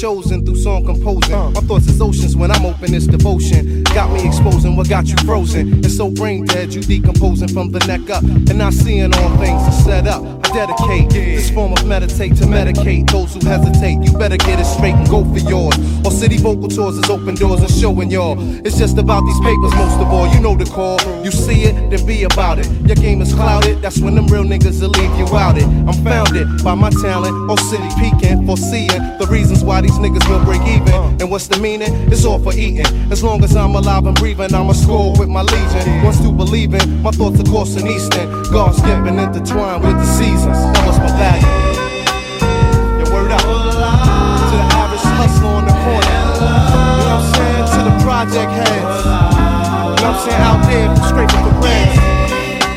Chosen 0.00 0.46
through 0.46 0.56
song 0.56 0.86
composing. 0.86 1.36
My 1.52 1.60
thoughts 1.60 1.86
is 1.86 2.00
oceans 2.00 2.34
when 2.34 2.50
I'm 2.50 2.64
open, 2.64 2.94
it's 2.94 3.06
devotion. 3.06 3.82
Got 3.84 4.10
me 4.10 4.26
exposing 4.26 4.74
what 4.74 4.88
got 4.88 5.06
you 5.08 5.16
frozen. 5.26 5.80
It's 5.84 5.96
so 5.96 6.10
brain 6.10 6.46
dead, 6.46 6.72
you 6.72 6.80
decomposing 6.80 7.48
from 7.48 7.70
the 7.70 7.80
neck 7.80 8.08
up. 8.08 8.22
And 8.22 8.56
not 8.56 8.72
seeing 8.72 9.14
all 9.14 9.36
things 9.36 9.62
are 9.62 9.72
set 9.72 10.06
up. 10.06 10.39
Dedicate 10.52 11.10
this 11.10 11.50
form 11.50 11.72
of 11.72 11.86
meditate 11.86 12.36
to 12.36 12.44
medicate 12.44 13.08
those 13.10 13.34
who 13.34 13.46
hesitate. 13.46 14.02
You 14.02 14.12
better 14.18 14.36
get 14.36 14.58
it 14.58 14.64
straight 14.64 14.94
and 14.94 15.08
go 15.08 15.24
for 15.24 15.38
yours. 15.38 15.76
Or 16.04 16.10
city 16.10 16.38
vocal 16.38 16.68
tours 16.68 16.96
is 16.98 17.08
open 17.08 17.36
doors 17.36 17.60
and 17.60 17.70
showing 17.70 18.10
y'all. 18.10 18.36
It's 18.66 18.76
just 18.76 18.98
about 18.98 19.22
these 19.26 19.40
papers 19.40 19.72
most 19.74 19.98
of 20.00 20.08
all. 20.08 20.26
You 20.26 20.40
know 20.40 20.56
the 20.56 20.64
call. 20.64 20.98
You 21.24 21.30
see 21.30 21.62
it, 21.62 21.90
then 21.90 22.04
be 22.04 22.24
about 22.24 22.58
it. 22.58 22.68
Your 22.82 22.96
game 22.96 23.22
is 23.22 23.32
clouded, 23.32 23.80
that's 23.80 24.00
when 24.00 24.14
them 24.16 24.26
real 24.26 24.44
niggas 24.44 24.80
will 24.82 24.90
leave 24.90 25.16
you 25.18 25.26
out 25.36 25.56
it. 25.56 25.64
I'm 25.64 25.92
founded 26.04 26.64
by 26.64 26.74
my 26.74 26.90
talent, 27.02 27.50
or 27.50 27.56
city 27.56 27.88
peaking, 27.98 28.46
foreseeing 28.46 29.02
the 29.18 29.26
reasons 29.30 29.62
why 29.62 29.80
these 29.80 29.98
niggas 29.98 30.28
will 30.28 30.44
break 30.44 30.62
even. 30.62 30.92
And 31.20 31.30
what's 31.30 31.46
the 31.46 31.58
meaning? 31.58 31.92
It's 32.10 32.24
all 32.24 32.38
for 32.38 32.52
eating. 32.52 32.86
As 33.10 33.22
long 33.22 33.44
as 33.44 33.54
I'm 33.56 33.74
alive 33.74 34.06
and 34.06 34.16
breathing, 34.16 34.54
I'ma 34.54 34.72
score 34.72 35.12
with 35.18 35.28
my 35.28 35.42
legion. 35.42 36.04
Once 36.04 36.18
to 36.20 36.32
believing, 36.32 37.02
my 37.02 37.10
thoughts 37.10 37.40
are 37.40 37.44
coursing 37.44 37.86
eastern. 37.86 38.28
God's 38.50 38.80
given 38.82 39.18
intertwined 39.18 39.84
with 39.84 39.96
the 39.96 40.06
seasons. 40.40 40.72
That 40.72 40.84
was 40.88 40.98
my 40.98 41.12
value. 41.20 41.44
Your 42.96 43.08
word 43.12 43.32
up. 43.32 43.44
To 43.44 44.56
the 44.56 44.66
average 44.80 45.04
hustler 45.20 45.52
on 45.52 45.64
the 45.68 45.76
corner. 45.84 46.00
You 46.00 47.04
know 47.04 47.12
what 47.12 47.20
I'm 47.20 47.28
saying? 47.36 47.64
To 47.76 47.80
the 47.84 47.94
project 48.00 48.48
heads. 48.48 48.72
You 48.72 50.00
know 50.00 50.16
what 50.16 50.16
I'm 50.16 50.24
saying? 50.24 50.40
Out 50.40 50.60
there, 50.64 50.88
scraping 51.04 51.42
for 51.44 51.54
bread. 51.60 51.92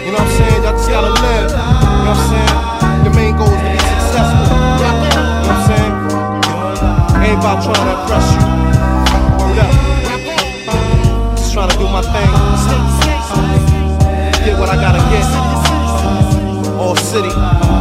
You 0.04 0.12
know 0.12 0.20
what 0.20 0.28
I'm 0.28 0.36
saying? 0.36 0.60
Y'all 0.64 0.76
just 0.76 0.90
gotta 0.92 1.14
live. 1.24 1.50
You 1.52 1.56
know 1.56 2.12
what 2.12 2.20
I'm 2.20 2.28
saying? 2.28 3.08
The 3.08 3.12
main 3.16 3.34
goal 3.40 3.48
is 3.48 3.56
to 3.56 3.70
be 3.72 3.80
successful. 3.80 4.44
You 4.44 4.84
know 4.84 5.00
what 5.40 5.56
I'm 5.56 5.64
saying? 5.72 5.94
Ain't 7.24 7.40
about 7.40 7.64
trying 7.64 7.80
to 7.80 7.96
impress 7.96 8.28
you. 8.36 8.44
Word 9.40 9.60
up. 9.64 9.72
Just 11.40 11.54
trying 11.56 11.72
to 11.72 11.78
do 11.80 11.88
my 11.88 12.04
thing. 12.04 12.32
Get 14.44 14.60
what 14.60 14.68
I 14.68 14.76
gotta 14.76 15.00
get. 15.08 15.24
All 16.84 16.98
city. 16.98 17.73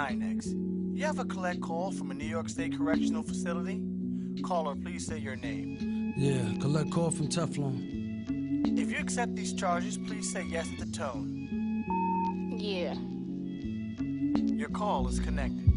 9X. 0.00 0.96
You 0.96 1.04
ever 1.04 1.24
collect 1.26 1.60
call 1.60 1.92
from 1.92 2.10
a 2.10 2.14
New 2.14 2.24
York 2.24 2.48
State 2.48 2.74
correctional 2.74 3.22
facility? 3.22 3.82
Caller, 4.42 4.74
please 4.74 5.04
say 5.04 5.18
your 5.18 5.36
name. 5.36 6.14
Yeah, 6.16 6.58
collect 6.58 6.90
call 6.90 7.10
from 7.10 7.28
Teflon. 7.28 8.78
If 8.78 8.90
you 8.90 8.98
accept 8.98 9.36
these 9.36 9.52
charges, 9.52 9.98
please 9.98 10.32
say 10.32 10.46
yes 10.48 10.68
at 10.72 10.78
the 10.78 10.86
tone. 10.86 11.84
Yeah. 12.56 12.94
Your 14.56 14.70
call 14.70 15.06
is 15.08 15.20
connected. 15.20 15.68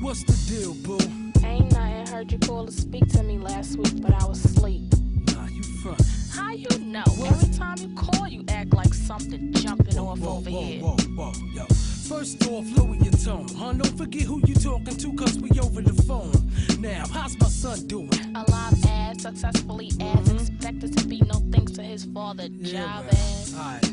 What's 0.00 0.24
the 0.24 0.36
deal, 0.52 0.74
boo? 0.74 0.98
Ain't 1.46 1.70
nothing. 1.70 2.06
Heard 2.08 2.32
you 2.32 2.38
call 2.38 2.66
to 2.66 2.72
speak 2.72 3.06
to 3.10 3.22
me 3.22 3.38
last 3.38 3.76
week, 3.76 4.02
but 4.02 4.12
I 4.12 4.26
was 4.26 4.44
asleep. 4.44 4.92
Nah, 5.32 5.46
you 5.46 5.62
front. 5.62 6.02
How 6.32 6.50
you 6.50 6.66
know? 6.80 7.04
Every 7.06 7.54
time 7.54 7.76
you 7.78 7.94
call, 7.94 8.26
you 8.26 8.44
act 8.48 8.74
like 8.74 8.92
something 8.92 9.52
jumping 9.52 9.98
off 9.98 10.20
over 10.24 10.50
whoa, 10.50 10.62
here. 10.62 10.82
Whoa, 10.82 10.96
whoa, 11.14 11.32
yo. 11.54 11.87
First 12.08 12.42
off, 12.48 12.64
lower 12.74 12.94
your 12.94 13.12
tone, 13.12 13.46
huh? 13.54 13.74
Don't 13.74 13.98
forget 13.98 14.22
who 14.22 14.40
you 14.46 14.54
talking 14.54 14.96
to, 14.96 15.12
cause 15.12 15.38
we 15.38 15.50
over 15.60 15.82
the 15.82 15.92
phone. 16.04 16.32
Now, 16.80 17.04
how's 17.12 17.38
my 17.38 17.48
son 17.48 17.86
doing? 17.86 18.10
Alive 18.34 18.82
as 18.86 19.20
successfully 19.20 19.90
as 20.00 20.32
expected 20.32 20.96
to 20.96 21.04
be. 21.06 21.20
No 21.20 21.42
thanks 21.52 21.72
to 21.72 21.82
his 21.82 22.06
father, 22.06 22.48
job 22.48 23.04
ass. 23.10 23.54
Alright, 23.54 23.84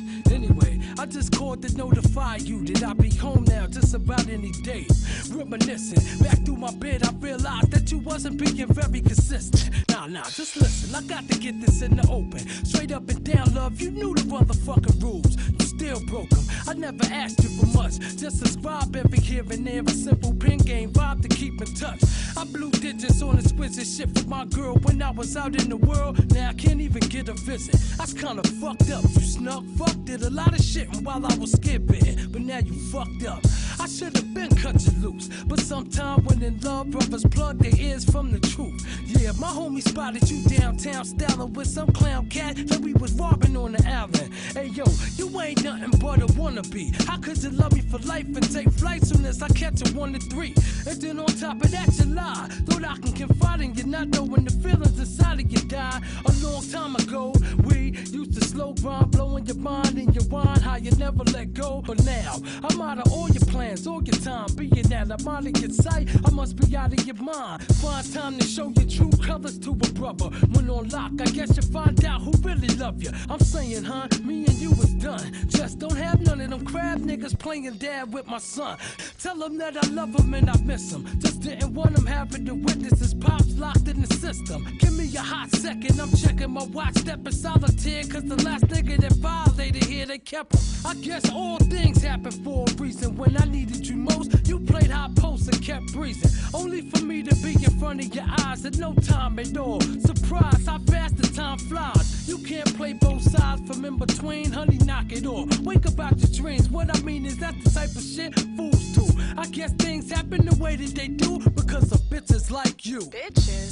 anyway, 0.46 0.80
I 1.00 1.06
just 1.06 1.36
called 1.36 1.62
to 1.64 1.78
notify 1.78 2.38
you 2.38 2.64
that 2.66 2.84
I'll 2.84 2.93
be 2.93 3.10
home 3.10 3.46
now 3.48 3.68
just 3.68 3.93
about 3.93 4.28
any 4.30 4.52
day. 4.52 4.88
Reminiscing, 5.30 6.24
back 6.24 6.43
through 6.46 6.58
my 6.58 6.72
bed, 6.72 7.04
I 7.06 7.12
realized 7.20 7.72
that 7.72 7.91
you 7.91 8.00
wasn't 8.00 8.38
being 8.38 8.68
very 8.68 9.02
consistent. 9.02 9.70
Nah, 9.89 10.08
nah, 10.08 10.24
just 10.24 10.56
listen, 10.58 10.96
I 10.96 11.02
got 11.08 11.28
to 11.30 11.39
get 11.39 11.60
this 11.62 11.82
in 11.82 11.98
the 11.98 12.08
open. 12.10 12.39
Straight 12.66 12.91
up 12.91 13.10
and 13.10 13.24
down, 13.24 13.54
love, 13.54 13.82
you 13.82 13.91
knew 13.91 14.14
the 14.14 14.22
motherfucking 14.24 15.02
rules. 15.02 15.36
You 15.60 15.66
still 15.66 16.00
broke 16.06 16.30
them. 16.30 16.43
I 16.68 16.74
never 16.74 17.06
asked 17.12 17.43
you 17.43 17.50
for 17.50 17.78
much. 17.78 18.00
Just 18.18 18.39
subscribe 18.39 18.96
every 18.96 19.20
here 19.20 19.43
and 19.52 19.66
there, 19.66 19.82
a 19.82 19.89
simple 19.89 20.34
pin 20.34 20.58
game 20.60 20.91
vibe 20.91 21.22
to 21.22 21.28
keep 21.28 21.62
in 21.62 21.74
touch. 21.76 22.02
I 22.38 22.43
blew 22.46 22.72
digits 22.72 23.22
on 23.22 23.38
exquisite 23.38 23.88
shit 23.88 24.18
for 24.18 24.28
my 24.28 24.46
girl 24.46 24.76
when 24.84 25.02
I 25.02 25.12
was 25.12 25.36
out 25.38 25.56
in 25.62 25.70
the 25.70 25.78
world. 25.78 26.34
Now 26.34 26.50
I 26.50 26.54
can't 26.54 26.82
even 26.82 27.02
get 27.02 27.30
a 27.30 27.34
visit. 27.34 27.80
That's 27.98 28.14
kinda 28.14 28.43
fucked 28.62 28.89
up. 28.91 29.04
You 29.04 29.22
snuck, 29.22 29.64
fucked, 29.78 30.10
it 30.10 30.22
a 30.22 30.30
lot 30.36 30.54
of 30.54 30.64
shit 30.66 30.94
while 30.98 31.26
I 31.26 31.34
was 31.38 31.54
skipping, 31.54 32.28
but 32.30 32.42
now 32.42 32.60
you 32.60 32.74
fucked 32.74 33.26
up. 33.26 33.42
I 33.80 33.88
should 33.88 34.16
have 34.16 34.34
been 34.34 34.50
cut 34.56 34.82
you 34.86 34.94
loose, 35.02 35.30
but 35.46 35.60
sometime 35.60 36.24
when 36.26 36.42
in 36.42 36.60
love, 36.62 36.92
brothers 36.92 37.24
plug 37.26 37.60
their 37.60 37.76
ears 37.80 38.04
from 38.06 38.32
the 38.32 38.40
truth. 38.40 38.86
Yeah, 39.06 39.32
my 39.40 39.48
homie 39.48 39.82
spotted 39.82 40.30
you 40.30 40.44
downtown, 40.44 41.06
styling 41.06 41.54
with 41.54 41.68
some 41.68 41.92
clown 41.92 42.30
cat 42.30 42.56
that 42.68 42.80
we 42.80 42.94
was 42.94 43.14
robbing 43.14 43.56
on 43.58 43.74
the 43.74 43.88
island. 43.88 44.34
Hey 44.54 44.68
yo, 44.68 44.86
you 45.18 45.42
ain't 45.42 45.64
nothing 45.64 46.00
but 46.00 46.22
a 46.22 46.28
wannabe. 46.34 46.94
How 47.06 47.18
could 47.18 47.42
you 47.42 47.50
love 47.52 47.74
me 47.74 47.82
for 47.82 48.00
life 48.00 48.26
and 48.26 48.54
take 48.54 48.70
flight 48.72 49.04
soon 49.06 49.26
as 49.26 49.42
I 49.42 49.48
catch 49.50 49.88
a 49.88 49.94
one 49.94 50.14
to 50.14 50.20
three? 50.20 50.54
And 50.88 51.02
then 51.02 51.20
on 51.20 51.28
top 51.28 51.64
of 51.64 51.72
that, 51.72 51.98
you 51.98 52.06
lie. 52.14 52.48
Thought 52.66 52.86
I 52.86 52.96
can 52.98 53.14
confide 53.14 53.62
in 53.62 53.76
you, 53.76 53.86
not 53.86 54.08
knowing 54.10 54.46
the 54.46 54.52
feelings 54.52 54.98
inside 55.00 55.40
of 55.40 55.52
you 55.52 55.60
died. 55.68 56.04
A 56.26 56.32
long 56.46 56.64
time 56.70 56.96
ago, 56.96 57.34
we 57.66 57.92
used 58.12 58.34
to 58.36 58.44
slow 58.44 58.74
grind, 58.74 59.12
blowing 59.12 59.46
your 59.46 59.58
mind 59.58 59.98
and 59.98 60.14
your 60.16 60.26
wine, 60.26 60.60
how 60.62 60.76
you 60.76 60.92
never 60.92 61.24
let 61.26 61.54
go. 61.54 61.82
But 61.86 62.04
now, 62.04 62.38
I'm 62.64 62.82
out 62.82 63.00
of 63.00 63.12
all 63.12 63.30
your 63.30 63.46
plans, 63.46 63.64
all 63.66 64.03
your 64.03 64.16
time. 64.22 64.47
Being 64.55 64.88
that 64.89 65.11
I'm 65.11 65.28
out 65.28 65.45
of 65.45 65.57
your 65.59 65.70
sight, 65.72 66.07
I 66.26 66.30
must 66.32 66.55
be 66.55 66.76
out 66.78 66.93
of 66.93 67.05
your 67.05 67.16
mind. 67.16 67.63
Find 67.78 68.13
time 68.13 68.38
to 68.38 68.45
show 68.45 68.70
your 68.70 68.88
true 68.88 69.11
colors 69.26 69.57
to 69.59 69.72
a 69.72 69.89
brother. 69.93 70.26
When 70.53 70.70
on 70.70 70.89
lock, 70.89 71.13
I 71.20 71.26
guess 71.26 71.55
you 71.57 71.63
find 71.63 72.03
out 72.05 72.22
who 72.22 72.32
really 72.43 72.68
love 72.76 73.01
you. 73.01 73.11
I'm 73.30 73.39
saying, 73.39 73.84
huh, 73.84 74.07
me 74.24 74.45
and 74.45 74.55
you 74.55 74.70
was 74.70 74.93
done. 74.95 75.34
Just 75.47 75.80
don't 75.80 75.97
have 75.97 76.22
none 76.22 76.41
of 76.41 76.49
them 76.51 76.66
crab 76.66 76.99
niggas 76.99 77.38
playing 77.38 77.74
dad 77.78 78.13
with 78.13 78.28
my 78.28 78.38
son. 78.38 78.78
Tell 79.20 79.38
them 79.38 79.57
that 79.57 79.76
I 79.84 79.88
love 79.89 80.16
him 80.16 80.34
and 80.34 80.49
I 80.49 80.57
miss 80.57 80.91
him. 80.91 81.05
Just 81.20 81.41
didn't 81.41 81.74
want 81.74 81.97
him 81.97 82.05
having 82.05 82.45
to 82.45 82.53
witness 82.53 82.99
his 82.99 83.13
pops 83.13 83.57
locked 83.57 83.88
in 83.88 84.01
the 84.01 84.13
system. 84.13 84.63
Give 84.80 84.93
me 84.93 85.13
a 85.16 85.22
hot 85.22 85.49
second, 85.51 85.99
I'm 85.99 86.11
checking 86.11 86.51
my 86.51 86.63
watch, 86.66 86.95
stepping 86.97 87.32
solitaire. 87.32 88.03
Cause 88.03 88.24
the 88.24 88.41
last 88.43 88.68
nigga 88.68 88.97
that 88.97 89.13
violated 89.13 89.84
here, 89.86 90.05
they 90.05 90.20
kept 90.20 90.53
him. 90.53 90.61
I 90.86 90.93
guess 90.95 91.32
all 91.32 91.57
things 91.57 92.03
happen 92.03 92.32
for 92.32 92.66
a 92.70 92.74
reason. 92.76 93.16
When 93.16 93.36
I 93.38 93.45
needed 93.56 93.88
you 93.88 93.95
most, 93.95 94.47
you 94.47 94.60
played 94.60 94.91
high 94.91 95.10
post 95.16 95.47
and 95.47 95.62
kept 95.64 95.93
breezing. 95.93 96.32
Only 96.53 96.82
for 96.89 97.03
me 97.03 97.24
to 97.24 97.36
be 97.36 97.53
in 97.53 97.80
front 97.80 98.03
of 98.03 98.14
your 98.14 98.26
eyes 98.41 98.66
at 98.66 98.78
no 98.78 98.93
time 98.93 99.39
at 99.39 99.56
all. 99.58 99.80
Surprise 99.82 100.66
how 100.66 100.80
fast 100.80 101.16
the 101.18 101.28
time 101.28 101.58
flies. 101.58 102.28
You 102.28 102.38
can't 102.39 102.76
play 102.76 102.93
both 102.93 103.22
sides 103.22 103.62
from 103.68 103.86
in 103.86 103.97
between, 103.97 104.51
honey, 104.51 104.78
knock 104.80 105.12
it 105.12 105.26
off. 105.26 105.47
Wake 105.60 105.86
up 105.86 105.99
out 105.99 106.18
your 106.18 106.32
dreams. 106.41 106.70
What 106.70 106.95
I 106.95 106.99
mean 107.01 107.26
is 107.26 107.38
that's 107.38 107.64
the 107.64 107.70
type 107.80 107.95
of 107.95 108.03
shit 108.03 108.34
fools 108.58 108.84
do. 108.95 109.06
I 109.38 109.45
guess 109.47 109.72
things 109.74 110.12
happen 110.12 110.45
the 110.45 110.56
way 110.62 110.76
that 110.76 110.93
they 110.95 111.08
do 111.08 111.39
because 111.39 111.91
of 111.91 111.99
bitches 112.12 112.51
like 112.51 112.86
you. 112.86 112.99
Bitches? 112.99 113.72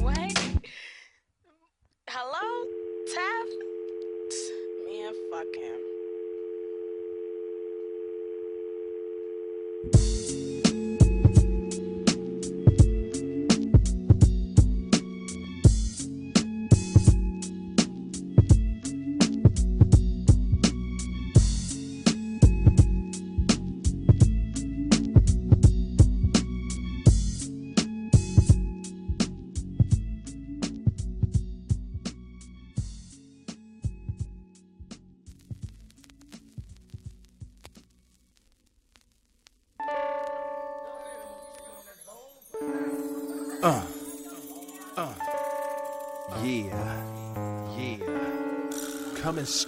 Wait. 0.00 0.38
Hello? 2.08 2.46
Taff? 3.14 3.48
Man, 4.86 5.12
fuck 5.30 5.54
him. 5.56 5.89
Uh. 9.82 10.19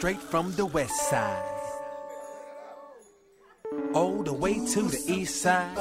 Straight 0.03 0.21
from 0.21 0.51
the 0.57 0.67
west 0.67 1.11
side. 1.11 1.45
All 3.95 4.25
the 4.25 4.33
way 4.33 4.55
to 4.55 4.83
the 4.83 5.01
east 5.07 5.43
side. 5.43 5.79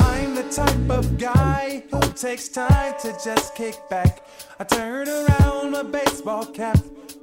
I'm 0.00 0.34
the 0.34 0.42
type 0.50 0.90
of 0.90 1.16
guy 1.16 1.84
who 1.92 2.00
takes 2.14 2.48
time 2.48 2.94
to 3.02 3.16
just 3.24 3.54
kick 3.54 3.76
back. 3.88 4.26
I 4.58 4.64
turn 4.64 5.08
around 5.08 5.70
my 5.70 5.84
baseball 5.84 6.44
cap. 6.46 6.80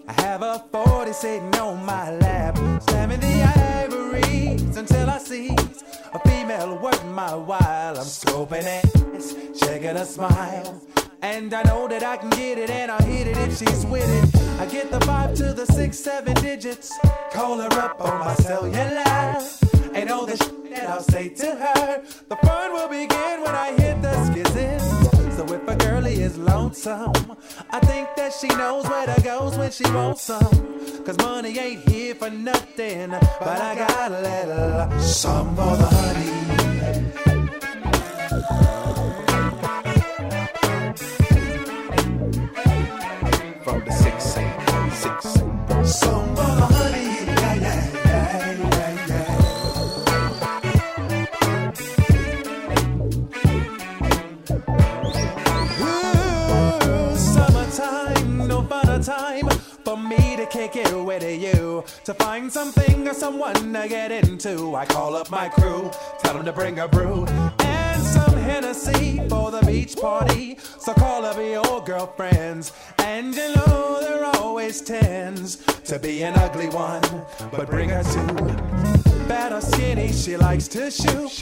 I 0.07 0.13
have 0.21 0.43
a 0.43 0.63
40 0.71 1.11
sitting 1.11 1.55
on 1.59 1.85
my 1.85 2.11
lap. 2.19 2.55
Slamming 2.83 3.19
the 3.19 3.43
ivories 3.83 4.77
until 4.77 5.09
I 5.09 5.17
see 5.17 5.53
a 6.13 6.19
female 6.19 6.77
worth 6.77 7.03
my 7.07 7.35
while. 7.35 7.97
I'm 7.99 8.05
scoping 8.05 8.63
it, 8.63 9.59
checking 9.59 9.97
a 9.97 10.05
smile. 10.05 10.81
And 11.21 11.53
I 11.53 11.63
know 11.63 11.87
that 11.87 12.03
I 12.03 12.17
can 12.17 12.29
get 12.31 12.57
it 12.57 12.69
and 12.69 12.91
I'll 12.91 13.03
hit 13.03 13.27
it 13.27 13.37
if 13.37 13.57
she's 13.57 13.85
with 13.85 14.07
it. 14.07 14.59
I 14.59 14.65
get 14.67 14.91
the 14.91 14.99
vibe 14.99 15.35
to 15.37 15.53
the 15.53 15.65
six, 15.65 15.99
seven 15.99 16.33
digits. 16.35 16.91
Call 17.31 17.57
her 17.59 17.73
up 17.79 17.99
on 17.99 18.19
my 18.19 18.35
cellular. 18.35 18.77
And 19.93 20.09
all 20.11 20.25
the 20.25 20.37
shit 20.37 20.69
that 20.71 20.89
I'll 20.89 21.01
say 21.01 21.29
to 21.29 21.55
her. 21.55 22.03
The 22.29 22.35
fun 22.37 22.73
will 22.73 22.87
begin 22.87 23.41
when 23.41 23.55
I 23.55 23.71
hit 23.71 24.01
the 24.01 24.09
skizzin'. 24.09 25.35
So 25.35 25.43
if 25.53 25.67
a 25.67 25.75
girlie 25.75 26.21
is 26.21 26.37
lonesome, 26.37 27.37
I 27.71 27.79
think 27.79 28.09
that 28.15 28.33
she 28.33 28.47
knows 28.49 28.87
where 28.87 29.07
to 29.07 29.21
go 29.21 29.49
when 29.57 29.71
she 29.71 29.83
wants 29.91 30.23
some. 30.23 31.03
Cause 31.03 31.17
money 31.19 31.57
ain't 31.57 31.87
here 31.89 32.15
for 32.15 32.29
nothing, 32.29 33.09
but 33.09 33.61
I 33.61 33.75
got 33.75 34.11
a 34.11 34.21
little 34.21 34.99
some 34.99 35.55
for 35.55 35.77
the 35.77 35.85
honey. 35.85 36.56
To 62.07 62.13
find 62.13 62.49
something 62.49 63.05
or 63.05 63.13
someone 63.13 63.73
to 63.73 63.85
get 63.89 64.13
into. 64.13 64.73
I 64.75 64.85
call 64.85 65.13
up 65.17 65.29
my 65.29 65.49
crew, 65.49 65.91
tell 66.19 66.35
them 66.35 66.45
to 66.45 66.53
bring 66.53 66.79
a 66.79 66.87
brew 66.87 67.25
and 67.59 68.01
some 68.01 68.31
Hennessy 68.31 69.27
for 69.27 69.51
the 69.51 69.61
beach 69.65 69.97
party. 69.97 70.57
So 70.79 70.93
call 70.93 71.25
up 71.25 71.35
your 71.35 71.83
girlfriends. 71.83 72.71
And 72.99 73.35
you 73.35 73.53
know 73.55 73.99
there 73.99 74.23
always 74.23 74.79
tends 74.79 75.57
to 75.83 75.99
be 75.99 76.23
an 76.23 76.35
ugly 76.35 76.69
one. 76.69 77.01
But 77.51 77.69
bring 77.69 77.89
her 77.89 78.03
to 78.03 79.27
bad 79.27 79.51
or 79.51 79.59
skinny, 79.59 80.13
she 80.13 80.37
likes 80.37 80.69
to 80.69 80.89
shoot. 80.89 81.41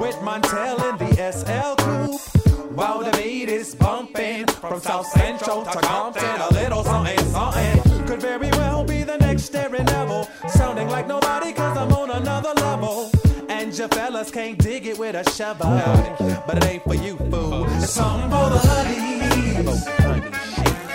With 0.00 0.16
Montell 0.22 0.88
in 0.88 0.96
the 1.06 1.32
SL 1.32 1.74
coupe. 1.84 2.48
While 2.74 3.00
the 3.00 3.10
beat 3.10 3.50
is 3.50 3.74
bumping 3.74 4.46
from 4.46 4.80
South 4.80 5.06
Central 5.08 5.64
to 5.66 5.80
Compton, 5.80 6.40
a 6.40 6.54
little 6.54 6.82
something, 6.82 7.18
something 7.26 8.06
could 8.06 8.22
very 8.22 8.48
Aaron 9.54 9.84
Neville. 9.84 10.28
Sounding 10.48 10.88
like 10.88 11.06
nobody, 11.06 11.52
cause 11.52 11.76
I'm 11.76 11.92
on 11.92 12.10
another 12.10 12.52
level. 12.56 13.10
And 13.48 13.76
your 13.76 13.88
fellas 13.88 14.30
can't 14.30 14.58
dig 14.58 14.86
it 14.86 14.98
with 14.98 15.14
a 15.14 15.24
shovel. 15.30 15.70
But 16.46 16.58
it 16.58 16.64
ain't 16.66 16.82
for 16.84 16.94
you, 16.94 17.16
fool. 17.30 17.68
Something 17.80 18.30
for 18.30 18.50
the 18.50 18.58
honeys. 18.68 19.86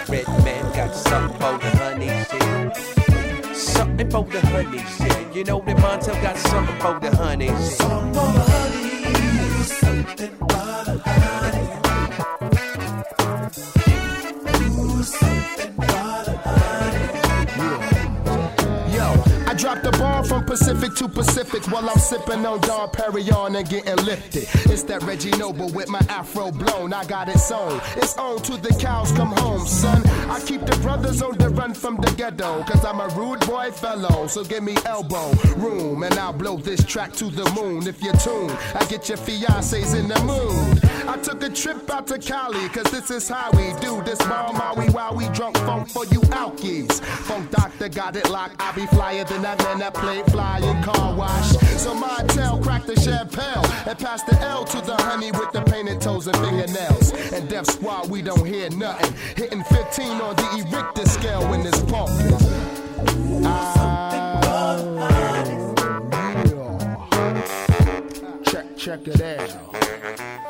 Red 0.10 0.28
man 0.44 0.72
got 0.76 0.94
something 0.96 1.40
for 1.40 1.58
the 1.58 1.70
honey 1.78 2.10
shit. 2.30 3.56
Something 3.56 4.10
for 4.10 4.24
the 4.26 4.40
honey 4.48 4.84
shit. 4.98 5.36
You 5.36 5.44
know 5.44 5.62
that 5.66 5.78
Montell 5.78 6.22
got 6.22 6.38
something 6.38 6.80
for 6.80 7.00
the 7.00 7.16
honey 7.16 7.48
shit. 7.48 7.78
Something 7.78 8.14
for 8.14 8.32
the 8.34 8.44
honey. 8.52 9.64
Something 9.64 10.36
for 10.40 10.48
the 10.86 10.96
honey. 11.06 11.70
Ooh, 14.80 15.04
Dropped 19.64 19.84
the 19.84 19.92
ball 19.92 20.24
from 20.24 20.44
Pacific 20.44 20.94
to 20.96 21.08
Pacific 21.08 21.66
while 21.72 21.90
I'm 21.90 21.98
sipping 21.98 22.46
on 22.46 22.60
Dom 22.60 22.90
Perignon 22.90 23.58
and 23.58 23.70
getting 23.70 23.96
lifted. 24.04 24.44
It's 24.70 24.84
that 24.84 25.02
Reggie 25.04 25.32
Noble 25.38 25.70
with 25.70 25.88
my 25.88 26.02
afro 26.10 26.52
blown. 26.52 26.92
I 26.92 27.06
got 27.06 27.30
it 27.30 27.40
sewn. 27.40 27.80
It's 27.96 28.18
on 28.18 28.42
to 28.42 28.58
the 28.58 28.76
cows 28.78 29.14
come 29.14 29.32
home, 29.38 29.66
son. 29.66 30.06
I 30.30 30.42
keep 30.46 30.66
the 30.66 30.76
brothers 30.82 31.22
on 31.22 31.38
the 31.38 31.48
run 31.48 31.74
from 31.74 31.96
the 31.96 32.12
ghetto, 32.18 32.62
cause 32.64 32.84
I'm 32.84 33.00
a 33.00 33.08
rude 33.16 33.40
boy 33.48 33.72
fellow. 33.72 34.28
So 34.28 34.44
give 34.44 34.64
me 34.64 34.76
elbow 34.86 35.32
room 35.56 36.04
and 36.04 36.14
I'll 36.16 36.34
blow 36.34 36.58
this 36.58 36.84
track 36.84 37.14
to 37.14 37.30
the 37.30 37.50
moon. 37.52 37.88
If 37.88 38.04
you're 38.04 38.18
tuned, 38.18 38.52
I 38.76 38.84
get 38.90 39.08
your 39.08 39.18
fiancés 39.18 39.98
in 39.98 40.10
the 40.10 40.20
mood. 40.26 40.93
I 41.06 41.18
took 41.18 41.44
a 41.44 41.50
trip 41.50 41.90
out 41.90 42.08
to 42.08 42.18
Cali, 42.18 42.70
cause 42.70 42.90
this 42.92 43.12
is 43.12 43.28
how 43.28 43.52
we 43.52 43.74
do 43.82 44.02
this 44.04 44.20
ball 44.20 44.54
Maui 44.54 44.90
while 44.90 45.14
we 45.16 45.28
drunk 45.30 45.58
funk 45.58 45.90
for 45.90 46.06
you 46.06 46.22
alkies. 46.32 47.02
Funk 47.02 47.52
doctor 47.52 47.90
got 47.90 48.16
it 48.16 48.30
locked. 48.30 48.56
I 48.60 48.72
be 48.72 48.86
flyer 48.88 49.26
than 49.26 49.42
that 49.42 49.60
man 49.60 49.80
that 49.80 49.94
played 49.94 50.26
flying 50.28 50.82
car 50.84 51.16
wash. 51.16 51.52
So 51.78 51.94
Montell 51.94 52.64
cracked 52.64 52.88
the 52.88 53.00
champagne 53.00 53.66
and 53.86 54.00
passed 54.00 54.28
the 54.28 54.40
L 54.42 54.64
to 54.66 54.82
the 54.82 54.96
honey 54.96 55.32
with 55.32 55.52
the 55.52 55.62
painted 55.64 56.00
toes 56.00 56.28
and 56.28 56.38
fingernails. 56.38 57.12
And 57.34 57.50
Def 57.50 57.66
Squad, 57.68 58.10
we 58.10 58.22
don't 58.22 58.46
hear 58.46 58.70
nothing. 58.70 59.14
Hitting 59.36 59.64
15 59.64 60.22
on 60.22 60.36
the 60.36 60.70
Richter 60.72 61.10
scale 61.10 61.50
when 61.50 61.66
it's 61.66 61.82
pumping. 61.82 62.34
Ah. 63.46 64.40
Check, 68.46 68.78
check 68.78 69.08
it 69.08 69.22
out. 69.22 70.43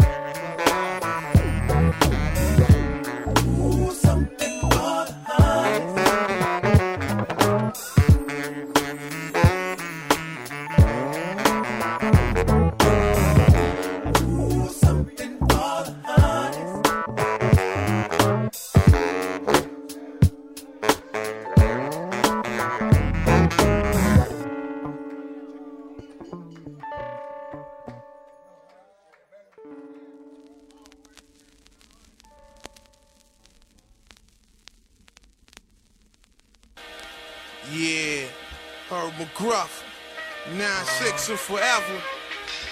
9-6 40.63 41.29
and 41.31 41.39
forever. 41.39 42.01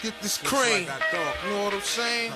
Get 0.01 0.13
this 0.21 0.37
cream. 0.37 0.87
You 1.43 1.49
know 1.49 1.65
what 1.65 1.73
I'm 1.73 1.81
saying? 1.81 2.31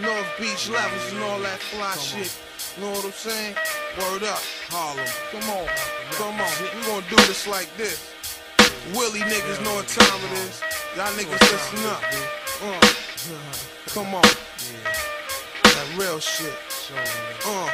North 0.00 0.26
Beach 0.40 0.68
levels 0.70 1.12
and 1.12 1.22
all 1.22 1.38
that 1.38 1.60
fly 1.60 1.94
shit. 1.94 2.34
You 2.76 2.82
know 2.82 2.90
what 2.90 3.04
I'm 3.04 3.12
saying? 3.12 3.54
Word 3.96 4.24
up, 4.24 4.42
Harlem. 4.66 5.06
Come 5.30 5.48
on, 5.54 5.68
come 6.18 6.34
on. 6.34 6.50
We 6.74 6.86
gonna 6.86 7.06
do 7.08 7.16
this 7.30 7.46
like 7.46 7.70
this. 7.76 8.12
Willie 8.92 9.20
niggas 9.20 9.62
know 9.62 9.74
what 9.76 9.86
time 9.86 10.18
it 10.18 10.32
is. 10.50 10.60
Y'all 10.96 11.14
niggas 11.14 11.38
listen 11.38 11.86
up. 11.86 12.02
Uh, 12.66 12.82
come 13.94 14.14
on. 14.16 14.26
That 15.62 15.96
real 15.96 16.18
shit. 16.18 16.52
Uh. 17.46 17.70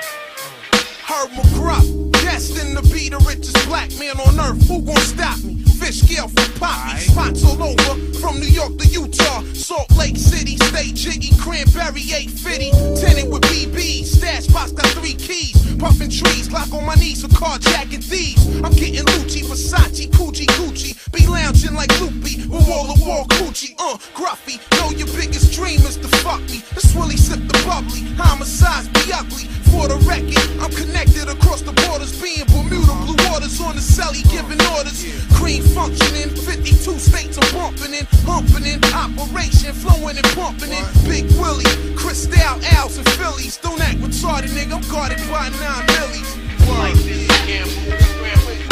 Herb 1.08 1.30
McGruff, 1.30 2.12
destined 2.20 2.76
to 2.76 2.82
be 2.92 3.08
the 3.08 3.16
richest 3.26 3.66
black 3.66 3.88
man 3.98 4.20
on 4.20 4.38
earth. 4.38 4.68
Who 4.68 4.82
gon' 4.82 4.96
stop 4.96 5.38
me? 5.42 5.67
Fish 5.88 6.02
scale 6.02 6.28
from 6.28 6.52
poppy, 6.60 7.00
spots 7.00 7.42
all 7.46 7.62
over 7.62 8.12
from 8.20 8.38
New 8.38 8.52
York 8.52 8.76
to 8.76 8.86
Utah, 8.88 9.40
Salt 9.54 9.90
Lake 9.96 10.18
City, 10.18 10.58
stay 10.58 10.92
jiggy, 10.92 11.34
cranberry 11.38 12.04
850, 12.12 13.00
tenant 13.00 13.30
with 13.30 13.40
BB, 13.48 14.04
stash 14.04 14.48
box 14.48 14.72
got 14.72 14.84
three 15.00 15.14
keys, 15.14 15.56
puffin' 15.76 16.10
trees, 16.10 16.46
clock 16.46 16.70
on 16.74 16.84
my 16.84 16.94
knees 16.96 17.22
for 17.22 17.28
carjacking 17.28 18.04
thieves. 18.04 18.44
I'm 18.60 18.72
getting 18.72 19.06
Lucci, 19.16 19.40
Versace, 19.48 20.10
Gucci, 20.10 20.44
Gucci, 20.60 20.92
be 21.10 21.26
lounging 21.26 21.72
like 21.72 21.88
Loopy 22.02 22.46
with 22.48 22.68
wall 22.68 22.92
to 22.92 23.02
wall 23.02 23.24
Gucci, 23.24 23.74
uh, 23.78 23.96
Gruffy. 24.12 24.60
Know 24.76 24.90
your 24.90 25.08
biggest 25.16 25.54
dream 25.54 25.80
is 25.88 25.96
to 25.96 26.08
fuck 26.20 26.42
me. 26.52 26.60
That's 26.74 26.94
Willie 26.94 27.16
sip 27.16 27.40
the 27.48 27.64
bubbly, 27.64 28.04
homicides 28.20 28.88
be 28.88 29.10
ugly. 29.10 29.48
For 29.72 29.86
the 29.86 29.96
record, 30.08 30.48
I'm 30.60 30.72
connected 30.72 31.28
across 31.28 31.60
the 31.62 31.72
borders, 31.72 32.12
being 32.20 32.44
Bermuda 32.46 32.92
blue 33.04 33.20
waters 33.28 33.60
on 33.60 33.76
the 33.76 33.84
celly, 33.84 34.24
giving 34.30 34.60
orders. 34.72 35.04
Cream 35.36 35.62
functioning, 35.78 36.30
52 36.34 36.98
states 36.98 37.38
I'm 37.38 37.48
bumping 37.54 37.94
in, 37.94 38.04
humping 38.26 38.66
in, 38.66 38.82
operation 38.92 39.72
flowing 39.72 40.16
and 40.16 40.26
pumping 40.34 40.72
in. 40.74 40.84
Big 41.06 41.30
Willie, 41.38 41.70
Cristal, 41.94 42.58
Al's 42.74 42.98
and 42.98 43.08
Phillies. 43.10 43.58
Don't 43.58 43.80
act 43.80 43.98
retarded, 44.00 44.50
nigga. 44.58 44.74
I'm 44.74 44.90
guarded 44.90 45.18
by 45.30 45.48
nine 45.62 45.86
millies. 45.94 46.30
Like 46.66 46.94
this, 47.06 47.30
gamble, 47.46 48.67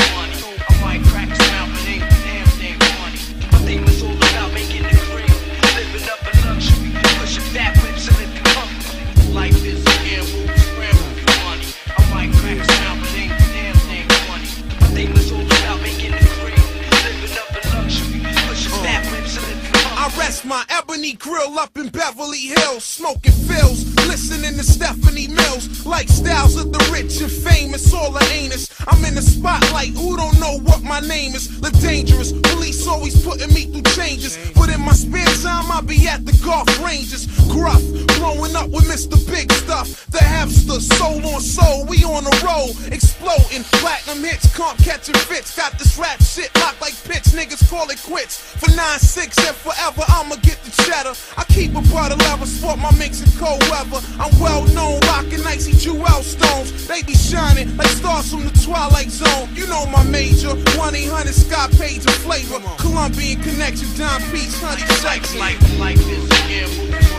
I 20.07 20.19
rest 20.19 20.45
my 20.45 20.65
ebony 20.69 21.15
grill 21.15 21.59
up 21.59 21.77
in 21.77 21.89
Beverly 21.89 22.39
Hills, 22.39 22.85
smoking 22.85 23.33
fills, 23.33 23.93
listening 24.07 24.55
to 24.55 24.63
Stephanie 24.63 25.27
Mills, 25.27 25.85
like 25.85 26.09
styles 26.09 26.55
of 26.55 26.73
the 26.73 26.79
rich 26.93 27.21
and 27.21 27.33
famous, 27.33 27.93
all 27.93 28.13
the 28.13 28.25
anus. 28.31 28.71
I'm 28.87 29.05
in 29.05 29.17
the 29.17 29.23
spotlight, 29.23 29.89
who 29.99 30.17
don't 30.17 30.39
know 30.39 30.61
what 30.61 30.85
my 30.85 31.01
name 31.01 31.35
is? 31.35 31.61
Live 31.61 31.77
dangerous, 31.81 32.31
police 32.31 32.87
always 32.87 33.21
putting 33.27 33.53
me 33.53 33.67
through 33.67 33.83
changes, 33.99 34.39
but 34.55 34.69
in 34.69 34.81
my 34.81 34.93
spare 34.93 35.27
time 35.43 35.73
I 35.73 35.81
be 35.81 36.07
at 36.07 36.25
the 36.25 36.39
golf 36.45 36.69
ranges. 36.85 37.27
Gruff, 37.51 37.83
blowing 38.19 38.55
up 38.55 38.71
with 38.71 38.87
Mr. 38.87 39.19
Big 39.27 39.51
Stuff, 39.51 40.07
the 40.07 40.23
hamster, 40.23 40.79
soul 40.79 41.27
on 41.27 41.41
soul, 41.41 41.85
we 41.87 42.05
on 42.05 42.27
a 42.27 42.35
roll, 42.47 42.71
exploding, 42.93 43.65
platinum 43.83 44.23
hits, 44.23 44.55
comp 44.55 44.79
catching 44.79 45.17
fits, 45.27 45.57
got 45.57 45.77
this 45.81 45.99
rap 45.99 46.23
shit 46.23 46.55
locked 46.61 46.81
like 46.81 46.95
pitch, 47.03 47.35
niggas 47.35 47.69
call 47.69 47.91
it 47.91 48.01
quits. 48.05 48.39
For 48.39 48.71
9-6 48.71 49.49
and 49.49 49.57
forever, 49.57 49.96
I'ma 50.09 50.37
get 50.37 50.63
the 50.65 50.71
cheddar. 50.83 51.15
I 51.37 51.45
keep 51.45 51.75
a 51.75 51.83
butter 51.93 52.17
level, 52.17 52.47
sport 52.47 52.79
my 52.79 52.93
mix 52.97 53.23
in 53.23 53.31
cold 53.39 53.63
weather. 53.71 54.01
I'm 54.21 54.33
well 54.39 54.65
known, 54.75 55.01
rocking 55.09 55.45
icy 55.47 55.73
jewel 55.73 56.23
stones. 56.23 56.87
They 56.87 57.03
be 57.03 57.15
shining 57.15 57.77
like 57.77 57.89
stars 57.89 58.31
from 58.31 58.45
the 58.45 58.53
Twilight 58.65 59.11
Zone. 59.11 59.49
You 59.55 59.67
know 59.67 59.87
my 59.87 60.05
major, 60.05 60.55
1-800 60.77 61.33
Scott 61.33 61.71
Page 61.73 62.05
and 62.05 62.19
flavor. 62.27 62.61
Colombian 62.79 63.41
connection, 63.43 63.89
Don 63.97 64.21
Peach, 64.31 64.53
honey, 64.61 64.83
sex. 65.01 65.35
Like, 65.37 65.61
like 65.79 65.97
this, 65.97 66.25
yeah, 66.49 67.16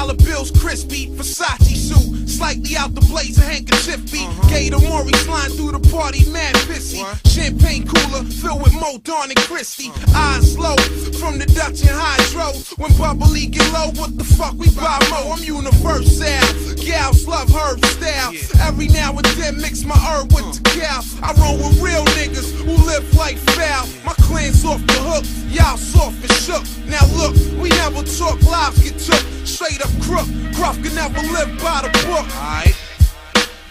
dollar 0.00 0.14
bills, 0.14 0.50
crispy, 0.50 1.08
Versace 1.08 1.74
suit, 1.74 2.05
slightly 2.36 2.76
out 2.76 2.94
the 2.94 3.00
blazer, 3.00 3.42
handkerchief 3.42 4.00
beat. 4.12 4.28
Uh-huh. 4.28 4.48
Gator 4.48 4.78
Mauri 4.80 5.12
flying 5.24 5.52
through 5.52 5.72
the 5.72 5.80
party, 5.88 6.28
mad 6.30 6.54
pissy. 6.68 7.00
Champagne 7.24 7.86
cooler 7.86 8.24
filled 8.24 8.62
with 8.62 8.74
Mo 8.74 8.98
Dawn 8.98 9.30
and 9.30 9.40
Christy. 9.48 9.88
Uh-huh. 9.88 10.36
Eyes 10.36 10.52
slow 10.52 10.76
from 11.18 11.38
the 11.38 11.46
Dutch 11.46 11.80
and 11.80 11.96
Hydro. 11.96 12.52
When 12.76 12.92
bubbly 12.98 13.46
get 13.46 13.66
low, 13.72 13.90
what 13.96 14.16
the 14.18 14.24
fuck 14.24 14.54
we 14.54 14.68
buy 14.76 14.98
Mo? 15.10 15.32
I'm 15.32 15.42
universal. 15.42 16.28
Gals 16.76 17.26
love 17.26 17.50
herb 17.50 17.84
style. 17.84 18.32
Every 18.60 18.88
now 18.88 19.16
and 19.16 19.26
then 19.40 19.56
mix 19.56 19.84
my 19.84 19.96
herb 19.96 20.32
with 20.32 20.44
the 20.52 20.80
uh-huh. 20.80 21.00
cow. 21.00 21.26
I 21.26 21.32
roll 21.40 21.56
with 21.56 21.80
real 21.80 22.04
niggas 22.20 22.52
who 22.62 22.76
live 22.84 23.06
like 23.16 23.38
foul. 23.56 23.88
My 24.04 24.12
clan's 24.26 24.64
off 24.64 24.84
the 24.86 24.98
hook, 25.08 25.24
y'all 25.48 25.76
soft 25.76 26.20
and 26.20 26.32
shook. 26.44 26.64
Now 26.86 27.04
look, 27.16 27.34
we 27.60 27.70
never 27.70 28.02
talk, 28.04 28.40
lives 28.42 28.82
get 28.82 28.98
took. 28.98 29.24
Straight 29.46 29.80
up 29.80 29.90
crook, 30.02 30.26
Gruff 30.54 30.76
can 30.82 30.94
never 30.94 31.20
live 31.32 31.50
by 31.62 31.82
the 31.82 31.90
book. 32.06 32.25
Alright, 32.28 32.76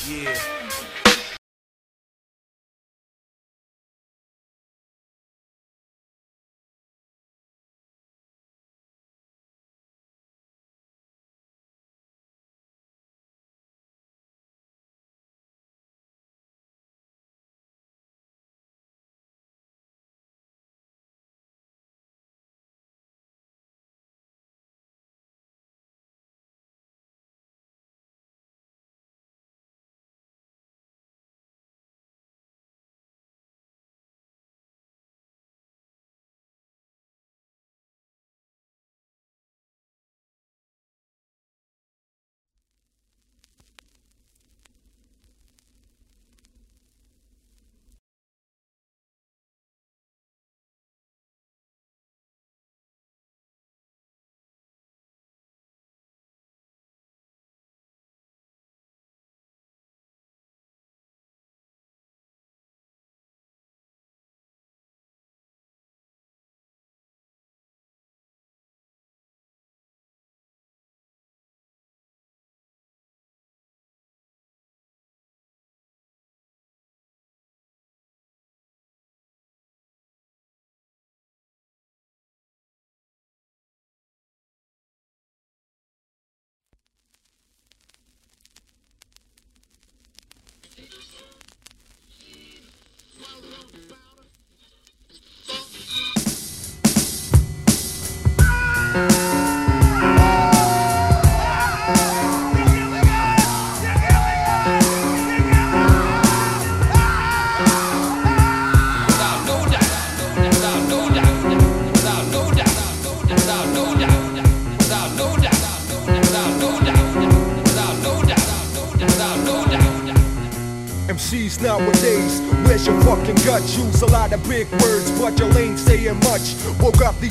yeah. 0.08 0.55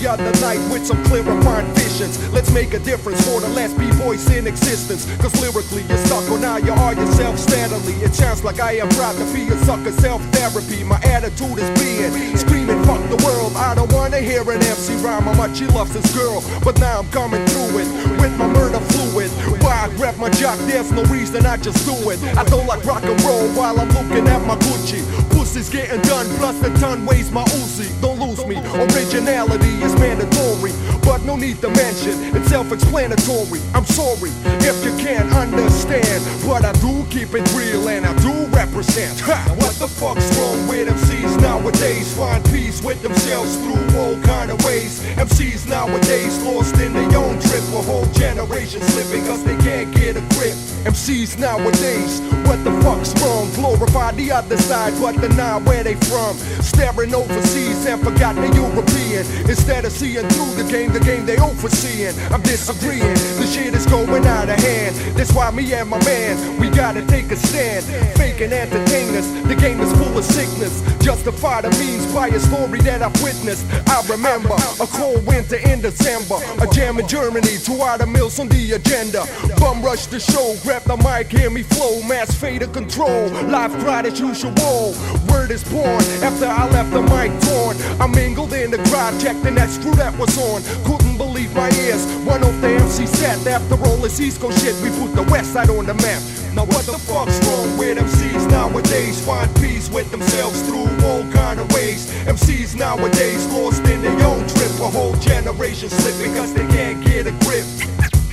The 0.05 0.11
other 0.11 0.40
night 0.40 0.61
with 0.70 0.84
some 0.86 1.02
clarifying 1.05 1.66
visions. 1.74 2.20
Let's 2.30 2.52
make 2.52 2.74
a 2.74 2.78
difference 2.78 3.24
for 3.24 3.40
the 3.40 3.48
last 3.48 3.78
B-boys 3.78 4.28
in 4.30 4.46
existence. 4.46 5.07
Cause 5.16 5.32
lyrically, 5.40 5.82
you're 5.88 6.05
stuck 6.05 6.28
on 6.30 6.42
how 6.42 6.59
you 6.59 6.72
are 6.72 6.94
yourself 6.94 7.38
steadily. 7.38 7.94
It 8.05 8.14
sounds 8.14 8.44
like 8.44 8.61
I 8.61 8.72
am 8.84 8.88
proud 8.90 9.16
to 9.16 9.24
be 9.32 9.48
a 9.48 9.57
sucker 9.64 9.92
self-therapy. 9.92 10.84
My 10.84 11.00
attitude 11.05 11.59
is 11.59 11.70
being 11.80 12.36
screaming, 12.36 12.84
fuck 12.84 13.00
the 13.09 13.16
world. 13.24 13.57
I 13.57 13.74
don't 13.74 13.90
wanna 13.92 14.20
hear 14.20 14.42
an 14.42 14.61
MC 14.61 14.94
rhyme 14.96 15.22
how 15.22 15.34
much 15.34 15.59
he 15.59 15.66
loves 15.66 15.94
his 15.94 16.05
girl. 16.14 16.44
But 16.62 16.78
now 16.78 17.00
I'm 17.00 17.11
coming 17.11 17.44
through 17.46 17.80
it 17.80 17.88
with 18.20 18.36
my 18.36 18.48
murder 18.48 18.80
fluid. 18.92 19.30
Why 19.62 19.88
I 19.88 19.96
grab 19.96 20.18
my 20.18 20.28
jock, 20.30 20.59
there's 20.68 20.92
no 20.92 21.02
reason 21.05 21.46
I 21.46 21.57
just 21.57 21.80
do 21.86 22.11
it. 22.11 22.20
I 22.36 22.44
don't 22.44 22.66
like 22.66 22.84
rock 22.84 23.05
and 23.05 23.18
roll 23.22 23.48
while 23.57 23.80
I'm 23.80 23.88
looking 23.88 24.28
at 24.28 24.44
my 24.44 24.57
Gucci. 24.57 25.00
Pussy's 25.30 25.70
getting 25.70 26.02
done, 26.02 26.26
plus 26.36 26.59
the 26.61 26.68
ton 26.78 27.07
weighs 27.07 27.30
my 27.30 27.44
Uzi. 27.44 27.88
Don't 28.02 28.13
me, 28.43 28.57
originality 28.59 29.74
is 29.82 29.95
mandatory. 29.95 30.72
But 31.05 31.22
no 31.22 31.37
need 31.37 31.61
to 31.61 31.68
mention, 31.70 32.35
it's 32.35 32.49
self-explanatory. 32.49 33.61
I'm 33.74 33.85
sorry 33.85 34.30
if 34.66 34.85
you 34.85 34.91
can't 34.99 35.30
understand, 35.32 36.24
but 36.47 36.64
I 36.64 36.72
do 36.80 37.05
keep 37.11 37.35
it 37.35 37.47
real 37.55 37.89
and 37.89 38.07
I 38.07 38.14
do 38.18 38.32
represent. 38.51 39.20
Ha! 39.20 39.55
What 39.59 39.74
the 39.76 39.87
fuck's 39.87 40.26
wrong 40.37 40.66
with 40.66 40.89
MCs 40.89 41.41
nowadays? 41.41 42.16
Find 42.16 42.43
peace 42.47 42.82
with 42.82 43.03
themselves 43.03 43.57
through 43.59 43.99
all 44.01 44.18
kind 44.22 44.51
of 44.51 44.64
ways. 44.64 45.01
MCs 45.16 45.68
nowadays 45.68 46.43
lost 46.43 46.80
in 46.80 46.93
their 46.93 47.14
own 47.18 47.39
trip, 47.41 47.64
a 47.76 47.82
whole 47.82 48.07
generation 48.12 48.80
slipping 48.80 49.24
cause 49.26 49.45
they 49.45 49.57
can't 49.59 49.95
get 49.95 50.16
a 50.16 50.24
grip. 50.35 50.57
MCs 50.89 51.39
nowadays, 51.39 52.20
what 52.49 52.62
the 52.64 52.72
fuck's 52.82 53.12
wrong? 53.20 53.51
Glorify 53.55 54.12
the 54.12 54.32
other 54.32 54.57
side, 54.57 54.93
but 55.01 55.20
deny 55.20 55.59
where 55.59 55.85
they 55.85 55.95
from. 55.95 56.37
Staring 56.64 57.14
overseas 57.14 57.87
and 57.87 58.03
forgot 58.03 58.24
the 58.33 58.49
European. 58.57 59.27
Instead 59.51 59.85
of 59.85 59.93
seeing 59.93 60.27
through 60.29 60.62
the 60.62 60.70
game, 60.70 60.93
the 60.93 61.01
game 61.01 61.27
they 61.27 61.37
overseeing. 61.37 62.14
I'm 62.33 62.41
disagreeing, 62.43 63.14
the 63.37 63.47
shit 63.47 63.75
is 63.75 63.87
going 63.87 64.25
out 64.27 64.49
of 64.49 64.59
hand. 64.59 64.95
That's 65.16 65.33
why 65.33 65.51
me 65.51 65.72
and 65.75 65.91
my 65.91 66.03
man, 66.05 66.59
we 66.59 66.70
gotta 66.70 67.05
take 67.07 67.31
a 67.31 67.37
stand. 67.37 67.85
Faking 68.16 68.53
entertainers, 68.53 69.29
the 69.45 69.55
game 69.55 69.81
is 69.81 69.93
full 69.93 70.16
of 70.16 70.25
sickness. 70.25 70.81
Justify 71.05 71.61
the 71.61 71.70
means 71.79 72.07
by 72.14 72.29
a 72.29 72.41
story 72.41 72.81
that 72.81 73.03
I've 73.03 73.22
witnessed. 73.22 73.66
I 73.89 74.01
remember 74.09 74.55
a 74.81 74.87
cold 74.87 75.27
winter 75.27 75.57
in 75.57 75.83
December, 75.83 76.39
a 76.62 76.66
jam 76.72 76.99
in 76.99 77.07
Germany, 77.07 77.59
two 77.59 77.83
out 77.83 78.01
meals 78.09 78.39
on 78.39 78.49
the 78.49 78.72
agenda. 78.72 79.25
Bum 79.59 79.83
rush 79.83 80.07
the 80.07 80.18
show, 80.18 80.57
grab 80.62 80.83
the 80.83 80.97
mic, 80.97 81.29
hear 81.29 81.51
me 81.51 81.62
flow, 81.62 82.03
mass 82.03 82.35
fade 82.35 82.62
of 82.62 82.72
control. 82.72 83.29
Live 83.53 83.72
crowd 83.83 84.07
as 84.07 84.18
usual. 84.18 84.95
Word 85.29 85.51
is 85.51 85.64
born 85.64 86.03
after 86.22 86.47
I 86.47 86.68
left 86.70 86.91
the 86.93 87.03
mic 87.03 87.33
torn. 87.43 87.77
I 88.01 88.07
mingled 88.14 88.52
in 88.52 88.70
the 88.70 88.78
crowd, 88.88 89.18
checked 89.20 89.42
the 89.42 89.50
next 89.50 89.82
crew 89.82 89.94
that 89.96 90.16
was 90.18 90.36
on. 90.38 90.62
Couldn't 90.84 91.16
believe 91.16 91.54
my 91.54 91.70
ears. 91.86 92.06
One 92.24 92.42
of 92.42 92.60
the 92.60 92.68
MC 92.68 93.06
said, 93.06 93.46
after 93.46 93.74
all 93.86 93.96
this 93.98 94.20
East 94.20 94.40
Coast 94.40 94.62
shit, 94.62 94.74
we 94.82 94.90
put 94.98 95.14
the 95.14 95.22
West 95.30 95.52
Side 95.52 95.70
on 95.70 95.86
the 95.86 95.94
map. 95.94 96.22
Now 96.54 96.64
what 96.64 96.86
the 96.86 96.98
fuck's 96.98 97.38
wrong 97.46 97.76
with 97.76 97.98
MCs 97.98 98.48
nowadays? 98.50 99.24
Find 99.24 99.52
peace 99.56 99.90
with 99.90 100.10
themselves 100.10 100.62
through 100.62 100.88
all 101.06 101.24
kind 101.32 101.58
of 101.58 101.72
ways. 101.72 102.10
MCs 102.26 102.76
nowadays 102.76 103.46
lost 103.52 103.82
in 103.86 104.02
their 104.02 104.18
own 104.26 104.46
trip. 104.48 104.72
A 104.80 104.90
whole 104.90 105.16
generation 105.16 105.88
slipping 105.88 106.32
because 106.32 106.54
they 106.54 106.66
can't 106.68 107.04
get 107.04 107.26
a 107.26 107.32
grip. 107.44 107.66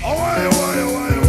Why, 0.01 0.47
why, 0.47 1.17
I 1.17 1.20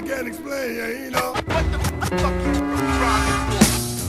I 0.00 0.02
can't 0.02 0.28
explain, 0.28 0.76
yeah, 0.76 0.88
you 0.88 1.10
know. 1.10 1.34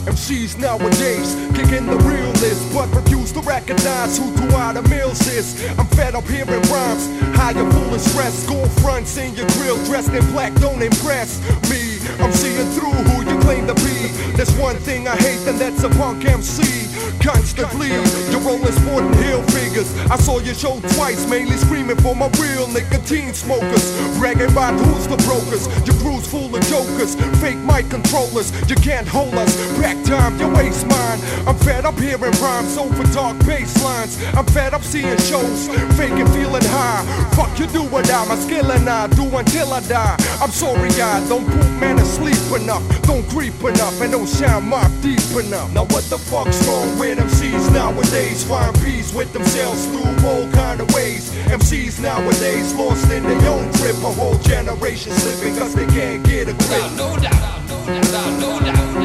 MCs 0.07 0.57
nowadays 0.57 1.35
kicking 1.53 1.85
the 1.85 1.97
realness, 2.07 2.73
but 2.73 2.87
refuse 2.95 3.33
to 3.33 3.41
recognize 3.41 4.17
who 4.17 4.31
throughout 4.37 4.75
the 4.75 4.83
mills 4.87 5.19
is. 5.27 5.69
I'm 5.77 5.85
fed 5.87 6.15
up 6.15 6.23
hearing 6.29 6.61
rhymes, 6.71 7.09
higher 7.35 7.69
full 7.71 7.93
of 7.93 7.99
stress. 7.99 8.47
Gold 8.47 8.71
fronts 8.79 9.17
in 9.17 9.35
your 9.35 9.47
grill, 9.59 9.75
dressed 9.83 10.13
in 10.13 10.23
black, 10.31 10.53
don't 10.61 10.81
impress 10.81 11.41
me. 11.69 11.99
I'm 12.23 12.31
seeing 12.31 12.67
through 12.71 12.95
who 13.11 13.29
you 13.29 13.37
claim 13.41 13.67
to 13.67 13.75
be. 13.75 14.00
There's 14.35 14.53
one 14.57 14.77
thing 14.77 15.07
I 15.07 15.15
hate, 15.15 15.47
and 15.47 15.57
that's 15.59 15.83
a 15.83 15.89
punk 15.89 16.25
MC. 16.25 16.87
Constantly, 17.21 17.89
you're 18.31 18.41
rolling 18.41 18.71
sporting 18.71 19.13
hill 19.23 19.43
figures. 19.53 19.95
I 20.09 20.17
saw 20.17 20.39
your 20.39 20.55
show 20.55 20.79
twice, 20.95 21.29
mainly 21.29 21.57
screaming 21.57 21.97
for 21.97 22.15
my 22.15 22.29
real 22.39 22.67
nicotine 22.67 23.33
smokers. 23.33 23.85
Bragging 24.17 24.51
about 24.51 24.73
who's 24.73 25.07
the 25.07 25.17
brokers. 25.27 25.67
Your 25.85 25.95
crew's 26.01 26.27
full 26.27 26.55
of 26.55 26.61
jokers, 26.65 27.15
fake 27.39 27.59
mic 27.59 27.89
controllers. 27.89 28.49
You 28.69 28.75
can't 28.75 29.07
hold 29.07 29.35
us. 29.35 29.55
Back 29.79 30.03
time, 30.05 30.39
your 30.39 30.53
waste 30.55 30.87
mine. 30.87 31.19
I'm 31.47 31.55
fed 31.55 31.85
up 31.85 31.97
hearing 31.99 32.33
rhymes 32.41 32.77
over 32.77 33.03
dark 33.13 33.37
bass 33.45 33.83
lines. 33.83 34.17
I'm 34.33 34.45
fed 34.47 34.73
up 34.73 34.83
seeing 34.83 35.17
shows, 35.17 35.67
faking 35.97 36.27
feeling 36.27 36.65
high. 36.73 37.05
Fuck 37.35 37.59
you 37.59 37.67
do 37.67 37.83
or 37.89 38.01
die, 38.01 38.27
my 38.27 38.35
skill 38.35 38.71
and 38.71 38.89
I 38.89 39.07
do 39.07 39.23
until 39.37 39.73
I 39.73 39.81
die. 39.81 40.15
I'm 40.41 40.51
sorry, 40.51 40.89
I 41.01 41.27
don't 41.27 41.45
poop 41.45 41.71
man 41.79 41.99
asleep 41.99 42.61
enough. 42.61 42.83
Don't 43.03 43.27
creep 43.29 43.59
enough 43.63 44.01
and 44.01 44.10
don't 44.11 44.27
shine 44.27 44.67
my 44.67 44.83
deep 45.01 45.23
enough. 45.39 45.73
Now 45.73 45.85
what 45.85 46.03
the 46.09 46.17
fuck's 46.17 46.67
wrong 46.67 46.99
with 46.99 47.17
MCs 47.17 47.71
nowadays? 47.71 48.43
Find 48.43 48.75
peace 48.83 49.13
with 49.13 49.31
themselves 49.31 49.85
through 49.87 50.27
all 50.27 50.51
kind 50.51 50.81
of 50.81 50.93
ways. 50.93 51.31
MCs 51.47 52.01
nowadays 52.01 52.73
lost 52.75 53.09
in 53.09 53.23
their 53.23 53.49
own 53.49 53.71
trip. 53.73 53.95
A 54.03 54.11
whole 54.11 54.37
generation 54.39 55.13
slipping 55.13 55.57
cause 55.57 55.73
they 55.73 55.87
can't 55.87 56.23
get 56.25 56.49
a 56.49 56.53
grip. 56.53 56.91
No 56.97 57.15
doubt, 57.17 57.69
no 57.69 57.85
doubt, 57.87 58.39
no 58.39 58.59
doubt, 58.59 58.95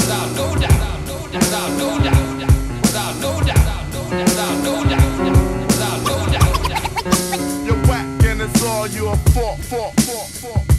without 0.00 0.30
no 0.32 0.56
doubt, 0.56 0.80
without 1.30 1.70
no 1.76 1.98
doubt, 2.00 2.24
without 2.80 3.16
no 3.20 3.40
doubt, 3.44 3.84
without 4.10 4.56
no 4.64 4.84
doubt, 4.88 5.18
without 5.68 6.00
no 6.08 6.16
doubt. 6.32 7.66
You're 7.66 7.82
whack 7.86 8.06
and 8.24 8.40
it's 8.40 8.64
all 8.64 8.86
your 8.88 9.16
fault, 9.34 9.60
fault, 9.60 10.00
fault, 10.00 10.28
fault. 10.28 10.74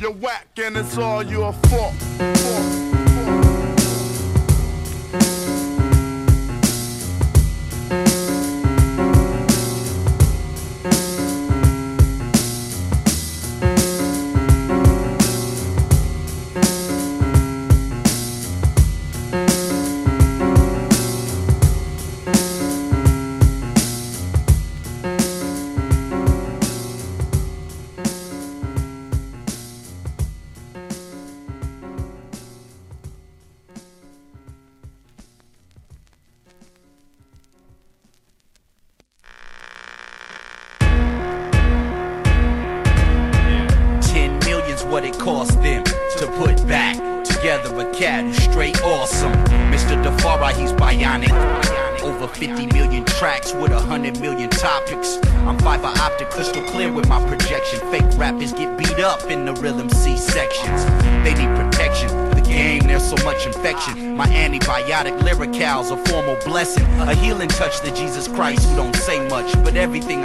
You're 0.00 0.12
whack 0.12 0.46
and 0.56 0.78
it's 0.78 0.96
all 0.96 1.22
your 1.22 1.52
fault. 1.52 1.92
fault. 1.94 2.99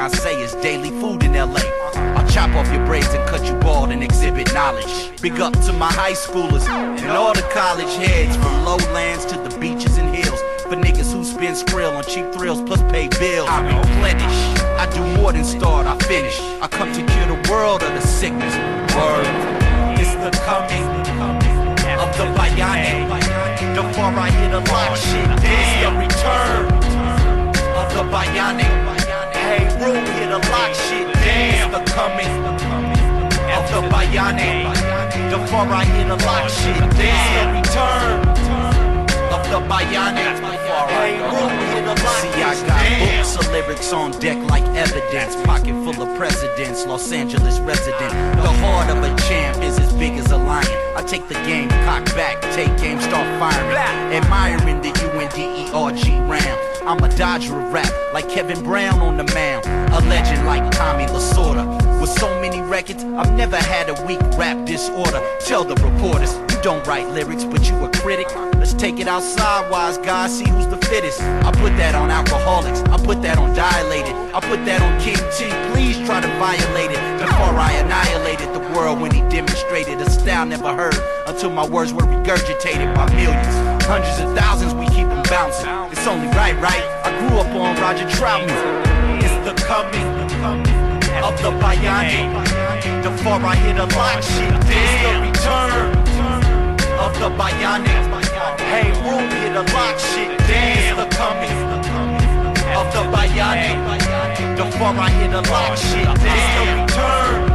I 0.05 0.07
say 0.09 0.39
is 0.39 0.53
daily 0.61 0.91
food 1.01 1.23
in 1.23 1.33
LA. 1.33 1.65
I'll 2.13 2.29
chop 2.29 2.51
off 2.51 2.71
your 2.71 2.85
braids 2.85 3.11
and 3.15 3.27
cut 3.27 3.43
you 3.43 3.55
bald 3.55 3.89
and 3.89 4.03
exhibit 4.03 4.53
knowledge. 4.53 5.09
Big 5.19 5.39
up 5.39 5.53
to 5.65 5.73
my 5.73 5.91
high 5.91 6.13
schoolers 6.13 6.69
and 6.69 7.09
all 7.09 7.33
the 7.33 7.41
college 7.49 7.91
heads 7.95 8.35
from 8.35 8.53
lowlands 8.63 9.25
to 9.25 9.35
the 9.35 9.49
beaches 9.57 9.97
and 9.97 10.15
hills. 10.15 10.39
For 10.69 10.75
niggas 10.75 11.11
who 11.11 11.23
spend 11.23 11.57
skrill 11.57 11.97
on 11.97 12.03
cheap 12.03 12.31
thrills 12.31 12.61
plus 12.61 12.83
pay 12.91 13.07
bills. 13.17 13.49
I 13.49 13.65
replenish. 13.65 14.37
I 14.77 14.85
do 14.93 15.01
more 15.19 15.33
than 15.33 15.43
start, 15.43 15.87
I 15.87 15.97
finish. 16.05 16.39
I 16.61 16.67
come 16.67 16.93
to 16.93 17.01
cure 17.01 17.25
the 17.25 17.49
world 17.49 17.81
of 17.81 17.89
the 17.95 18.01
sickness. 18.01 18.53
Word. 18.93 19.25
It's 19.97 20.13
the 20.21 20.29
coming 20.45 20.85
of 21.97 22.11
the 22.13 22.25
bionic. 22.37 23.09
The 23.73 23.81
I 23.81 24.29
hit 24.29 24.53
a 24.53 24.59
lock 24.69 24.97
shit. 24.97 25.25
It's 25.41 25.73
the 25.81 25.89
return 25.97 26.65
of 27.73 27.87
the 27.91 28.03
bionic. 28.13 28.85
Hey, 29.45 29.69
hit 30.25 30.33
a 30.33 30.49
lock 30.49 30.73
shit. 30.73 31.07
Damn, 31.21 31.71
the 31.71 31.83
coming 31.91 32.33
of 33.55 33.63
the 33.69 33.81
bionic. 33.93 34.65
The 35.29 35.39
far 35.47 35.67
I 35.67 35.85
hit 35.85 36.09
a 36.09 36.17
lock 36.25 36.49
shit. 36.49 36.79
Damn, 36.97 37.53
the 37.53 37.61
return 37.61 38.19
of 39.35 39.43
the 39.51 39.59
bionic. 39.69 40.33
Hey, 40.89 41.19
room 41.21 41.53
hit 41.69 41.83
a 41.83 41.95
lock 42.03 42.17
See, 42.21 42.41
I 42.41 42.53
got 42.65 43.17
books 43.17 43.35
of 43.35 43.51
lyrics 43.51 43.93
on 43.93 44.11
deck 44.19 44.37
like 44.49 44.63
evidence. 44.75 45.35
Pocket 45.45 45.75
full 45.83 46.01
of 46.01 46.17
presidents, 46.17 46.85
Los 46.85 47.11
Angeles 47.11 47.59
resident. 47.59 48.11
The 48.41 48.53
heart 48.63 48.89
of 48.89 49.03
a 49.03 49.15
champ 49.27 49.63
is 49.63 49.77
as 49.77 49.93
big 49.93 50.13
as 50.13 50.31
a 50.31 50.37
lion. 50.37 50.67
I 50.95 51.03
take 51.03 51.27
the 51.27 51.35
game, 51.45 51.69
cock 51.85 52.05
back, 52.15 52.41
take 52.55 52.75
game, 52.77 52.99
start 52.99 53.27
firing. 53.39 53.77
Admiring 54.17 54.81
the 54.81 54.89
U-N-D-E-R-G 54.89 56.19
Ram. 56.21 56.64
I'm 56.87 57.03
a 57.03 57.09
dodger 57.17 57.59
of 57.59 57.73
rap, 57.73 57.91
like 58.13 58.29
Kevin 58.29 58.63
Brown 58.63 58.99
on 58.99 59.17
the 59.17 59.23
mound. 59.33 59.65
A 59.91 60.07
legend 60.07 60.45
like 60.45 60.69
Tommy 60.69 61.05
Lasorda. 61.05 61.65
With 61.99 62.11
so 62.11 62.29
many 62.41 62.61
records, 62.61 63.03
I've 63.03 63.33
never 63.33 63.57
had 63.57 63.89
a 63.89 64.05
weak 64.05 64.21
rap 64.37 64.67
disorder. 64.67 65.19
Tell 65.39 65.63
the 65.63 65.73
reporters, 65.83 66.35
you 66.35 66.61
don't 66.61 66.85
write 66.85 67.09
lyrics, 67.09 67.43
but 67.43 67.67
you 67.67 67.75
a 67.83 67.89
critic. 67.89 68.27
Let's 68.53 68.73
take 68.73 68.99
it 68.99 69.07
outside, 69.07 69.71
wise 69.71 69.97
guys, 69.97 70.37
see 70.37 70.47
who's 70.47 70.67
the 70.67 70.77
fittest. 70.77 71.21
I 71.21 71.51
put 71.53 71.75
that 71.77 71.95
on 71.95 72.09
Alkaholiks, 72.09 72.87
I 72.89 73.03
put 73.03 73.23
that 73.23 73.39
on 73.39 73.55
dilated, 73.55 74.13
I 74.35 74.39
put 74.41 74.63
that 74.65 74.81
on 74.83 74.99
King 75.01 75.17
T. 75.33 75.49
Please 75.73 75.97
try 76.05 76.21
to 76.21 76.27
violate 76.37 76.91
it 76.91 77.19
before 77.19 77.57
I 77.57 77.71
annihilated 77.83 78.53
the 78.53 78.59
world 78.77 79.01
when 79.01 79.09
he 79.11 79.21
demonstrated 79.21 79.99
a 80.01 80.09
style 80.11 80.45
never 80.45 80.75
heard 80.75 80.95
until 81.25 81.49
my 81.49 81.65
words 81.65 81.93
were 81.93 82.03
regurgitated 82.03 82.93
by 82.93 83.11
millions. 83.15 83.85
Hundreds 83.85 84.19
of 84.19 84.37
thousands, 84.37 84.75
we 84.75 84.85
keep 84.87 85.07
them 85.07 85.23
bouncing. 85.23 85.74
It's 86.05 86.13
only 86.13 86.27
right, 86.37 86.53
right? 86.61 86.85
I 87.01 87.09
grew 87.17 87.39
up 87.39 87.49
on 87.49 87.75
Roger 87.81 88.05
Troutman. 88.05 88.53
It's 89.25 89.33
the 89.41 89.55
coming 89.65 90.05
of 91.25 91.33
the 91.41 91.49
bionic. 91.57 92.29
The 93.01 93.09
far 93.23 93.41
I 93.41 93.55
hit 93.55 93.79
a 93.79 93.89
lock 93.97 94.21
shit. 94.21 94.53
It's 94.69 94.93
the 95.01 95.17
return 95.25 95.97
of 97.01 97.11
the 97.17 97.33
bionic. 97.33 98.05
Hey, 98.69 98.93
room 99.01 99.25
hit 99.41 99.57
a 99.57 99.65
lock 99.73 99.97
shit. 99.97 100.29
It's 100.45 100.93
the 100.93 101.09
coming 101.17 101.57
of 102.77 102.85
the 102.93 103.01
bionic. 103.09 103.81
The 104.57 104.65
far 104.77 104.93
I 104.93 105.09
hit 105.09 105.33
a 105.33 105.41
lock 105.49 105.75
shit. 105.75 106.05
It's 106.05 106.47
the 106.53 106.65
return 106.85 107.49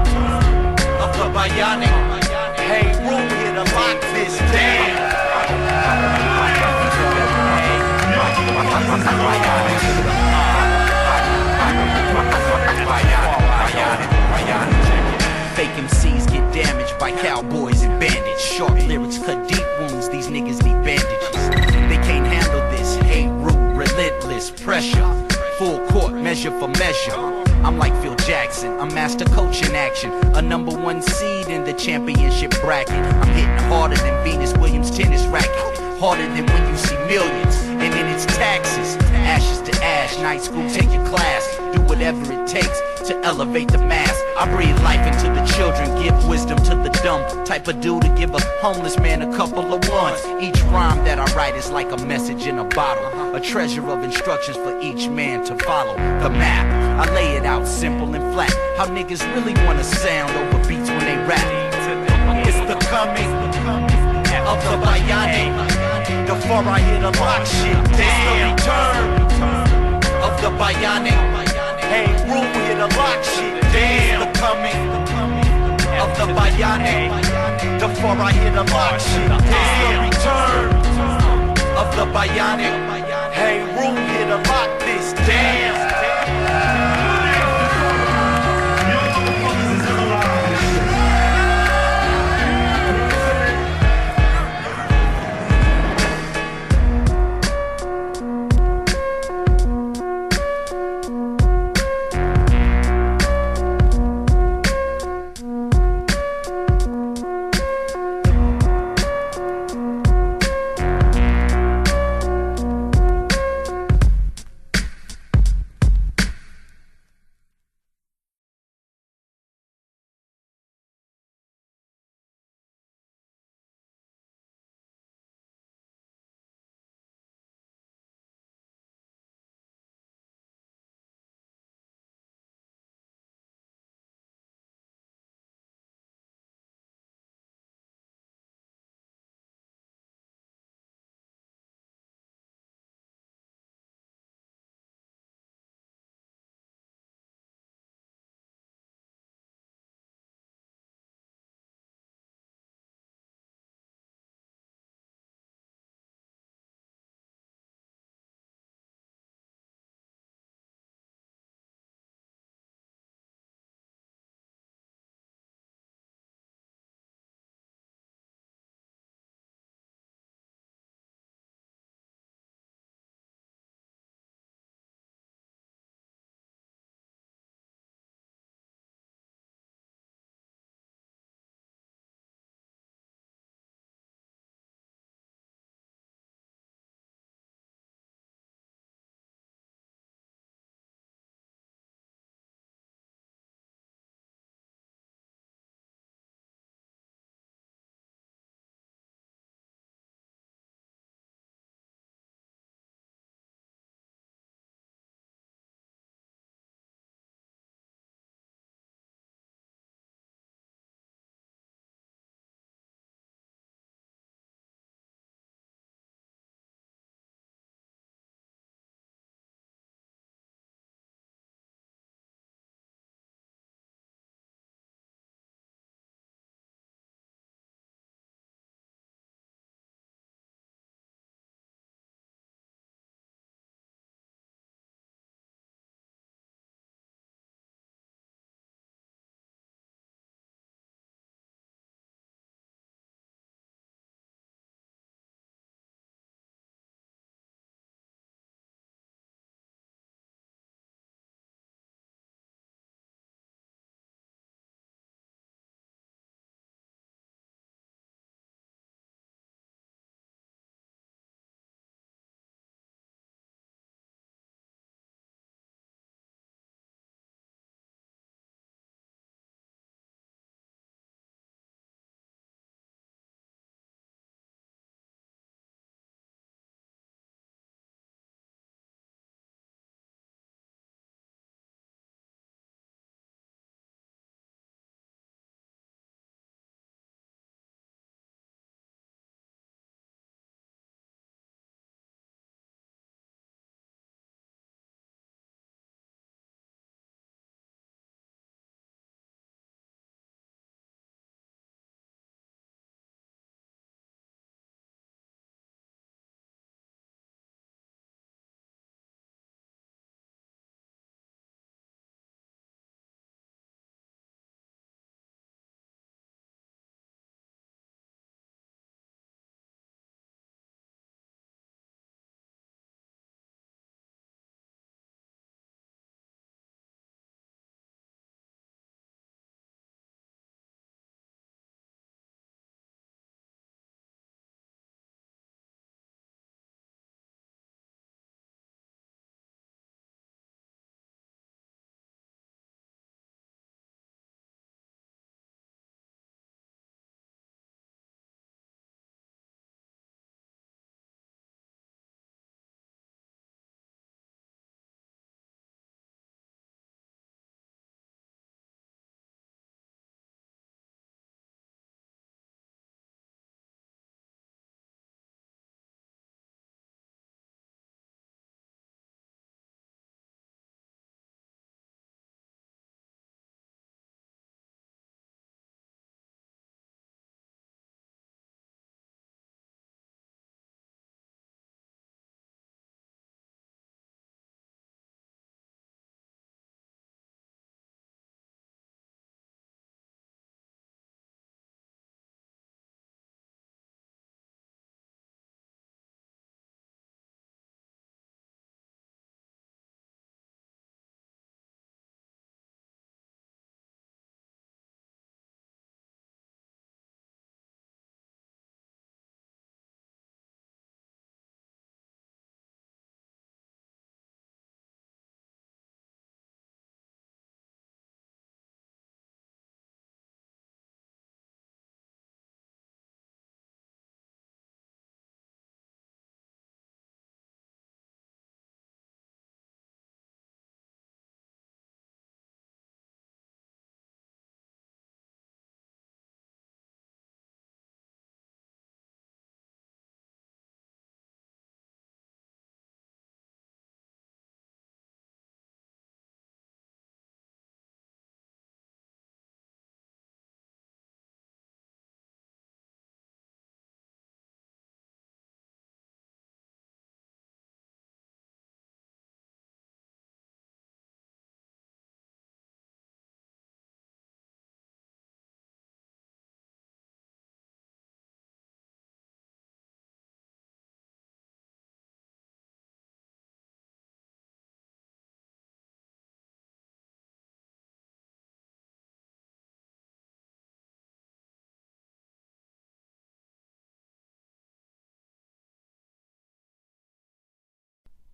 of 0.99 1.11
the 1.15 1.31
bionic. 1.39 1.95
Hey, 2.59 2.91
room 3.07 3.31
hit 3.31 3.55
a 3.55 3.65
lock 3.77 4.01
this 4.11 4.37
damn. 4.51 5.10
Fake 15.55 15.77
MCs 15.77 16.27
get 16.33 16.53
damaged 16.53 16.99
by 16.99 17.13
cowboys 17.13 17.83
and 17.83 18.01
bandits. 18.01 18.43
Sharp 18.43 18.75
lyrics 18.89 19.19
cut 19.19 19.47
deep 19.47 19.65
wounds, 19.79 20.09
these 20.09 20.27
niggas 20.27 20.65
need 20.65 20.83
bandages. 20.85 21.49
They 21.89 22.01
can't 22.03 22.27
handle 22.27 22.61
this 22.71 22.97
hate 22.97 23.29
root, 23.29 23.77
relentless 23.77 24.51
pressure. 24.51 25.29
Full 25.59 25.87
court, 25.89 26.15
measure 26.15 26.51
for 26.59 26.67
measure. 26.67 27.15
I'm 27.63 27.79
like 27.79 27.95
Phil 28.03 28.17
Jackson, 28.17 28.77
I'm 28.81 28.93
master 28.93 29.25
coach 29.27 29.63
in 29.63 29.77
action. 29.77 30.11
A 30.35 30.43
number 30.43 30.73
one 30.73 31.01
seed 31.01 31.47
in 31.47 31.63
the 31.63 31.75
championship 31.75 32.51
bracket. 32.61 32.95
I'm 32.95 33.29
hitting 33.29 33.69
harder 33.69 33.97
than 33.97 34.25
Venus 34.25 34.53
Williams 34.55 34.91
tennis 34.91 35.25
racket. 35.27 35.70
Harder 36.01 36.23
than 36.33 36.47
when 36.47 36.71
you 36.71 36.79
see 36.79 36.97
millions. 37.05 37.57
And 37.69 37.93
then 37.93 38.07
it's 38.15 38.25
taxes. 38.25 38.97
Ashes 39.13 39.61
to 39.69 39.85
ash, 39.85 40.17
night 40.21 40.41
school, 40.41 40.67
take 40.71 40.91
your 40.91 41.05
class. 41.05 41.47
do 41.75 41.83
whatever 41.83 42.33
it 42.33 42.49
takes 42.49 42.81
to 43.07 43.21
elevate 43.23 43.69
the 43.69 43.77
mass. 43.77 44.17
I 44.39 44.51
breathe 44.51 44.81
life 44.83 45.07
into 45.07 45.29
the 45.29 45.45
children, 45.57 46.03
give 46.03 46.27
wisdom 46.27 46.57
to 46.57 46.75
the 46.75 46.89
dumb. 47.05 47.45
Type 47.45 47.69
of 47.69 47.83
dude 47.83 48.01
to 48.01 48.09
give 48.17 48.35
a 48.35 48.41
homeless 48.63 48.99
man 48.99 49.21
a 49.21 49.37
couple 49.37 49.75
of 49.75 49.87
ones. 49.91 50.25
Each 50.41 50.59
rhyme 50.73 51.05
that 51.05 51.19
I 51.19 51.27
write 51.35 51.55
is 51.55 51.71
like 51.71 51.93
a 51.93 51.99
message 52.07 52.47
in 52.47 52.59
a 52.59 52.65
bottle, 52.65 53.37
a 53.37 53.41
treasure 53.41 53.87
of 53.87 54.03
instructions 54.03 54.57
for 54.57 54.81
each 54.81 55.07
man 55.09 55.45
to 55.45 55.55
follow. 55.59 55.97
The 56.23 56.31
map, 56.31 57.07
I 57.07 57.15
lay 57.15 57.37
it 57.37 57.45
out 57.45 57.67
simple 57.67 58.15
and 58.15 58.33
flat. 58.33 58.55
How 58.79 58.87
niggas 58.87 59.21
really 59.35 59.53
wanna 59.67 59.85
sound 59.85 60.33
over 60.33 60.67
beats 60.67 60.89
when 60.89 61.01
they 61.01 61.17
rap. 61.29 61.45
It's 62.47 62.57
the 62.57 62.79
coming 62.87 63.29
of 64.51 64.59
the 64.65 64.85
bionic. 64.85 65.70
Before 66.41 66.65
I 66.65 66.81
hit 66.81 67.03
a 67.05 67.11
lock 67.21 67.45
shit, 67.45 67.77
it's 68.01 68.19
the 68.25 68.35
return 68.49 69.21
of 70.25 70.33
the 70.41 70.51
bionic. 70.59 71.21
Hey, 71.85 72.09
room 72.27 72.49
hit 72.65 72.79
a 72.79 72.89
lock 72.97 73.23
shit, 73.23 73.61
damn. 73.71 74.21
The 74.21 74.39
coming 74.41 74.89
of 76.01 76.11
the 76.17 76.33
bionic. 76.33 77.11
Before 77.79 78.17
I 78.17 78.33
hit 78.33 78.55
a 78.55 78.65
lock 78.73 78.99
shit, 78.99 79.31
it's 79.31 79.75
the 79.85 79.97
return 80.09 80.69
of 81.77 81.95
the 81.95 82.07
bionic. 82.11 82.75
Hey, 83.33 83.61
room 83.77 83.97
hit 83.97 84.29
a 84.29 84.39
lock 84.49 84.71
this, 84.81 85.13
damn. 85.13 86.00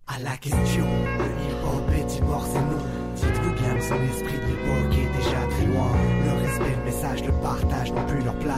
À 0.09 0.19
la 0.19 0.37
question, 0.37 0.85
le 1.19 1.25
hip-hop 1.25 1.91
est 1.91 2.21
mort, 2.23 2.45
c'est 2.51 2.59
non. 2.59 2.77
Dites-vous 3.15 3.53
bien 3.61 3.75
que 3.75 3.83
son 3.83 4.01
esprit 4.03 4.37
de 4.37 4.47
l'époque 4.47 4.93
est 4.93 5.17
déjà 5.17 5.37
très 5.49 5.65
loin. 5.65 5.91
Le 6.23 6.47
respect, 6.47 6.75
le 6.77 6.85
message, 6.85 7.23
le 7.25 7.31
partage 7.33 7.91
n'ont 7.91 8.05
plus 8.05 8.23
leur 8.23 8.35
place. 8.39 8.55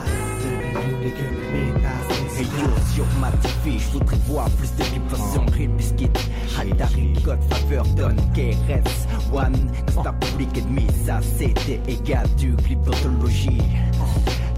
Celui 0.72 1.10
que 1.10 1.24
métas, 1.52 2.38
Hey 2.38 2.44
yo, 2.44 2.94
sur 2.94 3.06
ma 3.20 3.30
TV, 3.32 3.78
je 3.78 3.88
voudrais 3.90 4.16
voir 4.28 4.48
plus 4.50 4.74
de 4.76 4.84
vibration, 4.84 5.44
Real 5.56 5.68
Biscuit, 5.70 6.10
Hatari, 6.58 7.12
Godfather, 7.24 7.82
Don, 7.96 8.16
KRS, 8.32 9.34
One, 9.34 9.70
Star 9.90 10.14
Public 10.20 10.56
Enemy, 10.56 10.86
ça 11.04 11.20
c'était 11.36 11.80
égal 11.88 12.26
du 12.36 12.54
clipotologie. 12.54 13.60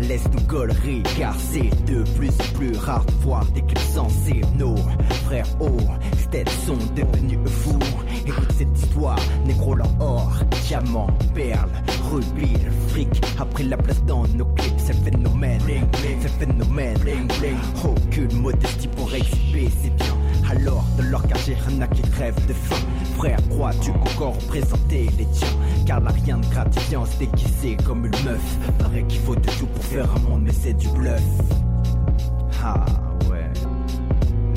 Laisse-nous 0.08 0.40
gaulerie, 0.46 1.02
car 1.16 1.34
c'est 1.38 1.70
de 1.86 2.02
plus 2.16 2.30
en 2.30 2.58
plus 2.58 2.76
rare 2.76 3.04
de 3.04 3.12
voir 3.22 3.44
des 3.46 3.62
clips 3.62 3.78
censés. 3.78 4.42
Nos 4.58 4.76
frères 5.26 5.46
hauts, 5.60 5.78
têtes 6.30 6.50
sont 6.66 6.76
devenus 6.96 7.38
fous. 7.48 7.78
Écoute 8.26 8.52
cette 8.58 8.76
histoire, 8.76 9.18
négro 9.46 9.76
or, 10.00 10.32
diamant, 10.66 11.08
perle, 11.34 11.70
rubis, 12.10 12.54
le 12.64 12.70
fric. 12.88 13.08
Après 13.38 13.64
la 13.64 13.76
place 13.76 14.02
dans 14.04 14.26
nos 14.28 14.46
clips, 14.46 14.74
c'est 14.78 14.94
le 14.94 15.10
phénomène, 15.10 15.60
c'est 15.94 16.22
le 16.22 16.46
phénomène. 16.46 16.98
Aucune 17.84 18.40
modestie 18.40 18.88
pour 18.88 19.14
exhiber, 19.14 19.68
c'est 19.82 19.94
bien. 19.96 20.21
Alors, 20.52 20.84
de 20.98 21.02
leur 21.04 21.22
y'en 21.26 21.80
a 21.80 21.86
qui 21.86 22.02
crèvent 22.02 22.46
de 22.46 22.52
faim. 22.52 22.76
Frère, 23.16 23.38
crois-tu 23.48 23.90
encore 23.90 24.34
représenter 24.34 25.08
les 25.16 25.26
tiens? 25.32 25.48
Car 25.86 26.00
la 26.00 26.10
rien 26.10 26.36
de 26.36 26.46
gratifiant, 26.46 27.04
c'est 27.06 27.20
déguisé 27.20 27.78
comme 27.86 28.04
une 28.04 28.24
meuf. 28.24 28.58
Paraît 28.78 29.02
qu'il 29.04 29.20
faut 29.20 29.34
de 29.34 29.40
tout 29.40 29.66
pour 29.66 29.82
faire 29.82 30.06
un 30.14 30.18
monde, 30.28 30.42
mais 30.44 30.52
c'est 30.52 30.74
du 30.74 30.88
bluff. 30.88 31.22
Ah 32.62 32.84
ouais, 33.30 33.50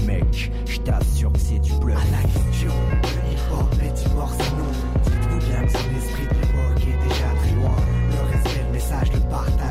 mec, 0.05 0.51
je 0.65 0.79
t'assure 0.79 1.31
que 1.31 1.39
c'est 1.39 1.59
du 1.59 1.71
bluff. 1.79 1.97
À 1.97 2.11
la 2.11 2.23
question, 2.23 2.73
le 2.91 3.31
hip-hop 3.31 3.73
est 3.81 4.15
mort, 4.15 4.33
c'est 4.37 4.51
non. 4.51 4.71
Dites-vous 5.01 5.49
bien 5.49 5.63
que 5.63 5.71
son 5.71 5.77
esprit 5.97 6.27
de 6.27 6.35
est 6.89 7.07
déjà 7.07 7.29
très 7.41 7.55
loin. 7.55 7.75
Le 8.11 8.33
respect, 8.33 8.63
le 8.67 8.73
message, 8.73 9.11
le 9.13 9.19
partage 9.29 9.64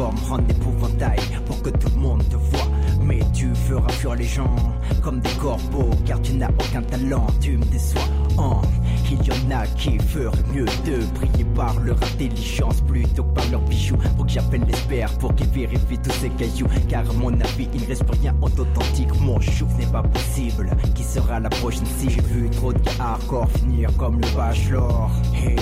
transformes 0.00 0.32
en 0.32 0.38
épouvantail 0.48 1.20
pour 1.46 1.60
que 1.62 1.70
tout 1.70 1.88
le 1.94 2.00
monde 2.00 2.22
te 2.28 2.36
voit. 2.36 2.68
Mais 3.02 3.20
tu 3.34 3.54
feras 3.54 3.88
fuir 3.92 4.14
les 4.14 4.24
gens 4.24 4.54
comme 5.02 5.20
des 5.20 5.30
corbeaux 5.30 5.90
car 6.06 6.20
tu 6.22 6.32
n'as 6.34 6.48
aucun 6.48 6.82
talent, 6.82 7.26
tu 7.40 7.58
me 7.58 7.64
déçois. 7.66 8.02
Oh, 8.38 8.60
il 9.10 9.26
y 9.26 9.30
en 9.32 9.58
a 9.58 9.66
qui 9.66 9.98
feraient 9.98 10.30
mieux 10.54 10.66
de 10.86 11.04
briller 11.14 11.44
par 11.54 11.78
leur 11.80 11.96
intelligence 11.96 12.80
plutôt 12.82 13.24
que 13.24 13.34
par 13.34 13.50
leurs 13.50 13.62
bijoux. 13.62 13.96
Faut 14.16 14.24
que 14.24 14.30
j'appelle 14.30 14.62
l'expert 14.66 15.10
pour 15.18 15.34
qu'il 15.34 15.48
vérifie 15.48 15.98
tous 15.98 16.12
ces 16.12 16.30
cailloux. 16.30 16.68
Car 16.88 17.08
à 17.08 17.12
mon 17.14 17.32
avis, 17.40 17.68
il 17.74 17.82
ne 17.82 17.86
reste 17.86 18.04
plus 18.04 18.20
rien 18.20 18.34
d'authentique. 18.56 19.08
Mon 19.20 19.40
chou, 19.40 19.66
ce 19.74 19.80
n'est 19.80 19.90
pas 19.90 20.02
possible. 20.02 20.70
Qui 20.94 21.02
sera 21.02 21.40
la 21.40 21.48
prochaine 21.48 21.86
si 21.98 22.10
j'ai 22.10 22.20
vu 22.22 22.48
trop 22.50 22.72
de 22.72 22.80
hardcore 22.98 23.48
finir 23.50 23.90
comme 23.96 24.20
le 24.20 24.36
bachelor? 24.36 25.10
Hey, 25.34 25.56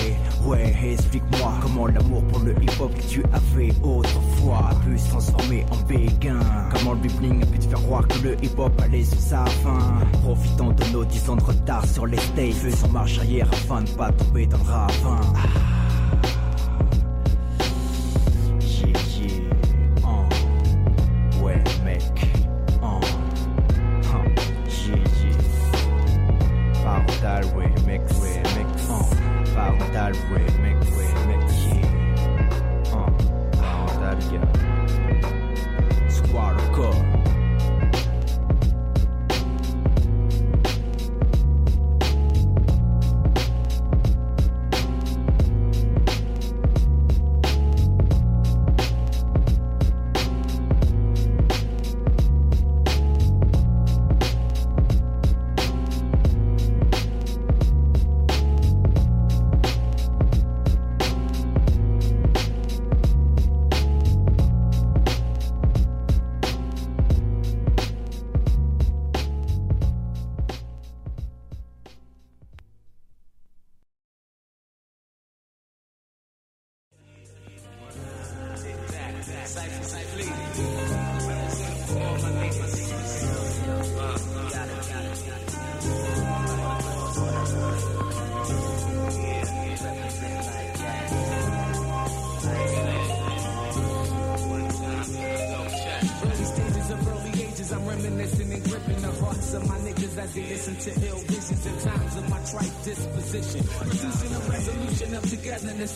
ouais, 0.45 0.75
explique-moi 0.83 1.53
comment 1.61 1.87
l'amour 1.87 2.23
pour 2.23 2.39
le 2.39 2.51
hip-hop 2.61 2.93
que 2.93 3.01
tu 3.01 3.23
avais 3.33 3.73
autrefois 3.83 4.69
a 4.71 4.75
pu 4.75 4.97
se 4.97 5.09
transformer 5.09 5.65
en 5.71 5.87
béguin. 5.87 6.39
Comment 6.73 6.93
le 6.93 7.09
bling 7.19 7.43
a 7.43 7.45
pu 7.45 7.59
te 7.59 7.65
faire 7.65 7.81
croire 7.81 8.07
que 8.07 8.27
le 8.27 8.43
hip-hop 8.43 8.79
allait 8.81 9.03
sur 9.03 9.19
sa 9.19 9.45
fin? 9.45 9.79
Profitant 10.23 10.71
de 10.71 10.83
nos 10.93 11.05
10 11.05 11.29
ans 11.29 11.35
de 11.35 11.43
retard 11.43 11.85
sur 11.85 12.05
les 12.05 12.17
stages, 12.17 12.53
faisant 12.53 12.89
marche 12.89 13.19
afin 13.41 13.81
de 13.81 13.89
pas 13.91 14.11
tomber 14.11 14.45
dans 14.45 14.57
le 14.57 14.63
ravin. 14.63 15.21
Yeah, 15.21 15.78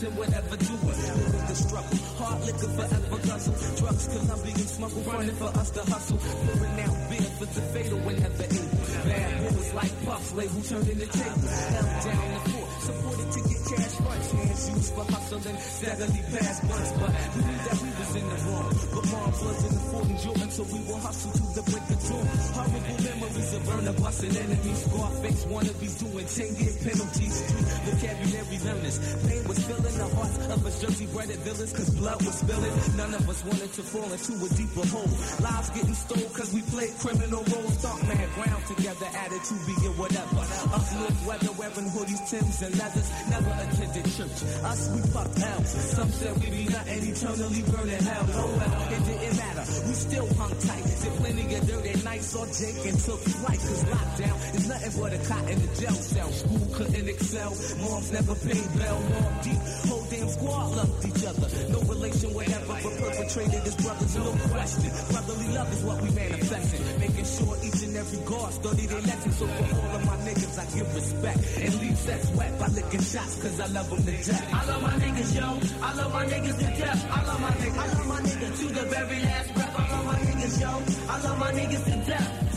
and 0.04 0.16
whatever 0.16 0.56
do 0.56 0.74
it. 0.74 0.98
Living 1.16 1.46
the 1.48 1.56
struggle, 1.56 1.98
hard 2.20 2.40
liquor 2.44 2.70
forever 2.76 3.18
guzzle. 3.24 3.56
Drugs 3.76 4.06
Colombian 4.08 4.66
smuggle, 4.68 5.02
running 5.02 5.36
for 5.36 5.50
us 5.56 5.70
to 5.70 5.82
hustle. 5.88 6.18
Pouring 6.18 6.80
out 6.84 6.96
beer 7.08 7.30
for 7.38 7.48
the 7.48 7.62
fatal 7.72 7.98
whenever 8.04 8.44
able. 8.44 8.84
Bad 9.04 9.32
boys 9.40 9.74
like 9.74 9.94
Puff, 10.04 10.24
label 10.36 10.62
turning 10.62 10.98
the 10.98 11.08
table. 11.08 11.48
Held 11.72 11.92
down 12.04 12.28
the 12.34 12.40
fort, 12.52 12.70
supported 12.84 13.28
to 13.32 13.40
get 13.48 13.60
cash 13.64 13.94
funds. 14.04 14.28
Hands 14.32 14.62
used 14.74 14.92
for 14.94 15.06
hustling, 15.08 15.58
steadily 15.58 16.22
past 16.32 16.60
months. 16.64 16.92
But 17.00 17.12
we 17.34 17.40
knew 17.44 17.60
that 17.64 17.76
we 17.80 17.90
was 17.96 18.12
in 18.14 18.26
the 18.28 18.38
wrong. 18.44 18.72
But 18.94 19.04
moms 19.08 19.40
wasn't 19.40 19.74
affording 19.80 20.18
Jordan, 20.20 20.50
so 20.50 20.62
we 20.68 20.80
will 20.84 21.00
hustle 21.00 21.32
to 21.32 21.44
the 21.56 21.62
break 21.64 21.86
of 21.88 22.00
dawn. 22.04 22.26
Horrible 22.54 22.98
memories 23.04 23.50
of 23.54 23.62
Verna 23.64 23.92
busting 23.94 24.36
enemies. 24.36 24.80
Scarface 24.84 25.44
wannabes 25.48 25.94
doing 26.02 26.28
10 26.28 26.60
year 26.60 26.74
penalties. 26.84 27.34
Street 27.44 27.68
vocabulary 27.88 28.58
learners. 28.64 28.96
Pain 29.24 29.42
was 29.48 29.58
filling 29.64 29.83
the 29.98 30.06
hearts 30.16 30.38
of 30.38 30.66
a 30.66 30.70
Jersey 30.86 31.06
villains, 31.32 31.72
cause 31.72 31.90
blood 31.90 32.20
was 32.24 32.34
spilling. 32.34 32.96
None 32.96 33.14
of 33.14 33.28
us 33.28 33.44
wanted 33.44 33.72
to 33.72 33.82
fall 33.82 34.10
into 34.12 34.32
a 34.44 34.48
deeper 34.52 34.86
hole. 34.92 35.14
Lives 35.40 35.70
getting 35.70 35.94
stole 35.94 36.28
cause 36.36 36.52
we 36.52 36.60
played 36.68 36.92
criminal 36.98 37.42
roles. 37.48 37.76
Dark 37.82 38.02
man 38.04 38.28
ground 38.34 38.64
together, 38.66 39.06
attitude 39.14 39.62
being 39.64 39.96
whatever. 39.96 40.44
Us 40.74 40.88
live 41.00 41.26
weather 41.26 41.52
wearing 41.56 41.88
hoodies, 41.94 42.22
Tims, 42.28 42.62
and 42.62 42.76
leathers. 42.78 43.08
Never 43.30 43.52
attended 43.64 44.04
church. 44.12 44.38
Us, 44.64 44.90
we 44.92 45.00
fucked 45.08 45.40
L's. 45.40 45.70
Some 45.94 46.10
said 46.10 46.34
we 46.40 46.50
be 46.50 46.64
nothing 46.68 47.02
eternally 47.08 47.62
burning 47.72 48.04
hell. 48.04 48.26
Oh 48.34 48.50
well, 48.58 48.92
it 48.92 49.02
didn't 49.04 49.36
matter. 49.36 49.64
We 49.86 49.94
still 49.94 50.28
hung 50.34 50.54
tight. 50.60 50.84
Did 50.84 51.14
plenty 51.20 51.54
of 51.54 51.66
dirty 51.66 52.02
nights 52.04 52.34
or 52.36 52.46
Jake 52.46 52.84
and 52.84 52.98
took 53.00 53.20
flight. 53.20 53.60
Cause 53.60 53.84
lockdown 53.84 54.36
is 54.54 54.68
nothing 54.68 54.92
but 55.00 55.12
a 55.14 55.20
cot 55.28 55.44
in 55.50 55.58
the 55.60 55.70
jail 55.80 55.96
cell. 55.96 56.30
School 56.32 56.66
couldn't 56.74 57.08
excel. 57.08 57.50
Moms 57.80 58.12
never 58.12 58.34
paid 58.34 58.68
bail. 58.76 59.00
Mom 59.14 59.34
deep. 59.42 59.60
Whole 59.88 60.06
damn 60.10 60.28
squad 60.28 60.76
loved 60.76 61.02
each 61.14 61.24
other. 61.24 61.48
No 61.70 61.80
relation, 61.80 62.34
whatever, 62.34 62.74
but 62.82 62.94
perpetrated 62.98 63.62
as 63.66 63.76
brothers, 63.76 64.16
no 64.16 64.30
question. 64.50 64.90
Brotherly 65.10 65.48
love 65.54 65.72
is 65.72 65.82
what 65.84 66.02
we 66.02 66.10
manifesting. 66.10 66.82
Making 67.00 67.24
sure 67.24 67.56
each 67.62 67.82
and 67.82 67.96
every 67.96 68.20
guard 68.24 68.52
study 68.52 68.86
their 68.86 69.00
lessons. 69.02 69.36
So 69.38 69.46
for 69.46 69.64
all 69.76 69.96
of 69.96 70.06
my 70.06 70.16
niggas, 70.26 70.58
I 70.58 70.64
give 70.74 70.94
respect. 70.94 71.38
And 71.60 71.74
leave 71.80 71.98
sex 71.98 72.30
wet 72.34 72.58
by 72.58 72.68
licking 72.68 73.02
shots, 73.02 73.34
cause 73.42 73.60
I 73.60 73.66
love 73.66 73.90
them 73.90 74.02
to 74.04 74.12
death. 74.12 74.54
I 74.54 74.64
love 74.66 74.82
my 74.82 74.94
niggas, 75.02 75.30
yo. 75.34 75.48
I 75.82 75.94
love 75.94 76.12
my 76.12 76.26
niggas 76.26 76.58
to 76.58 76.68
death. 76.80 77.00
I 77.10 77.26
love 77.26 77.40
my 77.40 77.50
niggas. 77.50 77.78
I 77.78 77.86
love 77.94 78.06
my 78.08 78.20
niggas 78.20 78.58
to 78.58 78.66
the 78.74 78.84
very 78.88 79.18
last 79.22 79.54
breath. 79.54 79.74
I 79.78 79.84
love 79.92 80.04
my 80.06 80.18
niggas, 80.18 80.60
yo. 80.60 80.72
I 81.08 81.22
love 81.22 81.38
my 81.38 81.52
niggas 81.52 81.84
to 81.84 82.10
death. 82.10 82.53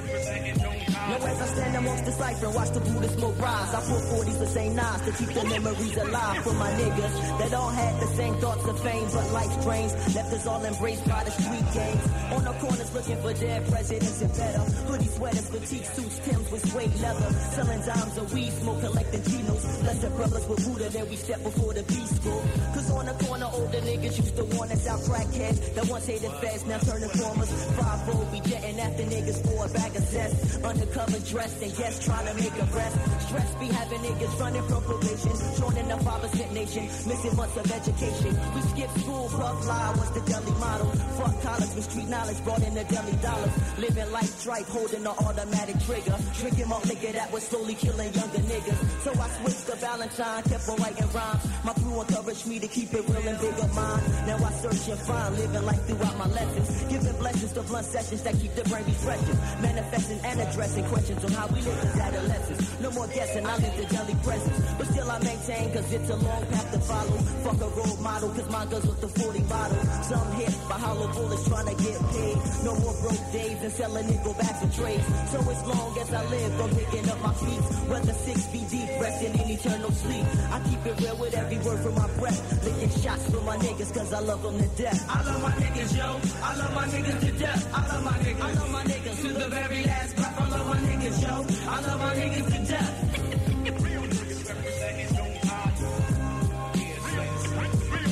Now 0.00 1.16
as 1.26 1.40
I 1.42 1.46
stand 1.46 1.76
amongst 1.76 2.04
the 2.04 2.12
cipher 2.12 2.46
and 2.46 2.54
watch 2.54 2.70
the 2.70 2.80
Buddha 2.80 3.08
smoke 3.08 3.38
rise, 3.40 3.74
I 3.74 3.80
put 3.80 4.02
40s 4.14 4.38
to 4.38 4.46
say 4.46 4.68
nines 4.70 5.02
to 5.04 5.12
keep 5.12 5.34
the 5.34 5.44
memories 5.44 5.96
alive 5.96 6.42
for 6.44 6.54
my 6.54 6.70
niggas 6.72 7.38
that 7.38 7.54
all 7.54 7.70
had 7.70 8.00
the 8.00 8.06
same 8.16 8.34
thoughts 8.36 8.64
of 8.64 8.80
fame, 8.80 9.08
but 9.12 9.30
life 9.32 9.62
drains 9.62 9.92
left 10.14 10.32
us 10.32 10.46
all 10.46 10.64
embraced 10.64 11.06
by 11.08 11.24
the 11.24 11.30
street 11.30 11.66
gangs. 11.74 12.04
On 12.32 12.44
the 12.44 12.52
corners 12.60 12.94
looking 12.94 13.16
for 13.22 13.32
dead 13.34 13.66
presidents 13.68 14.22
and 14.22 14.32
better 14.36 14.60
hoodie 14.88 15.08
sweaters, 15.08 15.48
fatigue 15.50 15.84
suits, 15.84 16.18
Tims 16.20 16.50
with 16.50 16.70
suede 16.70 16.94
leather, 17.00 17.30
selling 17.56 17.80
dimes 17.82 18.16
of 18.18 18.32
weed, 18.32 18.52
smoke 18.52 18.80
collecting 18.80 19.22
Genos. 19.22 19.84
Lesser 19.84 20.10
brothers 20.10 20.46
with 20.48 20.64
Buddha, 20.64 20.88
then 20.90 21.08
we 21.08 21.16
step 21.16 21.42
before 21.42 21.74
the 21.74 21.82
beast 21.84 22.16
school. 22.22 22.42
Cause 22.74 22.90
on 22.90 23.06
the 23.06 23.14
corner, 23.24 23.48
older 23.52 23.80
niggas 23.80 24.16
used 24.18 24.36
to 24.36 24.44
warn 24.56 24.70
us 24.70 24.86
out 24.86 25.00
crackheads 25.00 25.74
that 25.74 25.86
once 25.88 26.06
hated 26.06 26.32
feds, 26.40 26.64
now 26.66 26.78
turn 26.78 27.02
informers. 27.02 27.50
5 27.50 28.32
we 28.32 28.40
jetting 28.40 28.78
after 28.78 29.02
niggas 29.04 29.40
for 29.46 29.64
a 29.64 29.68
bag 29.90 30.02
of 30.02 30.08
cess. 30.08 30.64
Undercover 30.64 31.18
dressed 31.20 31.62
and 31.62 31.76
guests 31.76 32.04
trying 32.04 32.26
to 32.26 32.34
make 32.34 32.52
a 32.52 32.64
rest. 32.76 33.26
Stress 33.26 33.54
be 33.54 33.66
having 33.66 34.00
niggas 34.00 34.40
running 34.40 34.62
from 34.62 34.82
probation. 34.82 35.32
Joining 35.58 35.88
the 35.88 35.94
5% 35.94 36.52
nation, 36.52 36.84
missing 37.06 37.36
months 37.36 37.56
of 37.56 37.70
education. 37.70 38.38
We 38.54 38.60
skip 38.62 38.90
school, 38.98 39.28
puff 39.28 39.66
lie 39.66 39.94
was 39.98 40.10
the 40.12 40.20
deli 40.20 40.52
model. 40.58 40.86
Fuck 41.18 41.42
college 41.42 41.74
with 41.74 41.90
street 41.90 42.08
knowledge, 42.08 42.42
brought 42.44 42.62
in 42.62 42.74
the 42.74 42.84
deli 42.84 43.16
dollars. 43.22 43.52
Living 43.78 44.10
life 44.12 44.42
tripe, 44.42 44.66
holding 44.66 45.02
the 45.02 45.10
automatic 45.10 45.78
trigger. 45.86 46.16
Drinking 46.38 46.68
more 46.68 46.80
liquor 46.86 47.12
that 47.12 47.32
was 47.32 47.42
slowly 47.44 47.74
killing 47.74 48.12
younger 48.14 48.42
niggas. 48.50 48.78
So 49.02 49.10
I 49.12 49.28
switched 49.40 49.66
to 49.66 49.76
Valentine, 49.76 50.42
kept 50.44 50.68
on 50.68 50.76
writing 50.76 51.08
rhymes. 51.12 51.42
My 51.64 51.72
crew 51.74 52.00
encouraged 52.00 52.46
me 52.46 52.58
to 52.58 52.68
keep 52.68 52.92
it 52.94 53.08
real 53.08 53.26
and 53.28 53.38
bigger 53.40 53.68
mind. 53.74 54.02
Now 54.26 54.36
I 54.36 54.52
search 54.62 54.88
and 54.88 55.00
find, 55.00 55.36
living 55.36 55.64
life 55.64 55.82
throughout 55.86 56.16
my 56.18 56.26
lessons. 56.28 56.84
Giving 56.90 57.16
blessings 57.18 57.52
to 57.52 57.62
blunt 57.62 57.86
sessions 57.86 58.22
that 58.22 58.34
keep 58.40 58.54
the 58.54 58.64
brain 58.64 58.84
refreshing. 58.84 59.38
Manifesting 59.80 60.20
and 60.24 60.40
addressing 60.40 60.84
questions 60.84 61.24
on 61.24 61.32
how 61.32 61.46
we 61.46 61.62
live 61.62 61.84
as 61.84 61.98
adolescents. 61.98 62.80
No 62.80 62.90
more 62.90 63.06
guessing, 63.08 63.46
I 63.46 63.56
live 63.56 63.76
the 63.78 63.86
daily 63.88 64.14
presence. 64.22 64.58
But 64.76 64.86
still 64.88 65.10
I 65.10 65.18
maintain, 65.20 65.72
cause 65.72 65.92
it's 65.92 66.10
a 66.10 66.16
long 66.16 66.46
path 66.52 66.72
to 66.72 66.80
follow. 66.80 67.16
Fuck 67.48 67.60
a 67.64 67.68
role 67.80 67.96
model, 67.96 68.28
cause 68.28 68.50
my 68.50 68.66
guns 68.66 68.86
with 68.86 69.00
the 69.00 69.08
40 69.08 69.40
bottle. 69.48 69.80
Some 70.04 70.32
hit 70.32 70.52
by 70.68 70.76
hollow 70.76 71.08
bullets 71.14 71.48
trying 71.48 71.64
to 71.64 71.82
get 71.82 71.96
paid. 72.12 72.36
No 72.64 72.74
more 72.76 72.94
broke 73.00 73.32
days 73.32 73.58
and 73.62 73.72
selling 73.72 74.06
nickel 74.06 74.34
back 74.34 74.62
of 74.62 74.76
trades. 74.76 75.06
So 75.32 75.38
as 75.48 75.60
long 75.64 75.98
as 75.98 76.12
I 76.12 76.22
live, 76.28 76.60
I'm 76.60 76.70
picking 76.76 77.08
up 77.08 77.20
my 77.22 77.32
feet. 77.40 77.62
Whether 77.88 78.12
six 78.12 78.46
feet 78.52 78.68
deep, 78.68 78.88
resting 79.00 79.32
in 79.32 79.48
eternal 79.48 79.92
sleep. 79.92 80.26
I 80.52 80.60
keep 80.68 80.84
it 80.84 81.00
real 81.00 81.16
with 81.16 81.34
every 81.34 81.58
word 81.64 81.80
from 81.80 81.94
my 81.94 82.08
breath. 82.20 82.40
Licking 82.64 83.00
shots 83.00 83.24
for 83.32 83.40
my 83.48 83.56
niggas, 83.56 83.94
cause 83.96 84.12
I 84.12 84.20
love 84.20 84.42
them 84.42 84.58
to 84.60 84.68
death. 84.76 85.00
I 85.08 85.24
love 85.24 85.40
my 85.40 85.52
niggas, 85.56 85.96
yo. 85.96 86.20
I 86.44 86.56
love 86.60 86.74
my 86.74 86.84
niggas 86.84 87.20
to 87.24 87.32
death. 87.32 87.62
I 87.72 87.80
love 87.88 88.04
my 88.04 88.18
niggas. 88.20 88.40
I 88.44 88.52
love 88.52 88.70
my 88.72 88.84
niggas 88.84 89.20
to 89.22 89.28
the 89.32 89.48
very 89.68 89.84
last 89.84 90.16
breath. 90.16 90.40
I 90.40 90.48
love 90.48 90.66
my 90.68 90.76
niggas, 90.78 91.22
yo. 91.22 91.44
I 91.68 91.80
love 91.80 92.00
my 92.00 92.14
niggas 92.14 92.46
to 92.46 92.58
death. 92.72 92.96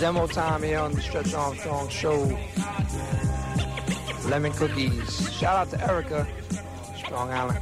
Demo 0.01 0.27
time 0.27 0.63
here 0.63 0.79
on 0.79 0.93
the 0.93 1.01
Stretch 1.01 1.35
Armstrong 1.35 1.89
Show. 1.89 2.39
Lemon 4.27 4.53
cookies. 4.53 5.33
Shout 5.33 5.57
out 5.57 5.71
to 5.71 5.91
Erica, 5.91 6.27
Strong 6.97 7.31
Island. 7.31 7.59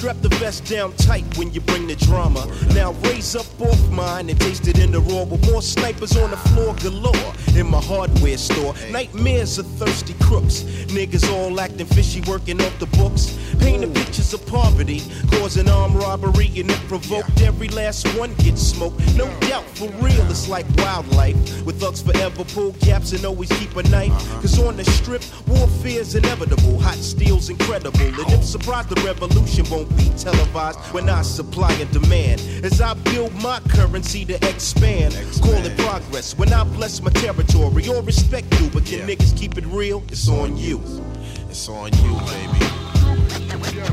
Strap 0.00 0.16
the 0.22 0.39
vest 0.50 0.68
down 0.68 0.92
tight 0.94 1.24
when 1.38 1.52
you 1.52 1.60
bring 1.60 1.86
the 1.86 1.94
drama. 1.94 2.44
Now 2.74 2.90
raise 3.08 3.36
up 3.36 3.46
off 3.60 3.90
mine 3.90 4.28
and 4.30 4.40
taste 4.40 4.66
it 4.66 4.80
in 4.80 4.90
the 4.90 5.00
raw 5.00 5.22
with 5.22 5.48
more 5.48 5.62
snipers 5.62 6.16
on 6.16 6.30
the 6.30 6.36
floor 6.36 6.74
galore. 6.82 7.32
In 7.56 7.68
my 7.70 7.80
hardware 7.80 8.36
store, 8.36 8.74
nightmares 8.90 9.58
of 9.58 9.66
thirsty 9.78 10.14
crooks. 10.14 10.62
Niggas 10.96 11.30
all 11.32 11.60
acting 11.60 11.86
fishy, 11.86 12.20
working 12.22 12.60
off 12.62 12.76
the 12.80 12.86
books. 12.98 13.38
Painting 13.60 13.92
pictures 13.92 14.32
of 14.34 14.44
poverty, 14.46 15.02
causing 15.32 15.68
armed 15.68 15.96
robbery, 15.96 16.50
and 16.56 16.70
it 16.70 16.82
provoked 16.88 17.40
every 17.42 17.68
last 17.68 18.08
one 18.18 18.34
gets 18.36 18.62
smoked. 18.62 18.98
No 19.16 19.26
doubt, 19.40 19.64
for 19.76 19.88
real, 20.04 20.24
it's 20.30 20.48
like 20.48 20.66
wildlife. 20.78 21.36
With 21.64 21.80
thugs 21.80 22.02
forever 22.02 22.44
pull 22.44 22.72
caps 22.80 23.12
and 23.12 23.24
always 23.24 23.50
keep 23.58 23.76
a 23.76 23.82
knife. 23.84 24.10
Uh-huh. 24.10 24.40
Cause 24.40 24.58
on 24.58 24.76
the 24.76 24.84
strip, 24.84 25.22
warfare's 25.46 26.14
inevitable. 26.14 26.80
Hot 26.80 26.96
steel's 26.96 27.50
incredible. 27.50 28.00
And 28.00 28.18
if 28.18 28.40
oh. 28.40 28.42
surprised, 28.42 28.88
the 28.88 29.00
revolution 29.02 29.68
won't 29.70 29.90
be 29.96 30.08
televised 30.16 30.39
when 30.92 31.08
I 31.08 31.22
supply 31.22 31.72
and 31.74 31.90
demand. 31.90 32.40
As 32.64 32.80
I 32.80 32.94
build 32.94 33.34
my 33.42 33.60
currency 33.68 34.24
to 34.26 34.34
expand, 34.48 35.14
call 35.42 35.54
it 35.54 35.76
progress. 35.78 36.36
When 36.36 36.52
I 36.52 36.64
bless 36.64 37.00
my 37.02 37.10
territory, 37.10 37.88
all 37.88 38.02
respect 38.02 38.60
you, 38.60 38.68
but 38.70 38.84
can 38.84 39.06
niggas 39.06 39.36
keep 39.36 39.56
it 39.58 39.66
real? 39.66 40.02
It's 40.08 40.28
on 40.28 40.56
you. 40.56 40.80
It's 41.48 41.68
on 41.68 41.92
you, 41.92 42.18
baby. 42.26 43.89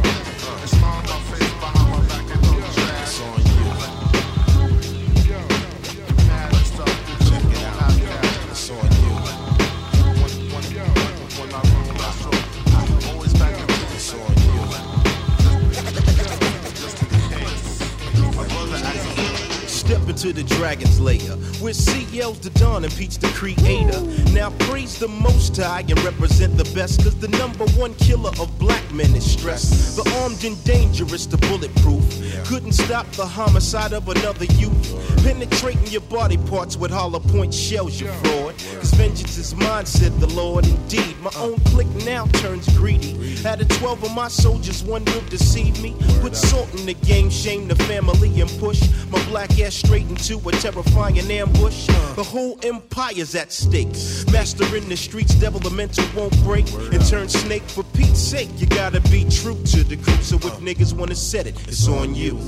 Into 20.17 20.33
the 20.33 20.55
dragon's 20.55 20.99
lair, 20.99 21.19
where 21.61 21.73
CL's 21.73 22.39
the 22.39 22.49
don 22.55 22.83
and 22.83 22.91
Pete's 22.95 23.17
the 23.17 23.27
creator. 23.35 24.01
Now 24.33 24.49
praise 24.61 24.97
the 24.97 25.07
most 25.07 25.55
high 25.57 25.81
and 25.81 26.03
represent 26.03 26.57
the 26.57 26.63
best, 26.73 27.03
cause 27.03 27.15
the 27.17 27.27
number 27.27 27.67
one 27.77 27.93
killer 27.95 28.31
of 28.39 28.57
black 28.57 28.81
men 28.91 29.15
is 29.15 29.31
stress. 29.31 29.95
The 29.95 30.09
armed 30.23 30.43
and 30.43 30.57
dangerous, 30.63 31.27
the 31.27 31.37
bulletproof. 31.37 32.03
Couldn't 32.47 32.71
stop 32.71 33.05
the 33.11 33.27
homicide 33.27 33.93
of 33.93 34.09
another 34.09 34.45
youth. 34.45 35.23
Penetrating 35.23 35.85
your 35.85 36.01
body 36.01 36.37
parts 36.49 36.77
with 36.77 36.89
hollow 36.89 37.19
point 37.19 37.53
shells, 37.53 38.01
you 38.01 38.07
fraud. 38.07 38.55
Vengeance 38.97 39.37
is 39.37 39.53
mine, 39.53 39.85
said 39.85 40.11
the 40.19 40.25
Lord. 40.33 40.65
Indeed, 40.65 41.15
my 41.21 41.29
own 41.37 41.59
clique 41.65 41.93
now 42.03 42.25
turns 42.41 42.67
greedy. 42.75 43.13
Out 43.45 43.61
of 43.61 43.69
12 43.69 44.05
of 44.05 44.15
my 44.15 44.27
soldiers, 44.27 44.83
one 44.83 45.05
will 45.05 45.21
deceive 45.29 45.79
me. 45.83 45.95
Put 46.19 46.35
salt 46.35 46.67
in 46.73 46.87
the 46.87 46.95
game, 46.95 47.29
shame 47.29 47.67
the 47.67 47.75
family, 47.75 48.41
and 48.41 48.49
push 48.57 48.81
my 49.11 49.23
black 49.25 49.59
ass 49.59 49.75
straight 49.75 50.07
into 50.09 50.39
a 50.49 50.51
terrifying 50.53 51.19
ambush. 51.19 51.85
The 52.15 52.23
whole 52.23 52.57
empire's 52.63 53.35
at 53.35 53.51
stake. 53.51 53.93
Master 54.31 54.65
in 54.75 54.89
the 54.89 54.97
streets, 54.97 55.35
devil 55.35 55.59
the 55.59 55.69
mental 55.69 56.03
won't 56.15 56.35
break. 56.43 56.65
And 56.91 57.05
turn 57.05 57.29
snake 57.29 57.69
for 57.69 57.83
Pete's 57.93 58.19
sake. 58.19 58.49
You 58.57 58.65
gotta 58.65 59.01
be 59.11 59.25
true 59.29 59.61
to 59.73 59.83
the 59.83 59.97
crew. 59.97 60.23
So 60.23 60.37
if 60.37 60.57
niggas 60.59 60.93
wanna 60.93 61.13
set 61.13 61.45
it, 61.45 61.55
it's 61.67 61.87
on 61.87 62.15
you. 62.15 62.39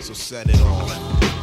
So 0.00 0.14
set 0.14 0.48
it 0.48 0.60
on. 0.62 1.41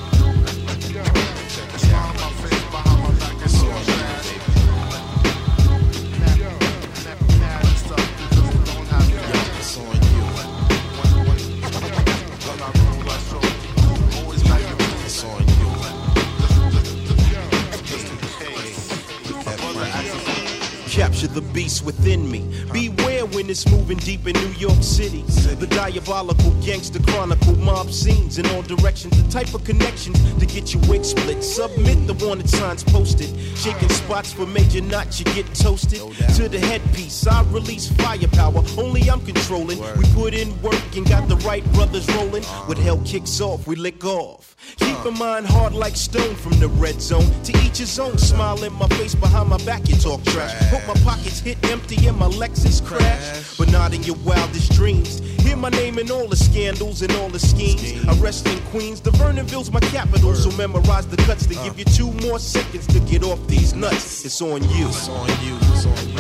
Within 21.70 22.32
me. 22.32 22.42
Beware 22.74 23.19
when 23.28 23.50
it's 23.50 23.70
moving 23.70 23.98
deep 23.98 24.28
in 24.28 24.34
New 24.34 24.54
York 24.58 24.82
City. 24.82 25.24
The 25.60 25.68
diabolical 25.68 26.52
gangster 26.62 27.02
chronicle 27.04 27.56
mob 27.58 27.92
scenes 27.92 28.38
in 28.38 28.46
all 28.48 28.62
directions. 28.62 29.22
The 29.22 29.30
type 29.32 29.54
of 29.54 29.64
connections 29.64 30.18
to 30.40 30.46
get 30.46 30.74
your 30.74 30.82
wig 30.88 31.04
split. 31.04 31.44
Submit 31.44 32.08
the 32.08 32.14
wanted 32.26 32.50
signs 32.50 32.84
posted. 32.84 33.30
Shaking 33.58 33.90
spots 33.90 34.32
for 34.32 34.46
major 34.46 34.82
knots, 34.82 35.20
you 35.20 35.26
get 35.26 35.54
toasted. 35.54 36.00
To 36.36 36.48
the 36.48 36.60
headpiece, 36.60 37.28
I 37.28 37.44
release 37.52 37.92
firepower. 37.92 38.64
Only 38.78 39.10
I'm 39.10 39.26
controlling. 39.26 39.80
We 39.98 40.06
put 40.14 40.34
in 40.34 40.50
work 40.62 40.96
and 40.96 41.08
got 41.08 41.28
the 41.28 41.38
right 41.38 41.66
brothers 41.74 42.08
rolling. 42.16 42.44
When 42.68 42.78
hell 42.78 43.02
kicks 43.06 43.42
off, 43.42 43.68
we 43.68 43.76
lick 43.76 44.04
off. 44.06 44.56
Keep 44.78 45.06
in 45.06 45.18
mind 45.18 45.46
hard 45.46 45.74
like 45.74 45.96
stone 45.96 46.36
from 46.36 46.60
the 46.60 46.70
red 46.70 47.02
zone. 47.02 47.30
To 47.44 47.52
each 47.66 47.78
his 47.78 48.00
own. 48.00 48.18
Smile 48.18 48.64
in 48.64 48.74
my 48.74 48.88
face 48.90 49.16
behind 49.16 49.50
my 49.50 49.58
back, 49.66 49.88
you 49.90 49.96
talk 49.96 50.24
trash. 50.26 50.54
Hope 50.70 50.86
my 50.88 51.02
pockets 51.04 51.40
hit 51.40 51.58
empty 51.70 52.08
and 52.08 52.18
my 52.18 52.28
Lexus 52.28 52.86
crash. 52.86 53.09
But 53.58 53.72
not 53.72 53.94
in 53.94 54.04
your 54.04 54.16
wildest 54.26 54.72
dreams. 54.74 55.20
Hear 55.42 55.56
my 55.56 55.70
name 55.70 55.98
in 56.00 56.12
all 56.12 56.28
the 56.28 56.36
scandals 56.36 57.02
and 57.02 57.12
all 57.18 57.30
the 57.30 57.40
schemes. 57.40 58.06
I 58.08 58.14
rest 58.20 58.48
in 58.48 58.60
Queens. 58.72 59.02
The 59.02 59.12
Vernonville's 59.12 59.72
my 59.72 59.80
capital, 59.80 60.36
so 60.36 60.52
memorize 60.58 61.08
the 61.08 61.18
cuts. 61.18 61.46
to 61.48 61.56
give 61.56 61.74
uh. 61.74 61.80
you 61.80 61.86
two 61.86 62.12
more 62.28 62.40
seconds 62.40 62.88
to 62.88 63.00
get 63.02 63.24
off 63.24 63.46
these 63.48 63.74
nuts. 63.74 64.26
It's 64.26 64.42
on 64.42 64.62
you. 64.70 64.88
It's 64.88 65.10
on 65.10 65.28
you. 65.44 65.58
It's 65.74 65.86
on 65.86 66.08
you. 66.08 66.20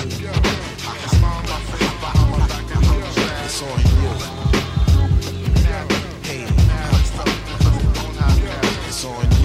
It's 3.45 3.61
on 3.61 3.79
you. 3.79 4.09
Hey. 6.23 6.45
It's 8.87 9.05
on 9.05 9.31
you. 9.31 9.38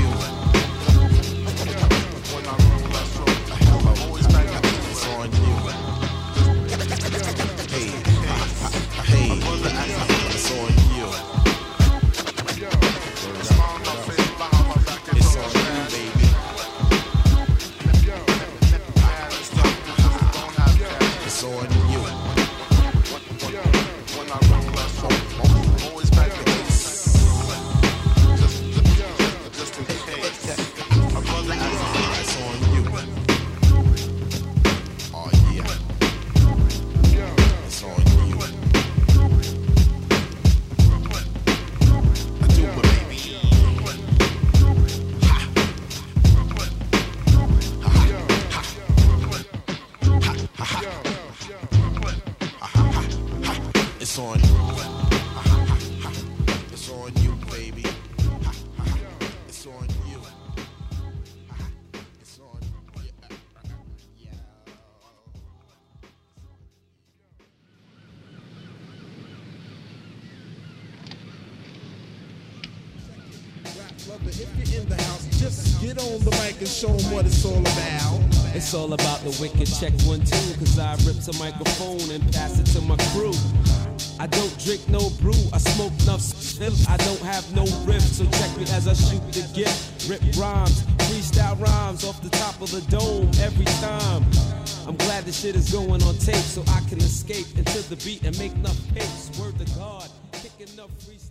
What 77.15 77.27
it's 77.27 77.45
all 77.45 77.61
about. 77.61 78.21
It's 78.57 78.75
all 78.75 78.93
about 78.93 79.21
the 79.21 79.31
wicked 79.41 79.71
check 79.79 79.93
one 80.03 80.19
two, 80.27 80.51
cause 80.59 80.79
I 80.79 80.95
rip 81.07 81.23
the 81.23 81.37
microphone 81.39 82.11
and 82.11 82.21
pass 82.33 82.59
it 82.59 82.67
to 82.75 82.81
my 82.83 82.97
crew. 83.15 83.33
I 84.19 84.27
don't 84.27 84.51
drink 84.59 84.83
no 84.89 85.11
brew, 85.23 85.39
I 85.53 85.59
smoke 85.59 85.93
enough 86.03 86.21
still. 86.21 86.75
I 86.89 86.97
don't 86.99 87.23
have 87.23 87.47
no 87.55 87.63
riff, 87.87 88.03
so 88.03 88.25
check 88.25 88.51
me 88.59 88.65
as 88.75 88.89
I 88.89 88.95
shoot 88.95 89.23
the 89.31 89.47
gift. 89.55 90.11
Rip 90.11 90.23
rhymes, 90.37 90.83
freestyle 91.07 91.59
rhymes 91.61 92.05
off 92.05 92.21
the 92.21 92.31
top 92.31 92.61
of 92.61 92.71
the 92.73 92.83
dome 92.91 93.31
every 93.39 93.67
time. 93.79 94.25
I'm 94.89 94.97
glad 94.97 95.25
this 95.25 95.41
shit 95.41 95.55
is 95.55 95.71
going 95.71 96.03
on 96.03 96.19
tape 96.19 96.35
so 96.35 96.63
I 96.67 96.81
can 96.89 96.99
escape 96.99 97.47
into 97.57 97.81
the 97.89 97.97
beat 98.05 98.25
and 98.25 98.37
make 98.39 98.55
enough 98.55 98.79
pace. 98.93 99.31
Word 99.39 99.57
to 99.61 99.67
God, 99.79 100.09
kick 100.33 100.69
enough 100.73 100.91
freestyle 100.99 101.24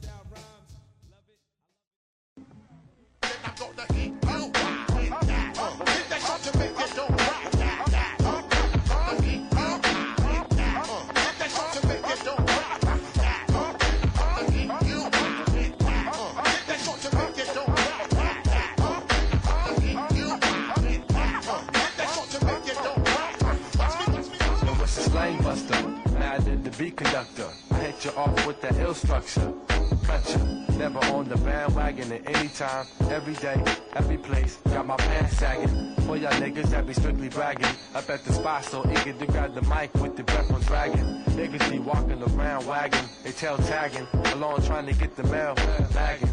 time, 32.64 32.88
every 33.10 33.34
day, 33.36 33.62
every 33.96 34.18
place. 34.18 34.58
Got 34.66 34.88
my 34.88 34.96
pants 34.96 35.38
sagging. 35.38 35.96
For 36.06 36.16
y'all 36.16 36.32
niggas 36.32 36.70
that 36.72 36.88
be 36.88 36.94
strictly 36.94 37.30
bragging. 37.30 37.74
Up 37.94 38.10
at 38.10 38.24
the 38.24 38.34
spot 38.34 38.64
so 38.64 38.86
eager 38.90 39.14
to 39.14 39.26
grab 39.26 39.54
the 39.54 39.62
mic 39.64 39.94
with 39.96 40.16
the 40.16 40.24
breath 40.24 40.50
on 40.52 40.62
dragging. 40.62 41.06
Niggas 41.38 41.70
be 41.72 41.80
walking 41.80 42.22
around 42.22 42.66
wagging, 42.66 43.08
they 43.24 43.32
tail 43.32 43.58
tagging. 43.58 44.08
Along 44.34 44.62
trying 44.62 44.86
to 44.86 44.94
get 44.94 45.16
the 45.16 45.24
mail, 45.24 45.56
lagging. 45.94 46.30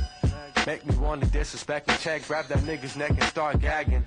Make 0.67 0.87
me 0.87 0.95
wanna 0.97 1.27
disrespect 1.27 1.89
and 1.91 1.99
check, 1.99 2.27
grab 2.29 2.47
that 2.47 2.59
nigga's 2.59 2.97
neck 2.97 3.11
and 3.11 3.25
start 3.25 3.61
gagging. 3.61 4.07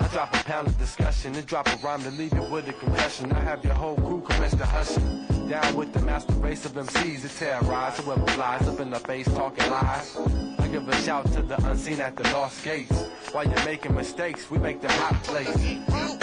I 0.00 0.06
drop 0.12 0.32
a 0.32 0.44
pound 0.44 0.68
of 0.68 0.78
discussion 0.78 1.34
and 1.34 1.44
drop 1.44 1.66
a 1.66 1.76
rhyme 1.84 2.02
to 2.02 2.10
leave 2.12 2.32
you 2.32 2.42
with 2.42 2.68
a 2.68 2.72
concussion. 2.72 3.32
I 3.32 3.40
have 3.40 3.64
your 3.64 3.74
whole 3.74 3.96
crew 3.96 4.20
commence 4.20 4.54
to 4.54 4.64
hushing. 4.64 5.26
Down 5.48 5.74
with 5.74 5.92
the 5.92 6.02
master 6.02 6.34
race 6.34 6.64
of 6.66 6.72
MCs 6.72 7.22
to 7.22 7.28
terrorize 7.36 7.98
whoever 7.98 8.26
flies 8.32 8.68
up 8.68 8.80
in 8.80 8.90
the 8.90 9.00
face 9.00 9.26
talking 9.34 9.70
lies. 9.70 10.57
Give 10.70 10.86
a 10.86 10.94
shout 11.02 11.24
to 11.32 11.40
the 11.40 11.56
unseen 11.66 12.00
at 12.00 12.14
the 12.14 12.24
lost 12.24 12.62
gates. 12.62 13.06
While 13.32 13.46
you're 13.46 13.64
making 13.64 13.94
mistakes, 13.94 14.50
we 14.50 14.58
make 14.58 14.82
the 14.82 14.92
hot 14.92 15.22
place. 15.24 16.17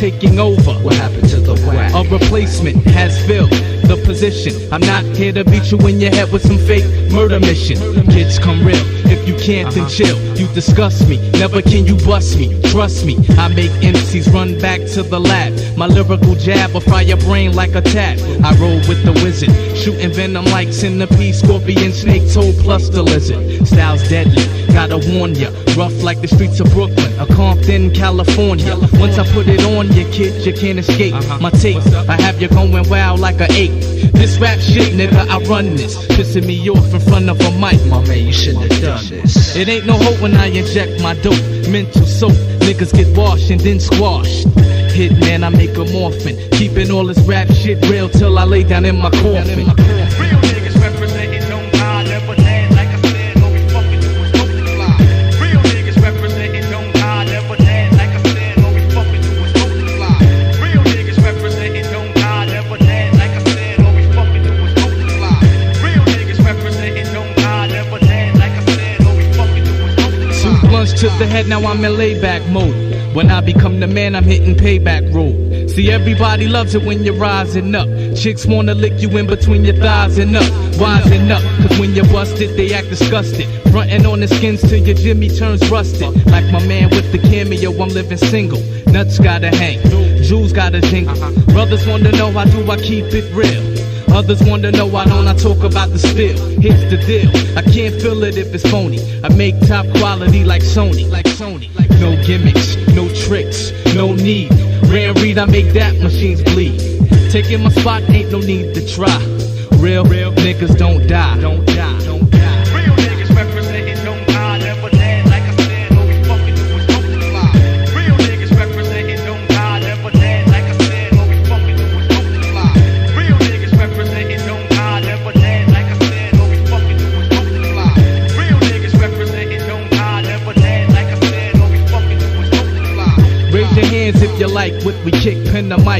Taking 0.00 0.38
over. 0.38 0.72
What 0.80 0.94
happened 0.94 1.28
to 1.28 1.40
the 1.40 1.54
whack? 1.66 1.92
A 1.92 2.08
replacement 2.08 2.82
has 2.86 3.12
filled 3.26 3.50
the 3.84 4.00
position. 4.06 4.54
I'm 4.72 4.80
not 4.80 5.04
here 5.14 5.32
to 5.32 5.44
beat 5.44 5.70
you 5.70 5.78
in 5.86 6.00
your 6.00 6.10
head 6.10 6.32
with 6.32 6.42
some 6.42 6.56
fake 6.56 6.88
murder 7.12 7.38
mission. 7.38 7.76
Kids 8.06 8.38
come 8.38 8.64
real. 8.64 8.80
If 9.12 9.28
you 9.28 9.34
can't, 9.34 9.68
then 9.74 9.84
uh-huh. 9.84 9.90
chill. 9.90 10.18
You 10.38 10.46
disgust 10.54 11.06
me. 11.06 11.18
Never 11.32 11.60
can 11.60 11.84
you 11.86 11.96
bust 12.06 12.38
me. 12.38 12.48
Trust 12.70 13.04
me. 13.04 13.18
I 13.36 13.48
make 13.48 13.72
MCs 13.82 14.32
run 14.32 14.58
back 14.58 14.80
to 14.94 15.02
the 15.02 15.20
lab. 15.20 15.52
My 15.76 15.86
lyrical 15.86 16.34
jab 16.34 16.72
will 16.72 16.80
fry 16.80 17.02
your 17.02 17.18
brain 17.18 17.54
like 17.54 17.74
a 17.74 17.82
tap. 17.82 18.16
I 18.42 18.56
roll 18.56 18.80
with 18.88 19.04
the 19.04 19.12
wizard, 19.22 19.52
shooting 19.76 20.12
venom 20.12 20.46
like 20.46 20.72
centipede, 20.72 21.34
scorpion, 21.34 21.92
snake, 21.92 22.32
toe 22.32 22.52
plus 22.62 22.88
the 22.88 23.02
lizard. 23.02 23.66
Styles 23.66 24.08
deadly. 24.08 24.59
Gotta 24.72 24.98
warn 25.12 25.34
ya, 25.34 25.50
rough 25.76 26.02
like 26.02 26.20
the 26.20 26.28
streets 26.28 26.60
of 26.60 26.70
Brooklyn, 26.72 27.12
or 27.20 27.26
Compton, 27.26 27.92
California. 27.92 28.76
Once 28.94 29.18
I 29.18 29.26
put 29.32 29.48
it 29.48 29.62
on 29.64 29.92
you, 29.92 30.04
kid, 30.10 30.44
you 30.46 30.52
can't 30.52 30.78
escape 30.78 31.14
uh-huh. 31.14 31.38
my 31.40 31.50
tape. 31.50 31.82
I 32.08 32.20
have 32.20 32.40
you 32.40 32.48
going 32.48 32.88
wild 32.88 33.20
like 33.20 33.40
a 33.40 33.50
ape. 33.52 33.72
This 34.12 34.38
rap 34.38 34.58
shit, 34.58 34.94
nigga, 34.94 35.28
I 35.28 35.38
run 35.48 35.76
this. 35.76 35.96
Pissing 36.08 36.46
me 36.46 36.68
off 36.70 36.92
in 36.94 37.00
front 37.00 37.28
of 37.28 37.40
a 37.40 37.50
mic, 37.52 37.84
my 37.86 38.04
man, 38.06 38.26
you 38.26 38.32
shouldn't 38.32 38.70
have 38.72 38.82
done 38.82 39.08
this. 39.08 39.56
It 39.56 39.68
ain't 39.68 39.86
no 39.86 39.96
hope 39.96 40.20
when 40.20 40.34
I 40.34 40.46
inject 40.46 41.02
my 41.02 41.14
dope. 41.14 41.40
Mental 41.68 42.06
soap, 42.06 42.32
niggas 42.60 42.92
get 42.92 43.16
washed 43.16 43.50
and 43.50 43.60
then 43.60 43.80
squashed. 43.80 44.46
Hit 44.92 45.18
man, 45.20 45.44
I 45.44 45.50
make 45.50 45.76
a 45.76 45.84
morphin. 45.86 46.36
Keeping 46.52 46.90
all 46.90 47.06
this 47.06 47.18
rap 47.26 47.48
shit 47.48 47.84
real 47.88 48.08
till 48.08 48.38
I 48.38 48.44
lay 48.44 48.64
down 48.64 48.84
in 48.84 48.98
my 48.98 49.10
coffin. 49.10 50.39
Head, 71.30 71.46
now 71.48 71.64
I'm 71.64 71.84
in 71.84 71.92
layback 71.92 72.46
mode. 72.50 73.14
When 73.14 73.30
I 73.30 73.40
become 73.40 73.80
the 73.80 73.86
man, 73.86 74.14
I'm 74.14 74.24
hitting 74.24 74.54
payback 74.54 75.12
road. 75.14 75.70
See, 75.70 75.90
everybody 75.90 76.46
loves 76.48 76.74
it 76.74 76.82
when 76.82 77.02
you're 77.04 77.14
rising 77.14 77.74
up. 77.74 77.88
Chicks 78.16 78.46
wanna 78.46 78.74
lick 78.74 79.00
you 79.00 79.08
in 79.16 79.26
between 79.26 79.64
your 79.64 79.76
thighs 79.76 80.18
and 80.18 80.36
up. 80.36 80.50
Rising 80.78 81.30
up, 81.30 81.42
cause 81.62 81.78
when 81.78 81.94
you're 81.94 82.06
busted, 82.06 82.56
they 82.56 82.72
act 82.74 82.88
disgusted. 82.88 83.46
Frontin' 83.70 84.06
on 84.06 84.20
the 84.20 84.28
skins 84.28 84.60
till 84.60 84.84
your 84.84 84.96
Jimmy 84.96 85.28
turns 85.28 85.68
rusted. 85.70 86.14
Like 86.26 86.50
my 86.52 86.64
man 86.66 86.90
with 86.90 87.10
the 87.12 87.18
cameo, 87.18 87.70
I'm 87.82 87.88
living 87.88 88.18
single. 88.18 88.60
Nuts 88.86 89.18
gotta 89.18 89.48
hang, 89.48 89.80
jewels 90.22 90.52
gotta 90.52 90.80
jingle. 90.80 91.14
Brothers 91.54 91.86
wanna 91.86 92.12
know 92.12 92.30
how 92.32 92.44
do 92.44 92.70
I 92.70 92.76
keep 92.76 93.06
it 93.12 93.32
real. 93.34 93.89
Others 94.12 94.42
wanna 94.44 94.72
know 94.72 94.86
why 94.86 95.04
don't 95.04 95.28
I 95.28 95.34
talk 95.34 95.62
about 95.62 95.90
the 95.90 95.98
spill. 95.98 96.38
Here's 96.60 96.90
the 96.90 96.98
deal, 97.06 97.30
I 97.56 97.62
can't 97.62 97.94
feel 98.00 98.22
it 98.24 98.36
if 98.36 98.54
it's 98.54 98.68
phony. 98.68 99.00
I 99.22 99.28
make 99.34 99.58
top 99.66 99.86
quality 99.98 100.44
like 100.44 100.62
Sony, 100.62 101.08
like 101.10 101.26
Sony. 101.26 101.68
No 102.00 102.16
gimmicks, 102.24 102.76
no 102.94 103.08
tricks, 103.26 103.72
no 103.94 104.14
need. 104.14 104.50
Rare 104.90 105.12
read, 105.14 105.38
I 105.38 105.44
make 105.44 105.72
that 105.74 105.96
machines 106.00 106.42
bleed. 106.42 106.80
Taking 107.30 107.62
my 107.62 107.70
spot 107.70 108.02
ain't 108.10 108.32
no 108.32 108.40
need 108.40 108.74
to 108.74 108.84
try. 108.86 109.16
Real, 109.78 110.04
real 110.04 110.32
niggas. 110.32 110.76
Don't 110.76 111.06
die. 111.06 111.40
Don't 111.40 111.64
die. 111.64 111.89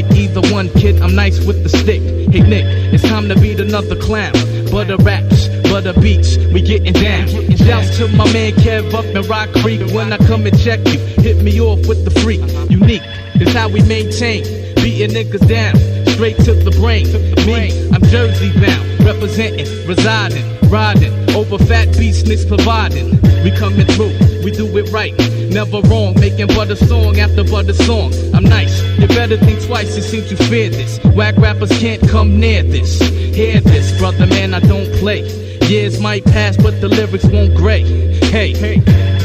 Mic, 0.03 0.17
either 0.17 0.41
one, 0.53 0.69
kid. 0.71 1.03
I'm 1.03 1.15
nice 1.15 1.45
with 1.45 1.63
the 1.63 1.69
stick. 1.69 2.01
Hey 2.33 2.41
Nick, 2.41 2.65
it's 2.95 3.03
time 3.03 3.29
to 3.29 3.35
beat 3.39 3.61
another 3.61 3.97
clown. 3.97 4.33
Butter 4.71 4.97
raps, 4.99 5.49
butter 5.69 5.93
beats, 6.01 6.39
we 6.53 6.63
getting 6.63 6.93
down. 6.93 7.29
Shouts 7.57 7.99
to 7.99 8.09
my 8.09 8.31
man 8.33 8.53
Kev 8.53 8.95
up 8.95 9.05
in 9.05 9.29
Rock 9.29 9.51
Creek. 9.61 9.81
When 9.93 10.13
I 10.13 10.17
come 10.19 10.47
and 10.47 10.59
check 10.59 10.81
you, 10.89 10.99
hit 11.23 11.43
me 11.43 11.61
off 11.61 11.87
with 11.87 12.05
the 12.05 12.11
freak. 12.21 12.41
Unique, 12.71 13.03
it's 13.35 13.53
how 13.53 13.69
we 13.69 13.83
maintain. 13.83 14.43
Beating 14.77 15.11
niggas 15.11 15.47
down, 15.47 15.77
straight 16.15 16.37
to 16.45 16.55
the 16.55 16.71
brain. 16.81 17.07
Me, 17.47 17.69
I'm 17.93 18.03
Jersey 18.05 18.53
bound, 18.59 19.05
representing, 19.05 19.67
residing, 19.87 20.71
riding. 20.71 21.13
Over 21.35 21.59
fat 21.59 21.97
beats, 21.99 22.25
nicks 22.25 22.45
providing. 22.45 23.21
We 23.45 23.51
coming 23.51 23.87
through, 23.87 24.17
we 24.45 24.51
do 24.51 24.67
it 24.79 24.91
right. 24.93 25.15
Never 25.51 25.81
wrong, 25.89 26.15
making 26.21 26.47
butter 26.47 26.77
song 26.77 27.19
after 27.19 27.43
butter 27.43 27.73
song. 27.73 28.13
I'm 28.33 28.45
nice, 28.45 28.81
you 28.99 29.09
better 29.09 29.37
think 29.37 29.61
twice, 29.65 29.97
it 29.97 30.03
seems 30.03 30.31
you 30.31 30.37
fear 30.37 30.71
this. 30.71 30.99
Whack 31.17 31.37
rappers 31.39 31.77
can't 31.81 32.01
come 32.09 32.39
near 32.39 32.63
this. 32.63 33.01
Hear 33.01 33.61
this, 33.61 33.99
brother 33.99 34.27
man, 34.27 34.55
I 34.55 34.61
don't 34.61 34.93
play. 34.95 35.23
Years 35.67 36.01
might 36.01 36.25
pass, 36.25 36.57
but 36.57 36.81
the 36.81 36.89
lyrics 36.89 37.25
won't 37.25 37.57
gray. 37.57 37.83
Hey, 38.31 38.55
hey. 38.55 39.20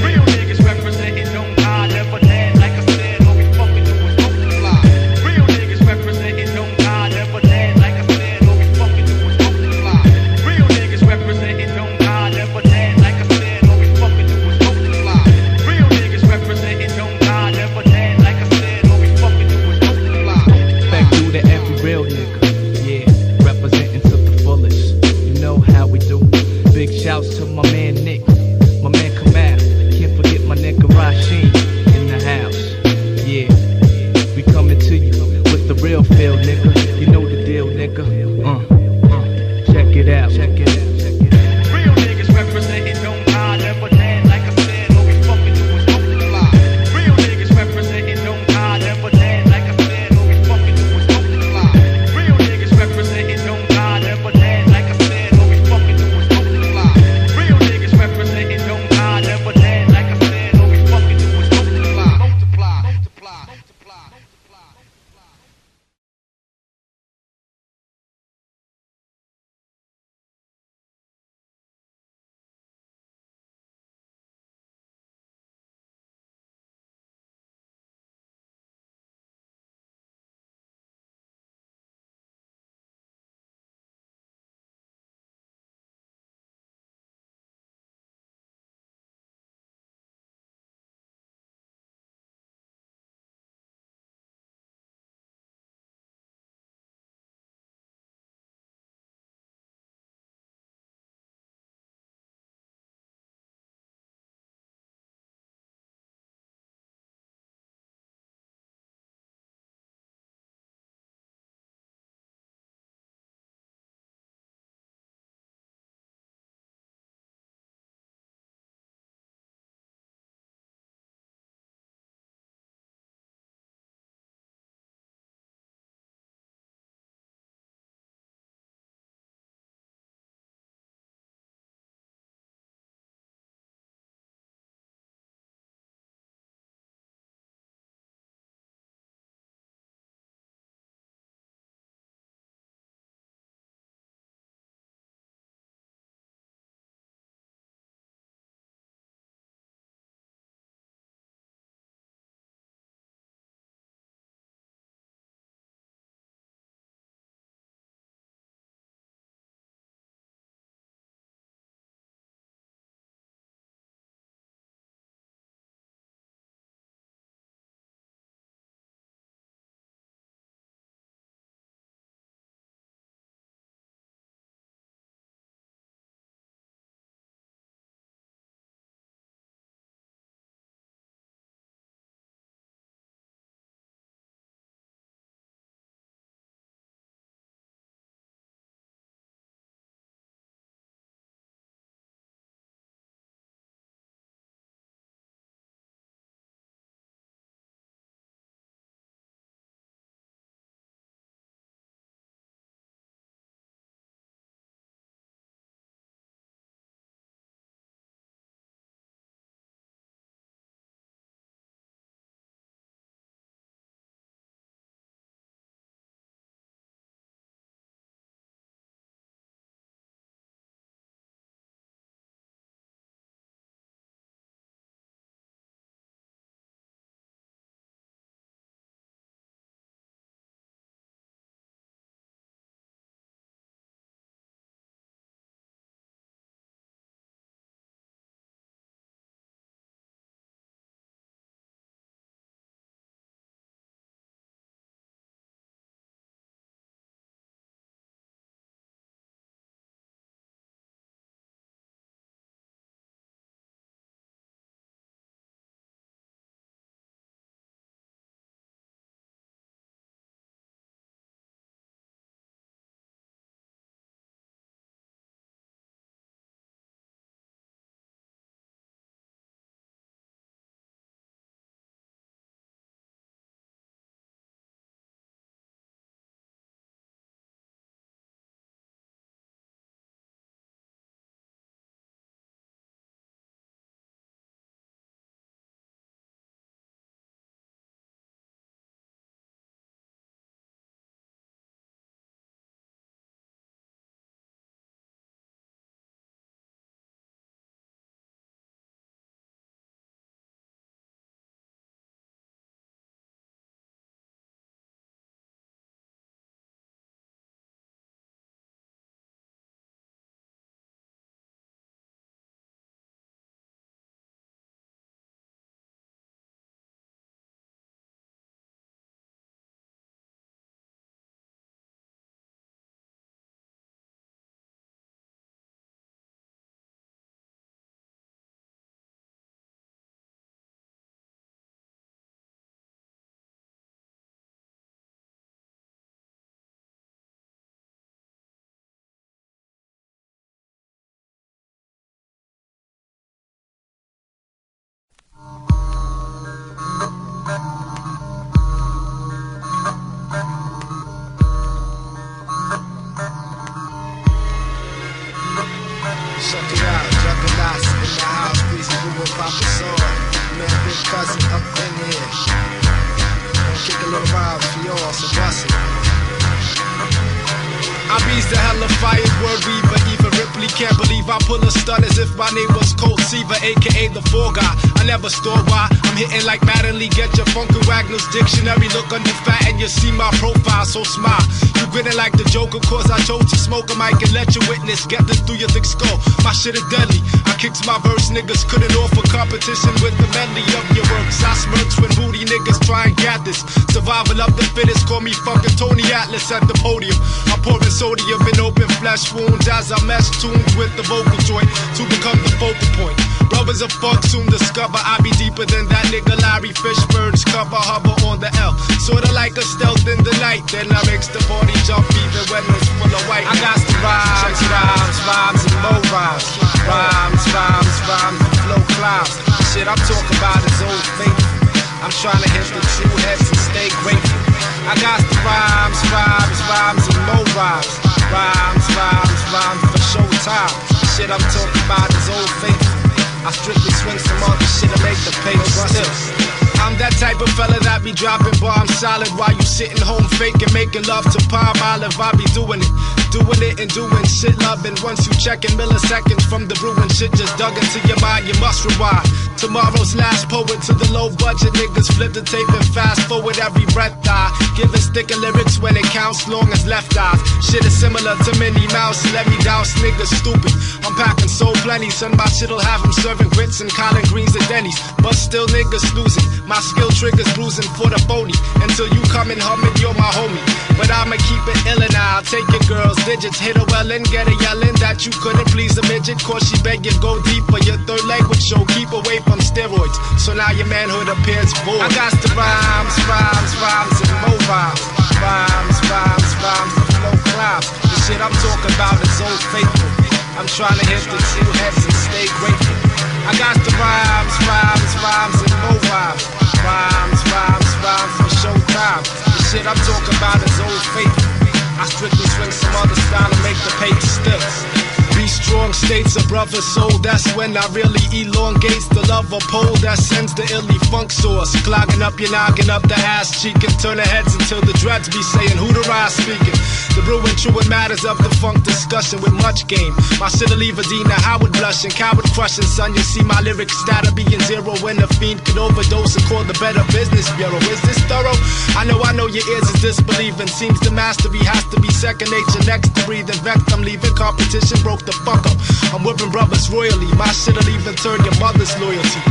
The 374.15 374.23
four 374.31 374.47
Guy. 374.55 374.71
I 374.95 375.03
never 375.03 375.27
store 375.27 375.59
why 375.67 375.91
I'm 375.91 376.15
hitting 376.15 376.47
like 376.47 376.63
Mattingly. 376.63 377.11
Get 377.11 377.35
your 377.35 377.45
Funky 377.51 377.77
Wagnall's 377.83 378.23
dictionary. 378.31 378.87
Look 378.95 379.11
under 379.11 379.35
fat 379.43 379.67
and 379.67 379.77
you 379.77 379.91
see 379.91 380.09
my 380.15 380.31
profile. 380.39 380.87
So 380.87 381.03
smile. 381.03 381.43
You 381.75 381.83
grinning 381.91 382.15
like 382.15 382.31
the 382.39 382.47
Joker, 382.47 382.79
cause 382.87 383.11
I 383.11 383.19
chose 383.27 383.43
to 383.51 383.57
smoke 383.59 383.91
a 383.91 383.95
mic 383.99 384.15
and 384.23 384.31
let 384.31 384.55
you 384.55 384.63
witness. 384.71 385.03
Get 385.05 385.27
this 385.27 385.43
through 385.43 385.59
your 385.59 385.67
thick 385.69 385.83
skull. 385.83 386.15
My 386.47 386.55
shit 386.55 386.79
is 386.79 386.87
deadly. 386.87 387.19
I 387.43 387.59
kicks 387.59 387.83
my 387.83 387.99
verse, 388.07 388.31
niggas 388.31 388.63
couldn't 388.71 388.95
offer 388.95 389.21
competition 389.27 389.91
with 389.99 390.15
the 390.15 390.27
medley 390.31 390.63
of 390.79 390.85
your 390.95 391.05
works. 391.11 391.43
I 391.43 391.51
smirks 391.59 391.99
when 391.99 392.11
booty 392.15 392.47
niggas 392.47 392.79
try 392.87 393.11
and 393.11 393.15
get 393.19 393.43
this. 393.43 393.59
Survival 393.91 394.39
of 394.39 394.55
the 394.55 394.63
fittest, 394.71 395.03
call 395.11 395.19
me 395.19 395.35
fucking 395.43 395.75
Tony 395.75 396.07
Atlas 396.15 396.47
at 396.55 396.63
the 396.71 396.75
podium. 396.79 397.19
I'm 397.51 397.59
pouring 397.59 397.91
sodium 397.91 398.39
in 398.47 398.63
open 398.63 398.87
flesh 399.03 399.35
wounds 399.35 399.67
as 399.67 399.91
I 399.91 399.99
mesh 400.07 400.31
tunes 400.39 400.71
with 400.79 400.95
the 400.95 401.03
vocal 401.03 401.37
joint 401.43 401.67
to 401.99 402.01
become 402.07 402.39
the 402.39 402.51
focal 402.55 402.89
point. 402.95 403.35
Brothers 403.49 403.81
of 403.81 403.91
fuck 403.91 404.23
soon 404.23 404.45
discover 404.47 404.97
I 404.97 405.19
be 405.22 405.31
deeper 405.38 405.65
than 405.65 405.88
that 405.89 406.05
nigga 406.09 406.35
Larry 406.41 406.73
Fishburne's 406.73 407.43
cover 407.45 407.77
hover 407.77 408.15
on 408.26 408.39
the 408.39 408.51
L. 408.61 408.73
Sorta 409.01 409.31
like 409.34 409.57
a 409.57 409.65
stealth 409.65 410.05
in 410.07 410.22
the 410.23 410.34
night. 410.41 410.65
Then 410.72 410.91
I 410.91 411.01
makes 411.05 411.27
the 411.27 411.39
party 411.45 411.73
jump 411.85 412.05
even 412.11 412.43
when 412.49 412.63
it's 412.76 412.89
full 412.97 413.11
of 413.11 413.23
white. 413.30 413.45
I 413.45 413.55
got 413.61 413.80
the 413.81 413.95
rhymes, 414.01 414.59
rhymes, 414.69 415.17
rhymes, 415.26 415.61
and 415.65 415.77
more 415.85 416.03
rhymes. 416.09 416.47
Rhymes, 416.85 417.43
rhymes, 417.53 417.95
rhymes, 418.09 418.41
and 418.41 418.57
flow. 418.65 418.85
The 419.05 419.63
shit 419.69 419.88
I'm 419.88 420.01
talking 420.09 420.38
about 420.38 420.65
is 420.65 420.81
old 420.81 421.05
faithful. 421.22 421.55
I'm 422.01 422.11
trying 422.11 422.41
to 422.41 422.49
hit 422.49 422.67
the 422.73 422.81
two 422.81 423.11
heads 423.22 423.45
and 423.49 423.61
stay 423.69 423.89
grateful. 424.01 424.41
I 424.89 424.97
got 424.97 425.22
the 425.22 425.38
rhymes, 425.45 425.99
rhymes, 426.09 426.59
rhymes, 426.69 427.05
and 427.05 427.22
more 427.30 427.45
rhymes. 427.53 427.93
Rhymes, 428.34 428.85
rhymes, 428.97 429.41
rhymes 429.53 429.84
for 429.93 430.01
showtime. 430.13 430.76
The 430.89 431.07
shit 431.13 431.30
I'm 431.30 431.45
talking 431.53 431.81
about 431.85 432.09
is 432.09 432.30
old 432.30 432.49
faithful. 432.61 433.05
I 433.47 433.51
strictly 433.51 433.91
swing 433.91 434.17
some 434.17 434.41
other 434.41 434.65
shit 434.65 434.89
to 434.89 435.03
make 435.03 435.19
the 435.19 435.30
paper 435.43 435.63
still. 435.65 436.64
I'm 436.86 436.94
that 437.02 437.18
type 437.18 437.41
of 437.41 437.49
fella 437.57 437.82
that 437.82 438.06
be 438.06 438.14
dropping 438.14 438.53
bombs 438.62 438.94
solid 439.02 439.34
while 439.41 439.49
you 439.49 439.66
sitting 439.66 439.98
home 440.06 440.22
faking, 440.38 440.70
making 440.70 441.10
love 441.10 441.26
to 441.34 441.41
Palmolive. 441.49 442.14
I 442.22 442.30
be 442.38 442.45
doing 442.53 442.78
it, 442.78 442.91
doing 443.34 443.62
it 443.66 443.82
and 443.82 443.90
doing 443.90 444.26
shit 444.30 444.53
loving. 444.62 444.94
Once 445.02 445.26
you 445.26 445.34
checking 445.41 445.74
milliseconds 445.74 446.45
from 446.45 446.70
the 446.70 446.78
ruin 446.86 447.10
shit 447.10 447.34
just 447.34 447.57
dug 447.57 447.74
into 447.74 448.06
your 448.06 448.22
mind, 448.22 448.45
you 448.45 448.53
must 448.62 448.86
rewind. 448.86 449.26
Tomorrow's 449.57 450.14
last 450.14 450.45
poet 450.45 450.78
to 450.86 450.94
the 450.94 451.10
low 451.10 451.34
budget 451.41 451.74
niggas 451.74 452.14
flip 452.14 452.38
the 452.38 452.45
tape 452.45 452.70
and 452.70 452.86
fast 452.94 453.26
forward 453.26 453.57
every 453.57 453.90
breath 453.98 454.14
I 454.30 454.53
give 454.78 454.94
a 454.94 454.99
stick 454.99 455.32
of 455.32 455.40
lyrics 455.40 455.80
when 455.80 455.95
it 455.98 456.06
counts 456.12 456.48
long 456.48 456.70
as 456.72 456.86
left 456.86 457.18
eyes. 457.18 457.40
Shit 457.66 457.86
is 457.86 457.98
similar 457.98 458.36
to 458.36 458.52
Minnie 458.60 458.86
Mouse, 458.94 459.26
let 459.34 459.48
me 459.48 459.57
douse 459.64 459.90
niggas 459.98 460.30
stupid. 460.38 460.70
I'm 461.02 461.16
packing 461.16 461.48
so 461.48 461.72
plenty, 461.82 462.10
son, 462.10 462.36
my 462.38 462.45
shit'll 462.45 462.80
have 462.80 463.02
them 463.02 463.14
serving 463.14 463.49
grits 463.49 463.82
and 463.82 463.90
collard 463.90 464.28
greens 464.28 464.56
at 464.56 464.68
Denny's. 464.68 464.99
But 465.24 465.34
still 465.34 465.68
niggas 465.68 466.14
losing. 466.14 466.68
My 466.68 466.74
skill 466.81 467.11
triggers 467.11 467.47
bruising 467.53 467.88
for 467.95 468.10
the 468.10 468.19
phony. 468.27 468.56
Until 468.81 469.07
you 469.14 469.22
come 469.31 469.52
and 469.52 469.61
hum 469.61 469.84
it, 469.85 469.95
you're 470.02 470.15
my 470.15 470.31
homie. 470.35 470.64
But 470.97 471.11
I'ma 471.11 471.35
keep 471.35 471.64
it 471.68 471.80
ill 471.91 472.02
and 472.02 472.15
I'll 472.15 472.43
take 472.43 472.68
your 472.72 472.84
girl's 472.88 473.19
digits. 473.27 473.60
Hit 473.60 473.76
her 473.77 473.88
well 473.91 474.10
and 474.11 474.23
get 474.31 474.47
her 474.47 474.57
yelling 474.64 474.95
that 475.03 475.26
you 475.26 475.31
couldn't 475.43 475.68
please 475.72 475.97
a 475.97 476.03
midget. 476.07 476.39
Cause 476.43 476.64
she 476.68 476.80
beg 476.81 477.06
you 477.06 477.15
go 477.19 477.39
deeper. 477.43 477.80
Your 477.84 477.99
third 478.07 478.23
language 478.26 478.64
show, 478.64 478.84
keep 478.95 479.11
away 479.11 479.39
from 479.43 479.60
steroids. 479.60 480.15
So 480.39 480.56
now 480.56 480.72
your 480.72 480.88
manhood 480.88 481.27
appears 481.27 481.72
void. 481.84 482.02
I 482.02 482.10
got 482.15 482.31
the 482.39 482.49
rhymes, 482.56 483.15
rhymes, 483.27 483.72
rhymes, 483.80 484.18
and 484.23 484.34
more 484.43 484.61
rhymes. 484.68 485.02
Rhymes, 485.35 485.97
rhymes, 486.07 486.52
rhymes, 486.64 486.93
the 486.95 487.06
flow 487.19 487.35
clouds. 487.52 487.88
The 487.91 488.18
shit 488.23 488.39
I'm 488.39 488.56
talking 488.64 488.93
about 488.95 489.19
is 489.19 489.38
old 489.43 489.64
faithful. 489.76 490.11
I'm 490.56 490.68
trying 490.68 490.97
to 490.97 491.06
hit 491.06 491.23
the 491.27 491.35
two 491.35 491.68
heads 491.84 491.99
and 492.07 492.15
stay 492.15 492.47
grateful. 492.56 493.35
I 493.45 493.53
got 493.61 493.77
the 493.77 493.93
rhymes, 493.93 494.55
rhymes, 494.65 495.11
rhymes, 495.22 495.59
and 495.61 495.76
more 495.85 496.01
rhymes. 496.09 496.43
Rhymes, 496.81 497.41
rhymes, 497.53 497.91
rhymes 498.01 498.34
for 498.41 498.49
showtime. 498.57 499.22
The 499.22 499.63
shit 499.69 499.85
I'm 499.85 500.01
talking 500.01 500.35
about 500.38 500.65
is 500.65 500.80
old 500.81 501.05
faithful. 501.13 501.55
I 502.01 502.05
strictly 502.09 502.47
swing 502.57 502.72
some 502.72 502.95
other 502.97 503.15
style 503.15 503.49
to 503.49 503.59
make 503.61 503.77
the 503.85 503.93
paper 504.01 504.26
sticks. 504.26 505.05
Be 505.45 505.49
strong 505.49 505.93
states 505.93 506.35
of 506.35 506.47
brother 506.47 506.81
soul. 506.81 507.19
That's 507.22 507.45
when 507.53 507.77
I 507.77 507.85
really 507.93 508.26
elongates 508.34 509.07
the 509.09 509.22
lover 509.30 509.61
pole 509.69 509.93
that 510.01 510.17
sends 510.17 510.55
the 510.55 510.65
illy 510.73 510.97
funk 511.13 511.30
source. 511.30 511.69
Clogging 511.85 512.23
up 512.23 512.39
your 512.39 512.49
noggin 512.49 512.89
up 512.89 513.03
the 513.03 513.13
ass 513.13 513.61
cheek 513.61 513.77
and 513.77 513.93
turn 514.01 514.17
the 514.17 514.26
heads 514.26 514.55
until 514.55 514.81
the 514.81 514.97
dreads 514.97 515.30
be 515.30 515.38
saying 515.53 515.77
who 515.77 515.93
the 515.93 516.01
ride 516.09 516.34
speaking. 516.34 516.73
The 517.13 517.22
ruin 517.30 517.53
true 517.61 517.77
it 517.77 517.88
matters 517.88 518.26
of 518.26 518.41
the 518.41 518.49
funk 518.57 518.81
discussion 518.84 519.39
with 519.39 519.53
much 519.61 519.85
game. 519.85 520.17
My 520.41 520.49
shit'll 520.49 520.81
leave 520.81 520.97
Adina 520.97 521.38
Howard 521.45 521.77
blushing, 521.77 522.09
coward 522.09 522.49
crushing. 522.57 522.89
Son, 522.89 523.13
you 523.13 523.22
see 523.22 523.45
my 523.45 523.61
lyrics 523.61 523.95
data 524.09 524.34
being 524.34 524.59
zero 524.65 524.97
when 525.05 525.15
the 525.22 525.30
fiend 525.38 525.61
could 525.63 525.77
overdose 525.77 526.34
and 526.35 526.43
call 526.49 526.65
the 526.65 526.73
Better 526.81 527.05
Business 527.13 527.45
Bureau. 527.53 527.77
Is 527.93 528.01
this 528.01 528.17
thorough? 528.26 528.57
I 528.97 529.05
know, 529.05 529.22
I 529.22 529.31
know 529.31 529.45
your 529.45 529.63
ears 529.63 529.88
is 529.93 530.01
disbelieving. 530.01 530.67
Seems 530.67 530.99
the 531.05 531.13
mastery 531.13 531.61
has 531.69 531.85
to 531.93 532.01
be 532.01 532.09
second 532.09 532.49
nature 532.49 532.81
next 532.89 533.13
to 533.13 533.22
breathing. 533.30 533.61
Vexed, 533.61 533.93
I'm 533.93 534.01
leaving 534.01 534.34
competition 534.34 534.97
broke 535.05 535.23
the 535.23 535.35
fuck 535.44 535.66
up. 535.66 535.78
I'm 536.14 536.24
whipping 536.24 536.52
brothers 536.52 536.88
royally. 536.90 537.28
My 537.36 537.49
shit'll 537.52 537.88
even 537.90 538.16
turn 538.16 538.40
your 538.45 538.56
mother's 538.60 538.94
loyalty. 539.02 539.41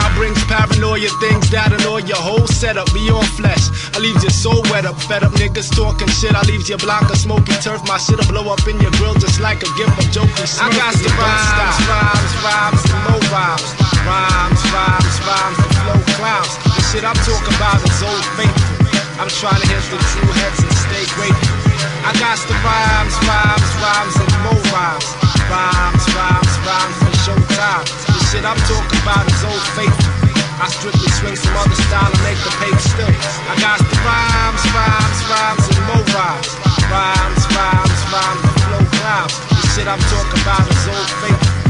I 0.00 0.08
brings 0.16 0.40
paranoia 0.48 1.08
things 1.20 1.48
that 1.50 1.72
annoy 1.72 2.04
your 2.04 2.20
whole 2.20 2.46
setup. 2.48 2.88
Be 2.92 3.08
on 3.08 3.24
flesh. 3.36 3.68
I 3.96 3.98
leaves 4.00 4.22
your 4.22 4.34
soul 4.34 4.60
wet 4.68 4.84
up. 4.84 4.96
Fed 5.08 5.24
up 5.24 5.32
niggas 5.36 5.72
talking 5.72 6.08
shit. 6.08 6.34
I 6.34 6.42
leaves 6.44 6.68
your 6.68 6.78
block 6.78 7.08
a 7.10 7.16
smoky 7.16 7.52
turf. 7.64 7.80
My 7.88 7.96
shit'll 7.96 8.26
blow 8.28 8.48
up 8.52 8.64
in 8.68 8.80
your 8.80 8.92
grill 9.00 9.14
just 9.16 9.40
like 9.40 9.62
a 9.62 9.70
gift 9.76 9.96
of 9.96 10.08
jokey 10.12 10.44
I 10.60 10.68
got 10.72 10.92
the 10.96 11.10
rhymes, 11.16 11.78
rhymes, 11.88 12.32
rhymes, 12.44 12.82
and 12.88 13.00
more 13.08 13.24
rhymes. 13.32 13.68
Rhymes, 14.04 14.62
rhymes, 14.72 15.16
rhymes, 15.24 15.58
the 15.60 15.70
flow 15.84 16.00
clouds. 16.16 16.52
The 16.64 16.82
shit 16.90 17.04
I'm 17.04 17.20
talking 17.24 17.54
about 17.56 17.80
is 17.84 18.00
old 18.02 18.24
faithful. 18.36 18.80
I'm 19.20 19.28
trying 19.28 19.60
to 19.60 19.68
hit 19.68 19.84
the 19.92 19.98
true 20.00 20.32
heads 20.32 20.60
and 20.64 20.72
stay 20.72 21.04
grateful. 21.14 21.59
I 22.04 22.12
got 22.20 22.36
the 22.44 22.56
rhymes, 22.60 23.14
rhymes, 23.24 23.70
rhymes, 23.80 24.14
and 24.20 24.32
more 24.44 24.62
rhymes. 24.72 25.08
Rhymes, 25.48 26.04
rhymes, 26.12 26.54
rhymes 26.66 26.96
for 27.00 27.14
showtime. 27.24 27.84
The 28.06 28.20
shit 28.30 28.44
I'm 28.44 28.60
talking 28.68 29.00
about 29.00 29.24
is 29.26 29.42
old 29.44 29.64
faithful. 29.74 30.20
I 30.60 30.68
strictly 30.68 31.08
swing 31.16 31.36
some 31.36 31.56
other 31.56 31.78
style 31.88 32.12
and 32.12 32.22
make 32.22 32.36
the 32.44 32.52
paper 32.60 32.84
still. 32.84 33.14
I 33.48 33.54
got 33.64 33.80
the 33.80 33.96
rhymes, 34.04 34.62
rhymes, 34.76 35.18
rhymes, 35.24 35.64
and 35.72 35.82
more 35.88 36.04
rhymes. 36.12 36.48
Rhymes, 36.92 37.42
rhymes, 37.56 38.00
rhymes, 38.12 38.42
the 38.44 38.52
flow 38.68 38.84
clouds. 39.00 39.34
The 39.48 39.66
shit 39.72 39.88
I'm 39.88 40.04
talking 40.12 40.40
about 40.44 40.64
is 40.68 40.84
old 40.84 41.10
faithful. 41.24 41.60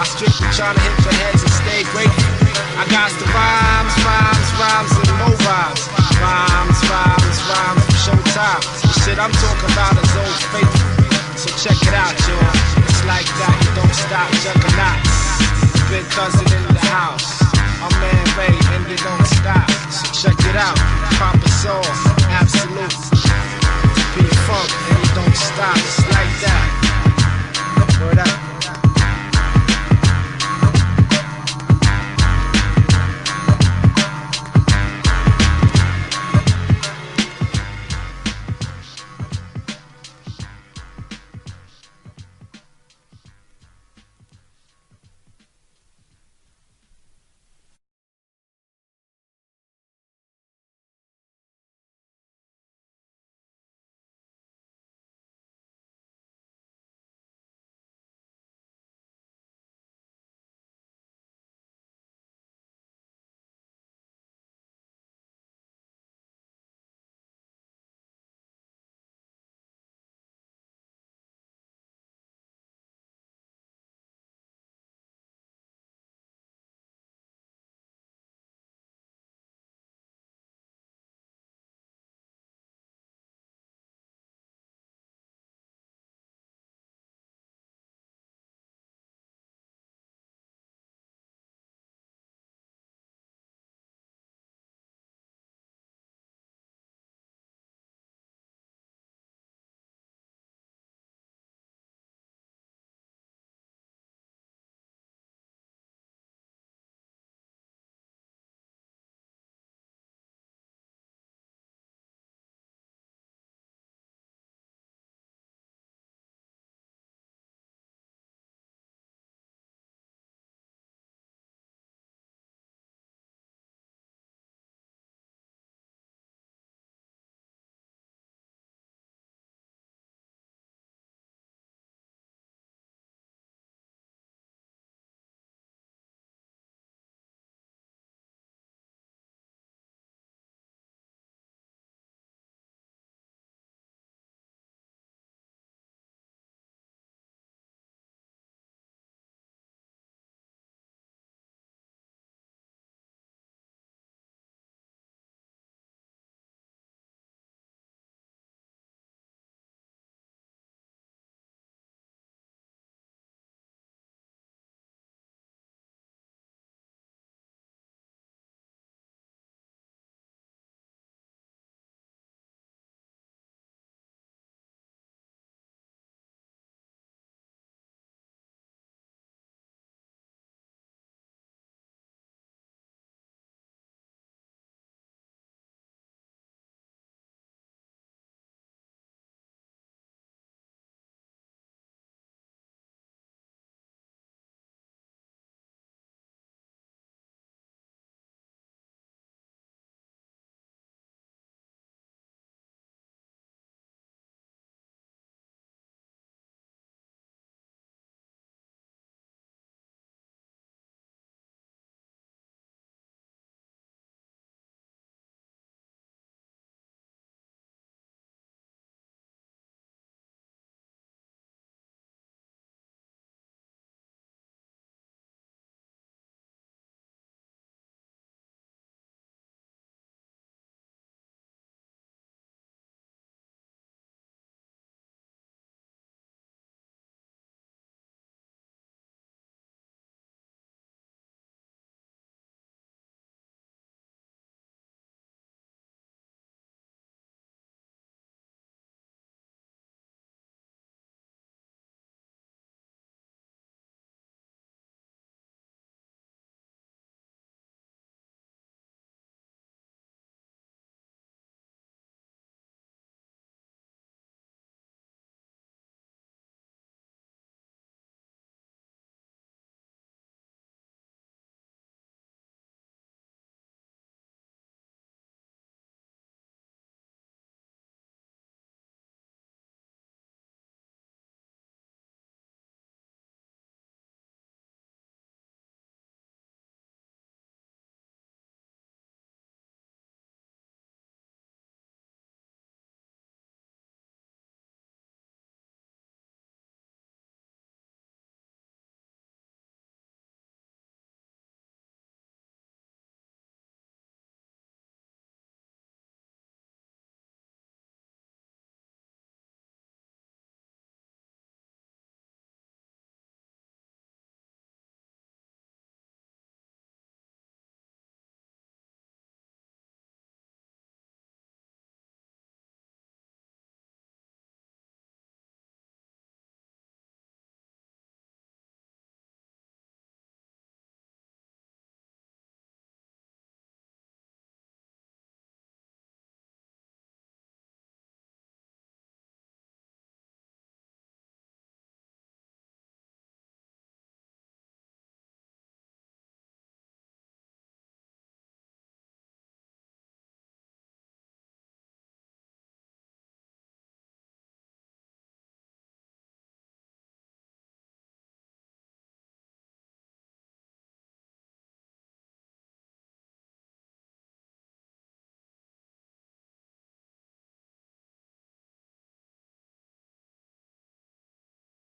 I 0.00 0.04
strictly 0.04 0.48
trying 0.50 0.74
to 0.74 0.82
hit 0.82 0.96
your 1.04 1.14
heads 1.14 1.42
and 1.46 1.54
stay 1.62 1.82
grateful. 1.94 2.39
I 2.80 2.84
got 2.88 3.10
the 3.16 3.26
rhymes, 3.30 3.94
rhymes, 4.04 4.48
rhymes, 4.60 4.92
and 5.00 5.12
more 5.20 5.36
rhymes. 5.44 5.82
Rhymes, 6.20 6.78
rhymes, 6.88 7.38
rhymes 7.48 7.90
showtime. 8.04 8.62
The 8.82 8.94
shit 9.04 9.18
I'm 9.18 9.32
talking 9.32 9.70
about 9.72 9.94
is 10.00 10.12
old 10.16 10.40
faithful. 10.52 10.90
So 11.36 11.48
check 11.60 11.78
it 11.80 11.94
out, 11.94 12.16
y'all. 12.28 12.52
It's 12.84 13.02
like 13.04 13.28
that, 13.40 13.56
you 13.64 13.72
don't 13.76 13.96
stop 13.96 14.28
juggernauts. 14.44 15.20
Big 15.88 16.04
cousin 16.12 16.48
in 16.48 16.64
the 16.72 16.84
house. 16.92 17.40
My 17.80 17.88
man 18.00 18.24
Ray, 18.36 18.56
and 18.76 18.84
you 18.88 18.96
don't 19.00 19.26
stop. 19.26 19.68
So 19.88 20.04
check 20.12 20.38
it 20.48 20.56
out. 20.56 20.76
Papa 21.16 21.48
Soul, 21.60 21.84
absolute. 22.28 22.96
P 24.12 24.24
Funk, 24.44 24.70
and 24.88 24.98
you 25.00 25.10
don't 25.16 25.36
stop. 25.36 25.76
It's 25.76 26.00
like 26.12 26.34
that. 26.44 26.80
Word 28.00 28.18
up. 28.18 28.59